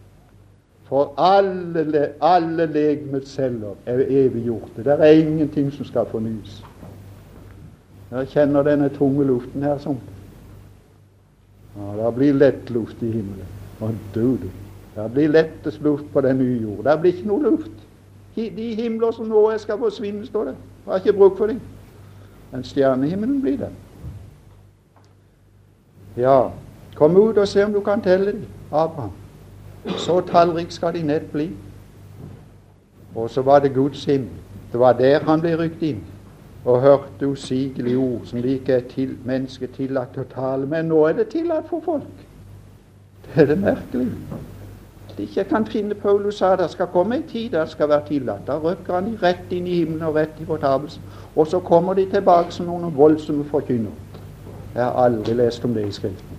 For 0.88 1.12
alle, 1.20 2.06
alle 2.24 2.66
legemets 2.68 3.34
celler 3.36 3.76
er 3.88 4.00
eviggjorte. 4.04 4.84
Det 4.84 4.96
er 4.96 5.20
ingenting 5.20 5.70
som 5.72 5.88
skal 5.88 6.08
fornyes. 6.08 6.62
Jeg 8.14 8.30
kjenner 8.32 8.64
denne 8.64 8.88
tunge 8.94 9.24
luften 9.28 9.64
her 9.64 9.80
sånn. 9.82 10.00
Ja, 11.74 11.92
det 11.98 12.10
blir 12.16 12.36
lett 12.36 12.70
luft 12.72 13.00
i 13.02 13.10
himmelen. 13.10 13.48
Å, 13.82 13.90
du, 14.14 14.36
du. 14.40 14.50
Det 14.94 15.08
blir 15.12 15.32
lettest 15.34 15.82
luft 15.82 16.06
på 16.12 16.22
den 16.24 16.38
nye 16.38 16.60
jord. 16.62 16.84
Det 16.86 16.98
blir 17.02 17.16
ikke 17.16 17.30
noe 17.32 17.50
luft. 17.50 17.80
De 18.34 18.68
himler 18.78 19.12
som 19.14 19.28
nå 19.30 19.48
er, 19.50 19.58
skal 19.62 19.80
forsvinne, 19.80 20.24
står 20.26 20.52
det. 20.52 20.54
Jeg 20.84 20.92
har 20.92 21.02
ikke 21.02 21.18
bruk 21.18 21.36
for 21.38 21.50
dem. 21.50 21.60
Men 22.54 22.64
stjernehimmelen 22.64 23.40
blir 23.42 23.56
den. 23.56 23.72
Ja, 26.16 26.50
kom 26.94 27.16
ut 27.16 27.38
og 27.38 27.48
se 27.48 27.64
om 27.64 27.72
du 27.72 27.80
kan 27.80 28.02
telle 28.02 28.32
dem, 28.32 28.44
Abraham. 28.70 29.10
Så 29.98 30.20
tallrik 30.20 30.70
skal 30.70 30.94
de 30.94 31.02
nett 31.02 31.26
bli. 31.32 31.48
Og 33.14 33.30
så 33.30 33.42
var 33.42 33.58
det 33.58 33.74
Guds 33.74 34.04
himmel. 34.04 34.30
Det 34.72 34.80
var 34.80 34.92
der 34.92 35.26
han 35.26 35.42
ble 35.42 35.56
rykt 35.58 35.82
inn 35.82 36.04
og 36.64 36.80
hørte 36.80 37.26
usigelige 37.26 37.98
ord 37.98 38.22
som 38.24 38.42
det 38.42 38.54
ikke 38.60 38.72
er 38.72 38.86
til, 38.88 39.18
mennesket 39.24 39.74
tillatt 39.74 40.14
å 40.18 40.24
tale. 40.30 40.66
Men 40.66 40.86
nå 40.94 41.02
er 41.10 41.18
det 41.18 41.28
tillatt 41.34 41.66
for 41.68 41.82
folk. 41.84 42.26
Det 43.26 43.42
er 43.42 43.50
det 43.50 43.58
merkelige 43.58 44.14
ikke 45.18 45.44
kan 45.44 45.66
finne 45.66 45.94
Paulus 45.94 46.38
sa 46.38 46.56
det 46.56 46.70
skal 46.70 46.86
komme 46.86 47.16
en 47.16 47.22
tid 47.22 47.50
der 47.50 47.60
det 47.60 47.70
skal 47.70 47.88
være 47.88 48.06
tillatt. 48.08 48.46
Da 48.46 48.58
røkker 48.58 48.94
han 48.94 49.18
rett 49.22 49.52
inn 49.52 49.66
i 49.66 49.74
himmelen 49.74 50.02
og 50.02 50.14
rett 50.14 50.40
i 50.40 50.44
fortapelsen. 50.44 51.02
Og 51.36 51.46
så 51.46 51.60
kommer 51.60 51.94
de 51.94 52.10
tilbake 52.10 52.52
som 52.52 52.66
noen 52.66 52.96
voldsomme 52.96 53.44
forkynnere. 53.44 53.92
Jeg 54.74 54.84
har 54.84 54.92
aldri 55.04 55.34
lest 55.34 55.64
om 55.64 55.74
det 55.74 55.88
i 55.88 55.92
Skriften. 55.92 56.38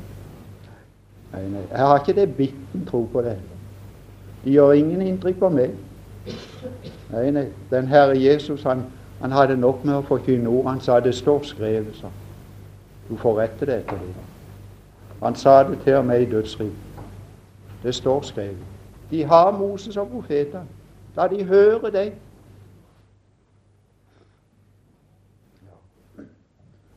Nei, 1.33 1.49
nei. 1.49 1.61
Jeg 1.71 1.79
har 1.79 1.99
ikke 1.99 2.21
det 2.21 2.35
bitten 2.35 2.85
tro 2.85 3.09
på 3.11 3.21
det. 3.21 3.37
De 4.43 4.51
gjør 4.51 4.71
ingen 4.71 5.01
inntrykk 5.01 5.39
på 5.39 5.49
meg. 5.49 5.73
Nei, 7.11 7.31
nei. 7.31 7.47
Den 7.71 7.87
Herre 7.87 8.19
Jesus 8.19 8.63
han, 8.63 8.85
han 9.21 9.31
hadde 9.31 9.57
nok 9.57 9.83
med 9.85 9.95
å 9.95 10.05
forkynne 10.07 10.49
ord. 10.49 10.69
Han 10.69 10.81
sa 10.81 10.99
det 10.99 11.15
står 11.15 11.43
skrevet, 11.43 11.95
sa 11.99 12.11
Du 13.09 13.17
får 13.17 13.39
rette 13.39 13.65
det 13.65 13.81
etter 13.83 13.99
det. 13.99 14.13
Han 15.23 15.35
sa 15.35 15.63
det 15.63 15.79
til 15.83 16.03
meg 16.03 16.21
i 16.21 16.31
dødsriket. 16.31 17.03
Det 17.83 17.95
står 17.95 18.21
skrevet. 18.21 18.63
De 19.11 19.23
har 19.23 19.51
Moses 19.51 19.97
og 19.97 20.09
profetene. 20.09 20.63
Da 21.15 21.27
de 21.27 21.43
hører 21.43 21.89
deg. 21.89 22.13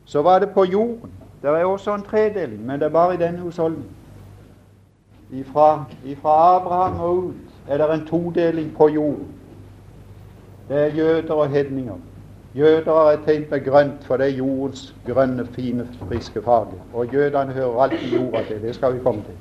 Så 0.09 0.21
var 0.21 0.39
det 0.39 0.49
på 0.49 0.63
jorden. 0.65 1.11
Det 1.41 1.49
er 1.49 1.65
også 1.65 1.95
en 1.95 2.01
tredeling, 2.01 2.65
men 2.65 2.79
det 2.79 2.85
er 2.85 2.89
bare 2.89 3.13
i 3.13 3.17
denne 3.17 3.39
husholdningen. 3.39 3.89
Ifra, 5.31 5.83
ifra 6.05 6.55
Abraham 6.55 6.99
og 6.99 7.17
ut 7.17 7.35
er 7.67 7.77
det 7.77 7.93
en 7.93 8.05
todeling 8.07 8.71
på 8.77 8.87
jorden. 8.89 9.27
Det 10.69 10.77
er 10.77 10.85
jøder 10.85 11.33
og 11.33 11.49
hedninger. 11.49 11.93
Jøder 12.55 13.09
er 13.09 13.17
tegn 13.25 13.45
med 13.51 13.65
grønt, 13.65 14.03
for 14.03 14.17
det 14.17 14.25
er 14.25 14.37
jordens 14.37 14.95
grønne, 15.07 15.45
fine, 15.45 15.87
friske 16.07 16.41
farge. 16.41 16.81
Og 16.93 17.13
jødene 17.13 17.53
hører 17.53 17.81
alltid 17.81 18.17
jorda 18.17 18.43
til. 18.43 18.61
Det 18.61 18.75
skal 18.75 18.93
vi 18.93 18.99
komme 18.99 19.21
til. 19.21 19.37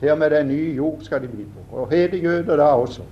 Til 0.00 0.10
og 0.10 0.18
med 0.18 0.30
den 0.30 0.48
nye 0.48 0.74
jord 0.76 0.98
skal 1.00 1.22
de 1.22 1.28
bli 1.28 1.44
på. 1.44 1.76
Og 1.76 1.90
hede 1.90 2.16
jøder 2.16 2.56
da 2.56 2.62
også. 2.62 3.02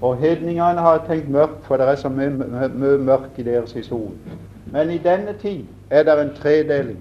Og 0.00 0.16
hedningene 0.16 0.80
har 0.80 1.04
tenkt 1.08 1.28
mørkt, 1.28 1.62
for 1.62 1.76
det 1.76 1.88
er 1.88 1.94
så 1.94 2.08
mye, 2.08 2.30
mye 2.74 2.98
mørk 2.98 3.30
i 3.36 3.42
deres 3.42 3.72
historie. 3.72 4.16
Men 4.72 4.90
i 4.90 4.98
denne 4.98 5.34
tid 5.40 5.64
er 5.90 6.02
det 6.02 6.20
en 6.20 6.34
tredeling 6.36 6.98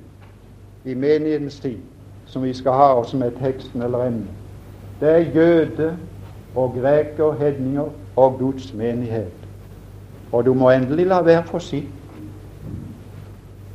i 0.85 0.93
menighetens 0.93 1.59
tid 1.59 1.77
som 2.25 2.43
vi 2.43 2.53
skal 2.53 2.71
ha, 2.71 2.93
og 2.93 3.05
er 3.13 3.31
teksten 3.41 3.81
eller 3.81 4.05
emnet. 4.05 4.27
Det 4.99 5.09
er 5.09 5.17
jøde 5.17 5.97
og 6.55 6.75
greker, 6.81 7.31
hedninger 7.31 7.89
og 8.15 8.35
Guds 8.39 8.73
menighet. 8.73 9.31
Og 10.31 10.45
du 10.45 10.53
må 10.53 10.69
endelig 10.69 11.05
la 11.05 11.21
være 11.21 11.43
for 11.43 11.59
sitt. 11.59 11.87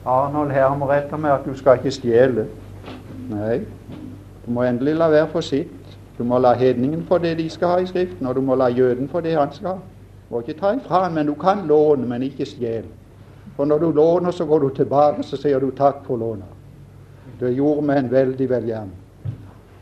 Arnold 0.06 0.50
hermer 0.50 0.92
etter 0.92 1.16
meg 1.16 1.32
at 1.32 1.44
du 1.46 1.54
skal 1.56 1.78
ikke 1.78 1.90
stjele. 1.90 2.46
Nei, 3.30 3.58
du 4.46 4.50
må 4.50 4.64
endelig 4.64 4.96
la 4.96 5.10
være 5.12 5.28
for 5.28 5.40
sitt. 5.40 5.98
Du 6.18 6.24
må 6.24 6.38
la 6.38 6.54
hedningen 6.58 7.04
få 7.06 7.18
det 7.18 7.36
de 7.38 7.50
skal 7.50 7.68
ha 7.68 7.76
i 7.78 7.86
Skriften, 7.86 8.26
og 8.26 8.34
du 8.34 8.40
må 8.40 8.54
la 8.54 8.66
jøden 8.74 9.08
få 9.08 9.20
det 9.20 9.36
han 9.38 9.52
skal 9.52 9.68
ha. 9.68 9.74
Du 9.74 10.34
må 10.34 10.40
ikke 10.40 10.60
ta 10.60 10.72
ifra 10.74 11.08
men 11.08 11.26
du 11.26 11.34
kan 11.34 11.66
låne, 11.66 12.06
men 12.06 12.22
ikke 12.22 12.46
stjele. 12.46 12.88
For 13.58 13.66
når 13.66 13.78
du 13.82 13.90
låner, 13.90 14.30
så 14.30 14.44
går 14.46 14.58
du 14.58 14.68
tilbake, 14.74 15.22
så 15.26 15.36
sier 15.36 15.58
du 15.58 15.72
takk 15.74 16.04
for 16.06 16.16
lånet. 16.16 16.46
Det 17.40 17.50
gjorde 17.56 17.82
meg 17.88 18.04
en 18.04 18.10
veldig 18.12 18.46
velgjerning. 18.50 19.32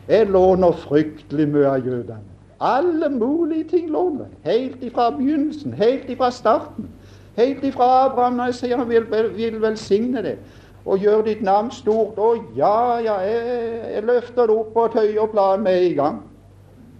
Jeg 0.09 0.29
låner 0.33 0.79
fryktelig 0.81 1.45
mye 1.51 1.67
av 1.69 1.85
jødene. 1.85 2.23
Alle 2.59 3.09
mulige 3.13 3.67
ting 3.69 3.91
låner. 3.93 4.31
Helt 4.41 4.81
ifra 4.81 5.11
begynnelsen, 5.13 5.75
helt 5.77 6.09
ifra 6.09 6.31
starten. 6.33 6.89
Helt 7.37 7.63
ifra 7.63 8.05
Abraham, 8.05 8.33
når 8.33 8.49
jeg 8.49 8.55
sier 8.63 8.81
han 8.81 8.89
vil, 8.89 9.05
vil 9.37 9.61
velsigne 9.61 10.23
det 10.25 10.39
og 10.87 10.97
gjør 10.97 11.21
ditt 11.21 11.43
navn 11.45 11.69
stort. 11.71 12.17
Og 12.17 12.57
ja, 12.57 12.97
ja, 12.97 13.19
jeg, 13.21 13.81
jeg 13.93 14.03
løfter 14.09 14.49
det 14.49 14.55
opp 14.57 14.73
på 14.73 14.85
et 14.87 14.97
høyere 15.03 15.27
plan 15.27 15.61
med 15.61 15.83
en 15.83 15.95
gang. 15.95 16.21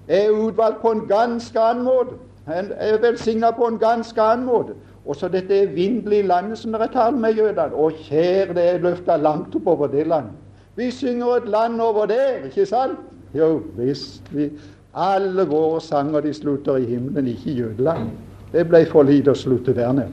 Jeg 0.07 0.25
er 0.25 0.37
utvalgt 0.45 0.81
på 0.81 0.91
en 0.91 1.07
ganske 1.09 1.59
annen 1.59 1.89
måte. 1.89 2.21
Jeg 2.47 2.69
er 2.77 3.01
velsigna 3.01 3.51
på 3.51 3.65
en 3.65 3.81
ganske 3.81 4.21
annen 4.21 4.45
måte. 4.45 4.77
Og 5.07 5.15
så 5.15 5.29
dette 5.31 5.55
evinnelige 5.63 6.27
landet 6.27 6.57
som 6.59 6.73
dere 6.75 6.89
taler 6.91 7.17
med 7.17 7.37
jødene. 7.39 7.71
Å, 7.73 7.89
kjære, 7.89 8.53
det 8.57 8.65
er 8.73 8.81
løfta 8.83 9.15
langt 9.17 9.55
oppover 9.55 9.87
det 9.91 10.07
landet. 10.07 10.35
Vi 10.75 10.91
synger 10.91 11.39
et 11.39 11.47
land 11.49 11.81
over 11.81 12.05
der, 12.05 12.43
ikke 12.45 12.65
sant? 12.65 12.99
Jo 13.33 13.61
visst. 13.77 14.27
Vi, 14.35 14.49
alle 14.93 15.45
våre 15.47 15.81
sanger 15.81 16.21
de 16.21 16.33
slutter 16.33 16.77
i 16.77 16.85
himmelen, 16.85 17.27
ikke 17.27 17.49
i 17.49 17.59
jødeland. 17.61 18.09
Det 18.51 18.67
ble 18.67 18.83
for 18.91 19.07
lite 19.07 19.31
å 19.31 19.37
slutte 19.37 19.73
der 19.75 19.95
nede. 19.95 20.11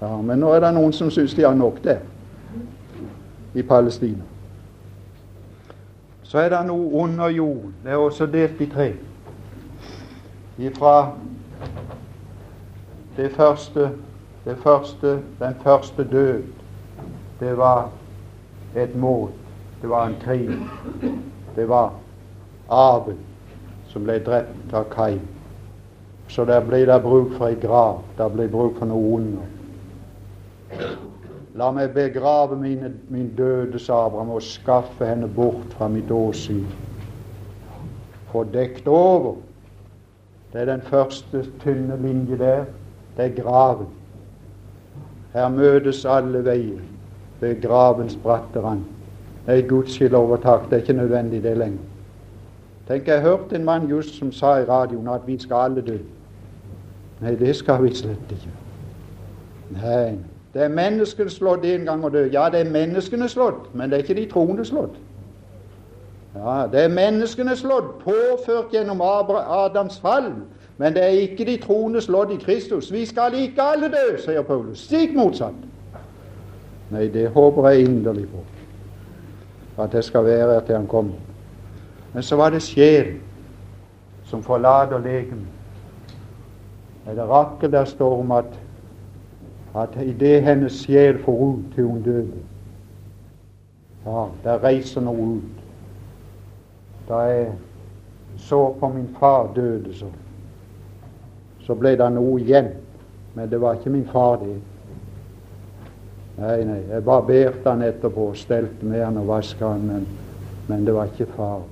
Ja, 0.00 0.16
Men 0.22 0.40
nå 0.40 0.52
er 0.54 0.60
det 0.60 0.72
noen 0.76 0.92
som 0.92 1.10
syns 1.10 1.34
de 1.34 1.44
har 1.46 1.54
nok 1.56 1.82
det 1.84 1.98
i 3.56 3.62
Palestina. 3.62 4.22
Så 6.22 6.38
er 6.38 6.50
det 6.52 6.66
noe 6.68 7.02
under 7.02 7.28
jorden. 7.32 7.74
Det 7.84 7.92
er 7.92 8.02
også 8.02 8.26
delt 8.26 8.60
i 8.60 8.66
tre. 8.66 8.90
Ifra 10.58 11.12
det 13.16 13.30
første, 13.32 13.90
det 14.44 14.58
første, 14.62 15.20
den 15.38 15.54
første 15.62 16.04
død, 16.04 16.42
det 17.40 17.56
var 17.56 17.88
et 18.76 18.96
mål. 18.96 19.30
Det 19.82 19.90
var 19.90 20.06
en 20.06 20.16
krig. 20.20 20.50
Det 21.56 21.68
var 21.68 21.92
Abel 22.70 23.16
som 23.88 24.04
ble 24.04 24.18
drept 24.24 24.74
av 24.74 24.88
Kain. 24.92 25.20
Så 26.28 26.44
der 26.44 26.60
ble 26.60 26.82
det 26.86 27.02
bruk 27.02 27.36
for 27.36 27.46
ei 27.48 27.58
grav. 27.60 28.02
Der 28.18 28.28
ble 28.28 28.48
bruk 28.48 28.78
for 28.78 28.90
noe 28.90 29.12
under. 29.16 29.44
La 31.56 31.70
meg 31.72 31.94
begrave 31.94 32.58
mine, 32.60 32.90
min 33.08 33.30
døde, 33.38 33.78
sa 33.80 34.06
Abraham, 34.06 34.34
og 34.36 34.42
skaffe 34.42 35.06
henne 35.06 35.28
bort 35.28 35.72
fra 35.78 35.88
mitt 35.88 36.10
åsyn. 36.10 36.66
Få 38.32 38.44
dekt 38.52 38.88
over. 38.88 39.38
Det 40.52 40.60
er 40.60 40.68
den 40.74 40.82
første 40.82 41.46
tynne 41.62 41.96
linje 42.02 42.38
der. 42.38 42.66
Det 43.16 43.24
er 43.24 43.42
graven. 43.42 43.86
Her 45.32 45.48
møtes 45.48 46.04
alle 46.04 46.44
veier 46.44 46.80
ved 47.40 47.62
gravens 47.62 48.16
bratte 48.22 48.60
rand. 48.60 48.84
Nei, 49.46 49.60
gudskjelov 49.68 50.32
og 50.32 50.42
takk, 50.42 50.70
det 50.70 50.78
er 50.78 50.84
ikke 50.84 50.92
nødvendig 50.92 51.42
det 51.42 51.56
lenger. 51.56 51.84
Tenk, 52.88 53.08
jeg 53.08 53.22
hørte 53.22 53.56
en 53.56 53.64
mann 53.64 53.88
just 53.90 54.18
som 54.18 54.32
sa 54.32 54.56
i 54.58 54.64
radioen 54.64 55.08
at 55.08 55.26
vi 55.26 55.38
skal 55.38 55.70
alle 55.70 55.82
dø. 55.86 55.98
Nei, 57.20 57.34
det 57.34 57.56
skal 57.56 57.82
vi 57.82 57.94
slett 57.94 58.32
ikke. 58.32 58.52
Nei, 59.76 60.16
det 60.54 60.62
er 60.62 60.72
menneskene 60.72 61.30
slått 61.30 61.64
en 61.66 61.86
gang 61.88 62.04
å 62.04 62.10
dø. 62.12 62.26
Ja, 62.32 62.48
det 62.52 62.62
er 62.62 62.70
menneskene 62.70 63.28
slått, 63.28 63.72
men 63.74 63.90
det 63.90 63.98
er 63.98 64.04
ikke 64.06 64.20
de 64.20 64.26
troende 64.30 64.64
slått. 64.64 64.96
Ja, 66.36 66.66
Det 66.72 66.84
er 66.84 66.88
menneskene 66.92 67.56
slått, 67.56 67.98
påført 68.04 68.72
gjennom 68.72 69.00
Adams 69.00 69.98
fall, 70.00 70.32
men 70.78 70.94
det 70.94 71.04
er 71.04 71.22
ikke 71.24 71.44
de 71.44 71.56
troende 71.56 72.00
slått 72.00 72.32
i 72.34 72.36
Kristus. 72.36 72.92
Vi 72.92 73.06
skal 73.06 73.34
ikke 73.34 73.62
alle 73.62 73.88
dø, 73.88 74.18
sier 74.20 74.42
Paulus. 74.42 74.84
Stikk 74.84 75.14
motsatt. 75.16 75.56
Nei, 76.90 77.06
det 77.08 77.30
håper 77.34 77.68
jeg 77.68 77.88
inderlig 77.88 78.26
på, 78.30 78.42
at 79.82 79.92
det 79.92 80.04
skal 80.04 80.24
være 80.24 80.60
til 80.66 80.76
han 80.76 80.86
kommer. 80.86 81.16
Men 82.12 82.22
så 82.22 82.36
var 82.36 82.50
det 82.50 82.62
sjelen 82.62 83.22
som 84.26 84.42
forlater 84.42 84.98
legemet. 84.98 85.52
Det 87.06 87.18
er 87.18 87.30
Rakkel 87.30 87.72
der 87.72 87.84
står 87.84 88.20
om 88.20 88.32
at 88.32 88.56
at 89.76 89.88
idet 90.02 90.42
hennes 90.42 90.72
sjel 90.72 91.18
får 91.24 91.32
ut 91.32 91.64
til 91.74 91.84
hun 91.84 92.02
døde 92.02 92.32
Ja, 94.06 94.26
der 94.44 94.62
reiser 94.64 95.00
noe 95.00 95.24
ut. 95.36 95.62
Da 97.08 97.14
jeg 97.14 97.48
så 98.38 98.72
på 98.80 98.88
min 98.88 99.08
far 99.18 99.50
døde, 99.54 99.94
så, 99.94 100.06
så 101.66 101.74
ble 101.74 101.96
det 101.98 102.08
noe 102.14 102.40
igjen. 102.40 102.72
Men 103.34 103.50
det 103.50 103.60
var 103.60 103.76
ikke 103.76 103.92
min 103.92 104.06
far, 104.08 104.38
det. 104.40 104.56
Nei, 106.36 106.56
nei, 106.68 106.80
jeg 106.90 107.04
barberte 107.04 107.70
han 107.70 107.84
etterpå, 107.84 108.30
stelte 108.36 108.86
med 108.86 109.04
han 109.04 109.16
og 109.20 109.30
vaska 109.30 109.72
han, 109.72 109.86
men, 109.88 110.06
men 110.68 110.84
det 110.86 110.94
var 110.94 111.08
ikke 111.12 111.28
far. 111.36 111.64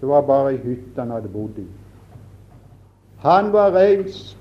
Det 0.00 0.08
var 0.08 0.24
bare 0.28 0.54
ei 0.54 0.60
hytte 0.62 1.00
han 1.00 1.12
hadde 1.12 1.32
bodd 1.32 1.58
i. 1.60 1.66
Han 3.24 3.50
var 3.52 3.74
reist 3.76 4.36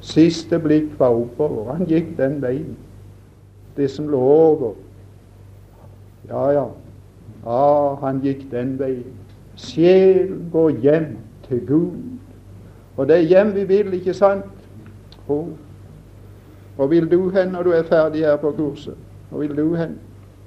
Siste 0.00 0.58
blikk 0.62 0.92
var 0.98 1.10
oppover. 1.10 1.72
Han 1.72 1.86
gikk 1.90 2.12
den 2.16 2.38
veien. 2.42 2.76
Det 3.76 3.90
som 3.90 4.06
lå 4.08 4.20
over. 4.20 4.76
Ja, 6.28 6.44
ja. 6.54 6.66
Ja, 7.44 7.94
han 8.02 8.20
gikk 8.22 8.46
den 8.52 8.76
veien. 8.78 9.16
Sjelen 9.58 10.46
går 10.52 10.70
hjem 10.84 11.10
til 11.48 11.64
Gud. 11.66 11.98
Og 12.98 13.06
det 13.08 13.16
er 13.16 13.30
hjem 13.30 13.54
vi 13.54 13.64
vil, 13.64 13.92
ikke 13.94 14.14
sant? 14.14 14.44
Oh. 15.28 15.46
Og 16.78 16.90
vil 16.90 17.10
du 17.10 17.28
hen 17.30 17.54
når 17.54 17.62
du 17.62 17.70
er 17.70 17.82
ferdig 17.82 18.24
her 18.26 18.36
på 18.36 18.50
kurset? 18.56 18.96
Og 19.30 19.40
vil 19.40 19.56
du 19.56 19.74
hen? 19.74 19.98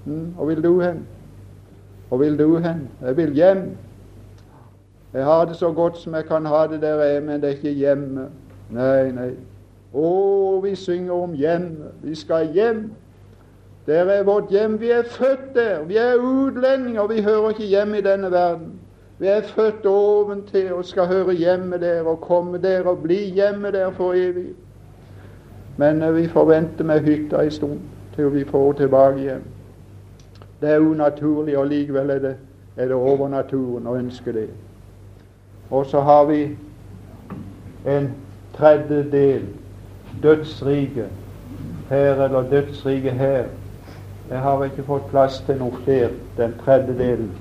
Mm, 0.06 0.34
og 0.38 0.48
vil 0.48 0.64
du 0.64 0.80
hen? 0.82 1.06
Og 2.10 2.20
vil 2.20 2.40
du 2.40 2.58
hen? 2.58 2.90
Jeg 3.02 3.18
vil 3.18 3.34
hjem. 3.34 3.78
Jeg 5.14 5.26
har 5.26 5.46
det 5.46 5.56
så 5.56 5.72
godt 5.72 5.98
som 5.98 6.14
jeg 6.14 6.26
kan 6.26 6.46
ha 6.46 6.68
det 6.68 6.82
der 6.82 7.04
jeg 7.04 7.16
er, 7.16 7.22
men 7.22 7.42
det 7.42 7.44
er 7.44 7.56
ikke 7.56 7.72
hjemme. 7.72 8.28
Nei, 8.70 9.12
nei. 9.12 9.32
Å, 9.94 10.60
vi 10.64 10.76
synger 10.76 11.14
om 11.14 11.34
hjemme. 11.36 11.92
Vi 12.04 12.16
skal 12.16 12.52
hjem. 12.54 12.86
Der 13.86 14.12
er 14.12 14.24
vårt 14.24 14.52
hjem. 14.52 14.80
Vi 14.80 14.92
er 14.92 15.04
født 15.04 15.52
der. 15.56 15.84
Vi 15.84 15.98
er 15.98 16.16
utlendinger. 16.16 17.08
Vi 17.08 17.22
hører 17.22 17.50
ikke 17.50 17.68
hjemme 17.68 18.00
i 18.00 18.06
denne 18.06 18.32
verden. 18.32 18.80
Vi 19.22 19.28
er 19.28 19.42
født 19.42 19.86
oventil 19.86 20.74
og 20.74 20.86
skal 20.86 21.08
høre 21.08 21.34
hjemme 21.34 21.78
der 21.78 22.04
og 22.04 22.22
komme 22.22 22.58
der 22.62 22.84
og 22.90 23.04
bli 23.04 23.16
hjemme 23.16 23.72
der 23.72 23.92
for 23.92 24.14
evig. 24.14 24.46
Men 25.78 26.02
vi 26.02 26.22
vi 26.22 26.28
forventer 26.28 26.84
med 26.84 27.00
hytta 27.00 27.44
en 27.44 27.52
stund 27.52 27.80
til 28.16 28.34
vi 28.34 28.46
får 28.46 28.72
tilbake 28.74 29.20
hjem. 29.20 29.44
Det 30.62 30.70
er 30.70 30.80
unaturlig, 30.80 31.58
og 31.58 31.68
likevel 31.68 32.10
er 32.10 32.20
det, 32.20 32.36
er 32.78 32.86
det 32.86 32.96
over 32.96 33.30
naturen 33.30 33.88
å 33.88 33.94
ønske 33.96 34.34
det. 34.34 34.48
Og 35.70 35.86
så 35.86 36.02
har 36.02 36.26
vi 36.26 36.58
en 37.86 38.10
tredjedel 38.58 39.46
dødsrike 40.24 41.06
her 41.90 42.26
eller 42.26 42.50
dødsrike 42.50 43.12
her. 43.12 43.46
Jeg 44.32 44.40
har 44.40 44.64
ikke 44.64 44.90
fått 44.90 45.10
plass 45.14 45.44
til 45.46 45.62
noe 45.62 45.86
flere, 45.86 46.10
den 46.38 46.58
tredje 46.66 46.98
delen. 46.98 47.32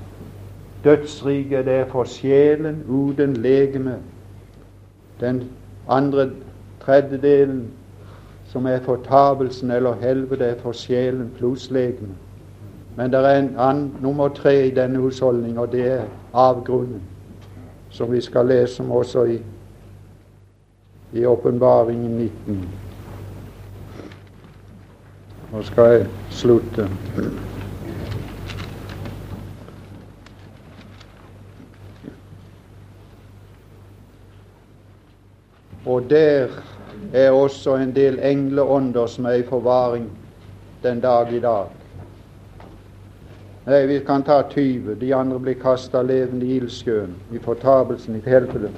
Dødsriket 0.83 1.65
det 1.65 1.73
er 1.73 1.85
for 1.85 2.03
sjelen 2.03 2.83
uten 2.89 3.37
legeme. 3.37 3.97
Den 5.19 5.43
andre 5.89 6.29
tredjedelen, 6.85 7.67
som 8.45 8.65
er 8.65 8.79
fortapelsen 8.79 9.71
eller 9.71 9.93
helvete, 9.93 10.45
er 10.45 10.59
for 10.59 10.71
sjelen 10.71 11.31
pluss 11.37 11.71
legeme. 11.71 12.15
Men 12.95 13.11
det 13.11 13.19
er 13.19 13.39
en 13.39 13.55
annen, 13.57 13.95
nummer 14.01 14.27
tre 14.27 14.67
i 14.67 14.75
denne 14.75 14.99
husholdning, 14.99 15.59
og 15.59 15.71
det 15.71 15.91
er 15.91 16.03
avgrunnen, 16.33 17.01
som 17.89 18.11
vi 18.11 18.21
skal 18.21 18.45
lese 18.45 18.83
om 18.83 18.91
også 18.91 19.23
i 19.23 19.41
i 21.13 21.25
Åpenbaringen 21.25 22.11
19. 22.11 22.69
Nå 25.51 25.61
skal 25.61 25.83
jeg 25.83 26.07
slutte. 26.29 26.89
Og 35.85 36.09
der 36.09 36.47
er 37.13 37.31
også 37.31 37.75
en 37.75 37.95
del 37.95 38.19
engleånder 38.19 39.05
som 39.07 39.25
er 39.25 39.31
i 39.31 39.43
forvaring 39.43 40.09
den 40.83 40.99
dag 40.99 41.33
i 41.33 41.39
dag. 41.39 41.65
Nei, 43.65 43.85
vi 43.85 43.99
kan 44.05 44.23
ta 44.23 44.41
20. 44.49 44.95
De 45.01 45.15
andre 45.15 45.39
blir 45.39 45.53
kasta 45.53 46.01
levende 46.01 46.45
i 46.45 46.55
ildsjøen, 46.57 47.15
i 47.33 47.39
fortapelsen, 47.39 48.15
i 48.15 48.29
helvete. 48.29 48.71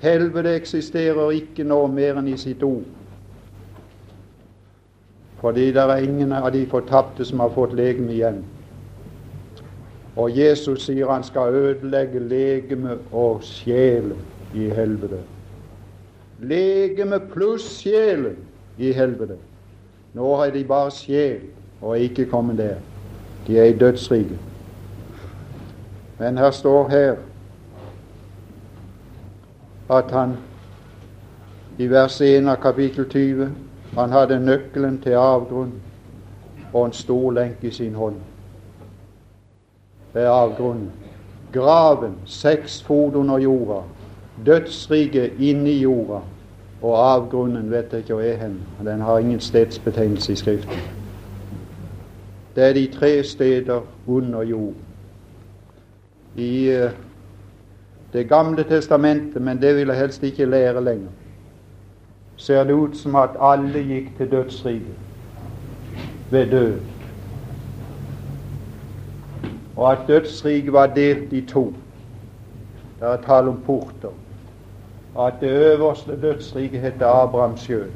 Helvete 0.00 0.54
eksisterer 0.56 1.30
ikke 1.30 1.64
nå 1.64 1.86
mer 1.86 2.16
enn 2.20 2.28
i 2.32 2.36
sitt 2.40 2.62
ord. 2.64 2.88
Fordi 5.40 5.68
det 5.72 5.84
er 5.84 6.04
ingen 6.04 6.32
av 6.32 6.50
de 6.52 6.64
fortapte 6.66 7.24
som 7.24 7.40
har 7.40 7.52
fått 7.52 7.76
legeme 7.76 8.12
igjen. 8.12 8.42
Og 10.16 10.32
Jesus 10.36 10.86
sier 10.86 11.08
han 11.12 11.24
skal 11.24 11.54
ødelegge 11.56 12.20
legeme 12.20 12.98
og 13.12 13.44
sjelen 13.44 14.20
i 14.54 14.68
helvete. 14.70 15.20
Legeme 16.40 17.20
pluss 17.32 17.66
sjelen 17.80 18.36
i 18.78 18.92
helvete. 18.92 19.36
Nå 20.14 20.32
er 20.44 20.50
de 20.50 20.64
bare 20.64 20.90
sjel 20.90 21.40
og 21.80 21.96
er 21.96 22.08
ikke 22.08 22.26
kommet 22.30 22.58
der. 22.58 22.80
De 23.46 23.58
er 23.58 23.64
i 23.64 23.78
dødsriket. 23.78 24.38
Men 26.18 26.38
her 26.38 26.50
står 26.50 26.88
her 26.88 27.16
at 29.90 30.10
han 30.10 30.36
i 31.78 31.86
vers 31.90 32.20
1 32.20 32.48
av 32.48 32.60
kapittel 32.62 33.08
20 33.10 33.48
han 33.96 34.12
hadde 34.12 34.38
nøkkelen 34.40 35.00
til 35.02 35.18
avgrunn 35.18 35.72
og 36.72 36.86
en 36.86 36.92
stor 36.96 37.32
lenke 37.32 37.68
i 37.68 37.70
sin 37.70 37.94
hånd. 37.94 38.16
Det 40.14 40.22
er 40.22 40.30
avgrunnen. 40.30 40.90
Graven 41.52 42.14
seks 42.26 42.82
fot 42.82 43.14
under 43.14 43.38
jorda. 43.38 43.82
Dødsriket 44.46 45.32
inni 45.38 45.78
jorda. 45.82 46.20
Og 46.82 47.12
avgrunnen 47.12 47.70
vet 47.70 47.92
jeg 47.92 47.98
ikke 47.98 48.14
hvor 48.14 48.22
er 48.22 48.36
hen. 48.36 48.60
Den 48.84 49.00
har 49.00 49.18
ingen 49.18 49.40
stedsbetegnelse 49.40 50.32
i 50.32 50.36
Skriften. 50.36 50.78
Det 52.56 52.64
er 52.64 52.72
de 52.72 52.86
tre 52.92 53.22
steder 53.24 53.80
under 54.06 54.42
jord. 54.42 54.74
I 56.36 56.68
uh, 56.68 56.90
det 58.12 58.28
gamle 58.28 58.64
testamentet, 58.64 59.42
men 59.42 59.62
det 59.62 59.76
vil 59.76 59.86
jeg 59.86 59.98
helst 59.98 60.22
ikke 60.22 60.44
lære 60.44 60.84
lenger, 60.84 61.08
ser 62.36 62.64
det 62.64 62.72
ut 62.72 62.96
som 62.96 63.16
at 63.16 63.36
alle 63.40 63.84
gikk 63.84 64.16
til 64.16 64.30
dødsriket 64.30 64.96
ved 66.30 66.50
død. 66.50 66.74
Og 69.76 69.92
at 69.92 69.98
dødsriket 70.08 70.72
var 70.72 70.86
delt 70.86 71.32
i 71.32 71.40
to. 71.40 71.74
Det 73.00 73.08
er 73.08 73.16
tale 73.16 73.48
om 73.48 73.60
porter. 73.66 74.12
At 75.18 75.34
det 75.40 75.50
øverste 75.50 76.20
dødsriket 76.22 76.80
het 76.80 77.02
Abraham 77.02 77.56
sjøl, 77.56 77.90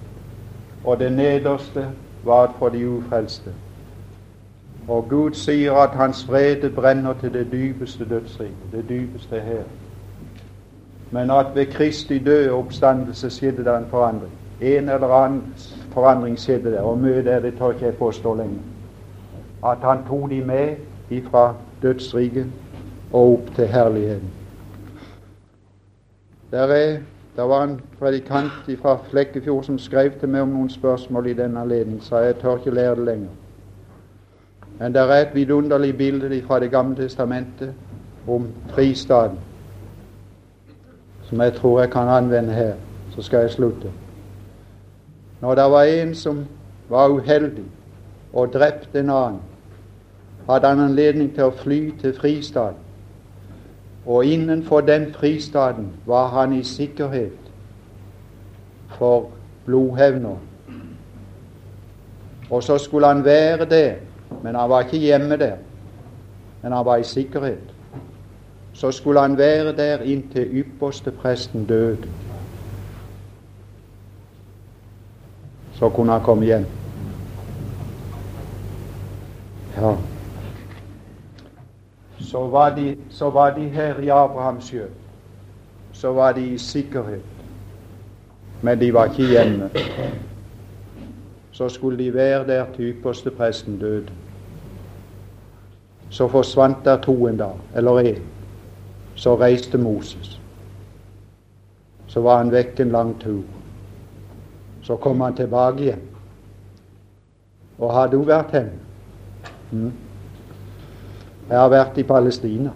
og 0.85 0.99
det 0.99 1.13
nederste 1.13 1.89
var 2.25 2.55
for 2.59 2.69
de 2.69 2.91
ufrelste. 2.91 3.51
Og 4.89 5.07
Gud 5.11 5.35
sier 5.35 5.73
at 5.73 5.91
hans 5.91 6.29
vrede 6.29 6.71
brenner 6.71 7.15
til 7.21 7.33
det 7.33 7.47
dypeste 7.53 8.09
dødsriket, 8.09 8.73
det 8.73 8.85
dypeste 8.89 9.41
her. 9.41 9.63
Men 11.11 11.31
at 11.31 11.47
ved 11.55 11.67
Kristi 11.67 12.19
døde 12.19 12.51
oppstandelse 12.51 13.31
skjedde 13.31 13.65
det 13.65 13.77
en 13.77 13.87
forandring. 13.91 14.33
En 14.61 14.89
eller 14.89 15.09
annen 15.09 15.55
forandring 15.93 16.39
skjedde 16.39 16.73
der, 16.73 16.81
og 16.81 16.99
mye 16.99 17.25
der 17.25 17.41
det 17.41 17.59
tør 17.59 17.71
ikke 17.71 17.85
jeg 17.85 17.95
påstå 17.95 18.35
lenger. 18.35 18.63
At 19.67 19.79
han 19.83 19.99
tok 20.09 20.31
de 20.31 20.41
med 20.41 20.77
ifra 21.11 21.55
dødsriket 21.83 22.47
og 23.13 23.33
opp 23.33 23.55
til 23.55 23.67
herligheten. 23.67 24.31
Der, 26.51 26.59
er, 26.59 26.99
der 27.37 27.43
var 27.43 27.65
en 27.65 27.81
predikant 27.99 28.53
fra 28.83 28.99
Flekkefjord 29.11 29.65
som 29.65 29.79
skrev 29.79 30.11
til 30.21 30.29
meg 30.29 30.45
om 30.47 30.55
noen 30.55 30.71
spørsmål 30.71 31.27
i 31.27 31.35
den 31.35 31.57
anledning, 31.57 31.99
så 32.03 32.19
jeg 32.23 32.39
tør 32.39 32.57
ikke 32.57 32.71
lære 32.71 32.95
det 32.97 33.05
lenger. 33.05 33.35
Men 34.79 34.95
det 34.95 35.03
er 35.03 35.15
et 35.15 35.35
vidunderlig 35.35 35.97
bilde 35.97 36.43
fra 36.47 36.61
Det 36.61 36.71
gamle 36.71 36.97
testamentet 36.97 37.75
om 38.29 38.49
fristaden, 38.69 39.39
som 41.23 41.41
jeg 41.41 41.55
tror 41.55 41.81
jeg 41.81 41.91
kan 41.91 42.09
anvende 42.09 42.53
her. 42.53 42.75
Så 43.17 43.23
skal 43.23 43.39
jeg 43.39 43.51
slutte. 43.51 43.91
Når 45.41 45.55
det 45.55 45.71
var 45.71 45.83
en 45.83 46.15
som 46.15 46.47
var 46.89 47.09
uheldig 47.09 47.65
og 48.33 48.53
drepte 48.53 49.01
en 49.01 49.11
annen, 49.11 49.41
hadde 50.51 50.69
han 50.69 50.81
anledning 50.81 51.35
til 51.35 51.49
å 51.49 51.55
fly 51.57 51.91
til 52.01 52.15
fristaden. 52.15 52.86
Og 54.07 54.27
innenfor 54.27 54.81
den 54.81 55.15
fristaden 55.15 55.93
var 56.07 56.29
han 56.29 56.53
i 56.53 56.63
sikkerhet 56.63 57.33
for 58.89 59.31
blodhevner. 59.65 60.37
Og 62.51 62.63
så 62.63 62.79
skulle 62.79 63.07
han 63.07 63.25
være 63.25 63.65
der, 63.65 63.95
men 64.43 64.55
han 64.55 64.71
var 64.71 64.81
ikke 64.81 64.99
hjemme 64.99 65.37
der. 65.37 65.57
Men 66.63 66.73
han 66.73 66.85
var 66.85 66.97
i 66.97 67.03
sikkerhet. 67.03 67.75
Så 68.73 68.93
skulle 68.93 69.21
han 69.21 69.39
være 69.39 69.77
der 69.77 69.99
inntil 69.99 70.49
ypperste 70.53 71.11
presten 71.11 71.65
døde. 71.65 72.09
Så 75.75 75.89
kunne 75.89 76.13
han 76.13 76.23
komme 76.23 76.45
hjem. 76.45 76.67
Ja 79.77 79.97
så 82.37 82.47
var 82.47 82.75
de, 82.75 82.97
så 83.11 83.31
var 83.31 83.51
de 83.51 83.69
her 83.69 83.99
i 83.99 84.09
Abrahams 84.09 84.65
sjø. 84.65 84.87
Så 85.93 86.13
var 86.13 86.33
de 86.33 86.47
i 86.47 86.59
sikkerhet. 86.59 87.23
Men 88.63 88.81
de 88.81 88.95
var 88.95 89.05
ikke 89.05 89.29
hjemme. 89.29 89.71
Så 91.53 91.69
skulle 91.69 92.05
de 92.05 92.15
være 92.15 92.47
der 92.47 92.67
til 92.75 92.85
ypperste 92.85 93.31
presten 93.31 93.79
døde. 93.81 94.13
Så 96.11 96.29
forsvant 96.29 96.85
der 96.85 97.01
to 97.01 97.27
en 97.27 97.37
dag, 97.37 97.57
eller 97.75 98.03
én. 98.13 98.21
Så 99.15 99.41
reiste 99.41 99.79
Moses. 99.79 100.41
Så 102.07 102.21
var 102.21 102.39
han 102.39 102.53
vekk 102.53 102.81
en 102.81 102.91
lang 102.91 103.21
tur. 103.21 103.43
Så 104.83 104.97
kom 104.97 105.21
han 105.21 105.37
tilbake 105.37 105.81
igjen. 105.81 106.03
Og 107.79 107.95
hadde 107.95 108.17
hun 108.17 108.27
vært 108.27 108.53
hjemme? 108.53 108.73
Mm. 109.71 109.93
Jeg 111.51 111.61
har 111.61 111.69
vært 111.69 111.99
i 111.99 112.03
Palestina. 112.03 112.71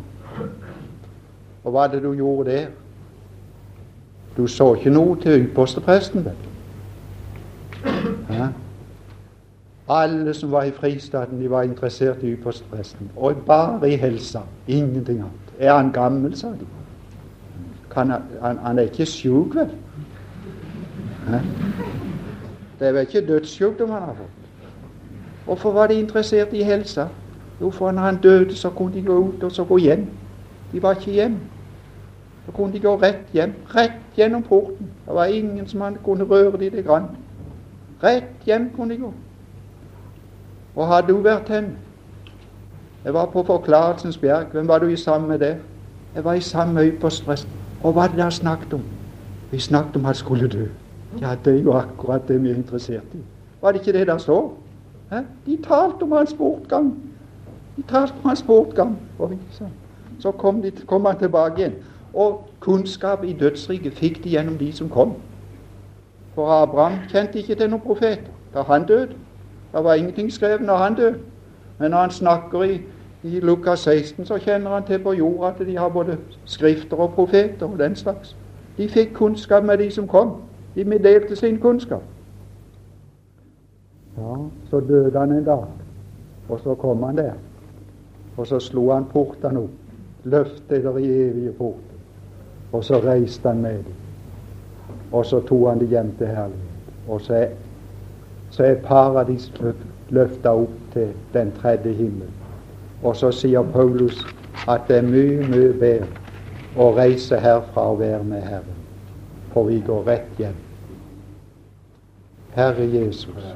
Og 1.64 1.72
hva 1.72 1.84
er 1.84 1.94
det 1.94 2.02
du 2.02 2.12
gjorde 2.14 2.50
der? 2.50 2.66
Du 4.36 4.46
så 4.46 4.74
ikke 4.74 4.92
noe 4.94 5.16
til 5.20 5.46
ypperstepresten, 5.48 6.24
vel? 6.24 6.46
Alle 9.90 10.34
som 10.34 10.52
var 10.52 10.62
i 10.62 10.70
fristaten, 10.70 11.40
de 11.40 11.50
var 11.50 11.62
interessert 11.62 12.22
i 12.22 12.32
ypperstepresten. 12.32 13.10
Og 13.16 13.36
bare 13.46 13.90
i 13.90 13.96
helsa. 13.96 14.40
Ingenting 14.68 15.18
annet. 15.18 15.54
Er 15.58 15.74
han 15.74 15.92
gammel, 15.92 16.36
sa 16.36 16.48
de. 16.48 16.66
Han, 17.94 18.10
han, 18.10 18.58
han, 18.58 18.78
er 18.78 18.82
ikke 18.82 19.06
sjuk, 19.06 19.54
vel? 19.54 19.70
Hæ? 21.28 21.38
Det 22.78 22.88
er 22.88 22.92
vel 22.92 23.00
ikke 23.00 23.26
dødssykdom 23.26 23.90
han 23.90 24.02
har 24.02 24.14
fått? 24.14 24.70
Hvorfor 25.44 25.72
var 25.72 25.86
de 25.86 25.94
interessert 25.94 26.52
i 26.52 26.62
helsa? 26.62 27.08
Jo, 27.60 27.70
for 27.70 27.90
når 27.90 28.02
han 28.02 28.16
døde, 28.16 28.56
så 28.56 28.70
kunne 28.70 28.94
de 28.94 29.02
gå 29.02 29.18
ut 29.18 29.42
og 29.42 29.52
så 29.52 29.64
gå 29.64 29.78
hjem. 29.78 30.06
De 30.72 30.82
var 30.82 30.90
ikke 30.92 31.10
hjem. 31.10 31.36
Så 32.46 32.52
kunne 32.52 32.72
de 32.72 32.80
gå 32.80 32.96
rett 32.96 33.26
hjem. 33.32 33.52
Rett 33.74 34.00
gjennom 34.16 34.42
porten. 34.42 34.90
Det 35.06 35.14
var 35.14 35.24
ingen 35.24 35.66
som 35.66 35.80
han 35.80 35.96
kunne 36.04 36.24
røre 36.24 36.58
de 36.58 36.70
det 36.70 36.84
grann. 36.84 37.04
Rett 38.02 38.46
hjem 38.46 38.70
kunne 38.76 38.94
de 38.94 39.00
gå. 39.00 39.12
Og 40.76 40.86
hadde 40.86 41.12
hun 41.12 41.24
vært 41.24 41.48
hen 41.48 41.76
Jeg 43.04 43.14
var 43.14 43.26
på 43.26 43.42
Forklarelsens 43.42 44.18
bjerg. 44.18 44.46
Hvem 44.52 44.68
var 44.68 44.78
du 44.78 44.86
i 44.86 44.96
sammen 44.96 45.28
med 45.28 45.38
der? 45.38 45.56
Jeg 46.14 46.24
var 46.24 46.34
i 46.34 46.40
sammen 46.40 46.74
med 46.74 46.92
ypperstepresten. 46.92 47.50
Og 47.82 47.92
hva 47.92 48.00
var 48.00 48.08
det 48.08 48.18
der 48.18 48.30
snakket 48.30 48.72
om? 48.72 48.82
Vi 49.50 49.58
snakket 49.58 49.96
om 49.96 50.02
at 50.02 50.06
han 50.06 50.14
skulle 50.14 50.48
dø. 50.48 50.66
Ja, 51.20 51.34
det 51.44 51.54
er 51.58 51.62
jo 51.62 51.72
akkurat 51.72 52.28
det 52.28 52.42
vi 52.42 52.50
er 52.50 52.54
interessert 52.54 53.14
i. 53.14 53.18
Var 53.62 53.72
det 53.72 53.80
ikke 53.80 53.98
det 53.98 54.06
der 54.06 54.18
står? 54.18 54.54
De 55.46 55.58
talte 55.64 56.02
om 56.02 56.12
hans 56.12 56.34
bortgang. 56.34 57.09
De 57.76 57.82
om 57.92 58.08
hans 58.24 58.42
bortgang. 58.42 58.98
Så 60.18 60.30
kom, 60.30 60.62
de, 60.62 60.70
kom, 60.86 61.04
han 61.04 61.18
tilbake 61.18 61.58
igjen. 61.58 61.74
Og 62.14 62.48
kunnskap 62.60 63.24
i 63.24 63.32
dødsriket 63.32 63.92
fikk 63.92 64.24
de 64.24 64.28
gjennom 64.28 64.58
de 64.58 64.72
som 64.72 64.88
kom. 64.88 65.14
For 66.34 66.46
Abraham 66.46 66.98
kjente 67.08 67.38
ikke 67.38 67.54
til 67.54 67.70
noen 67.70 67.82
profeter 67.82 68.30
da 68.54 68.62
han 68.62 68.86
døde. 68.86 69.14
Det 69.72 69.84
var 69.84 69.94
ingenting 69.94 70.32
skrevet 70.32 70.66
når 70.66 70.76
han 70.76 70.94
døde. 70.94 71.18
Men 71.78 71.90
når 71.90 71.98
han 71.98 72.10
snakker 72.10 72.62
i, 72.62 72.80
i 73.22 73.40
Lukas 73.40 73.80
16, 73.80 74.26
så 74.26 74.38
kjenner 74.38 74.70
han 74.70 74.84
til 74.84 74.98
på 75.02 75.12
jorda 75.12 75.48
at 75.48 75.66
de 75.66 75.78
har 75.78 75.88
både 75.88 76.18
skrifter 76.44 76.96
og 76.96 77.12
profeter 77.12 77.66
og 77.66 77.78
den 77.78 77.96
slags. 77.96 78.36
De 78.76 78.88
fikk 78.88 79.14
kunnskap 79.14 79.64
med 79.64 79.78
de 79.78 79.90
som 79.90 80.08
kom. 80.08 80.36
De 80.74 80.84
meddelte 80.84 81.36
sin 81.36 81.58
kunnskap. 81.58 82.02
Ja, 84.18 84.36
så 84.70 84.80
døde 84.80 85.18
han 85.18 85.32
en 85.32 85.44
dag, 85.44 85.64
og 86.48 86.60
så 86.60 86.74
kom 86.74 87.02
han 87.02 87.16
der. 87.16 87.32
Og 88.36 88.46
så 88.46 88.60
slo 88.60 88.90
han 88.92 89.04
portene 89.10 89.64
opp, 89.64 89.94
løftet 90.24 90.84
der 90.84 90.98
i 90.98 91.08
evige 91.28 91.52
porter, 91.52 91.98
og 92.72 92.84
så 92.84 93.00
reiste 93.04 93.48
han 93.48 93.62
med 93.62 93.82
dem. 93.84 93.94
Og 95.12 95.26
så 95.26 95.40
tok 95.40 95.68
han 95.68 95.80
dem 95.80 95.88
hjem 95.88 96.12
til 96.18 96.26
herlighet. 96.26 96.92
Og 97.08 97.20
så 97.20 97.34
er, 97.34 97.48
så 98.50 98.64
er 98.64 98.74
paradis 98.84 99.50
løfta 100.08 100.54
opp 100.54 100.76
til 100.92 101.12
den 101.32 101.52
tredje 101.58 101.92
himmel. 101.92 102.28
Og 103.02 103.16
så 103.16 103.30
sier 103.32 103.62
Paulus 103.62 104.24
at 104.68 104.86
det 104.88 105.00
er 105.00 105.06
mye, 105.08 105.46
mye 105.48 105.72
bedre 105.80 106.08
å 106.78 106.90
reise 106.94 107.38
herfra 107.40 107.88
og 107.90 108.00
være 108.00 108.24
med 108.24 108.42
Herren, 108.46 108.82
for 109.52 109.66
vi 109.66 109.80
går 109.86 110.04
rett 110.06 110.38
hjem. 110.38 110.58
Herre 112.54 112.86
Jesus, 112.86 113.54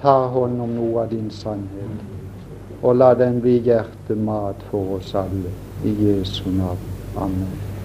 ta 0.00 0.18
hånd 0.32 0.60
om 0.60 0.76
noe 0.76 1.04
av 1.04 1.10
din 1.12 1.30
sannhet 1.32 2.15
og 2.82 2.96
la 2.96 3.14
den 3.14 3.40
bli 3.40 3.58
hjertemat 3.64 4.66
for 4.70 4.98
oss 4.98 5.14
alle. 5.14 5.54
I 5.84 5.94
Jesu 6.02 6.50
navn. 6.50 6.78
Amen. 7.16 7.75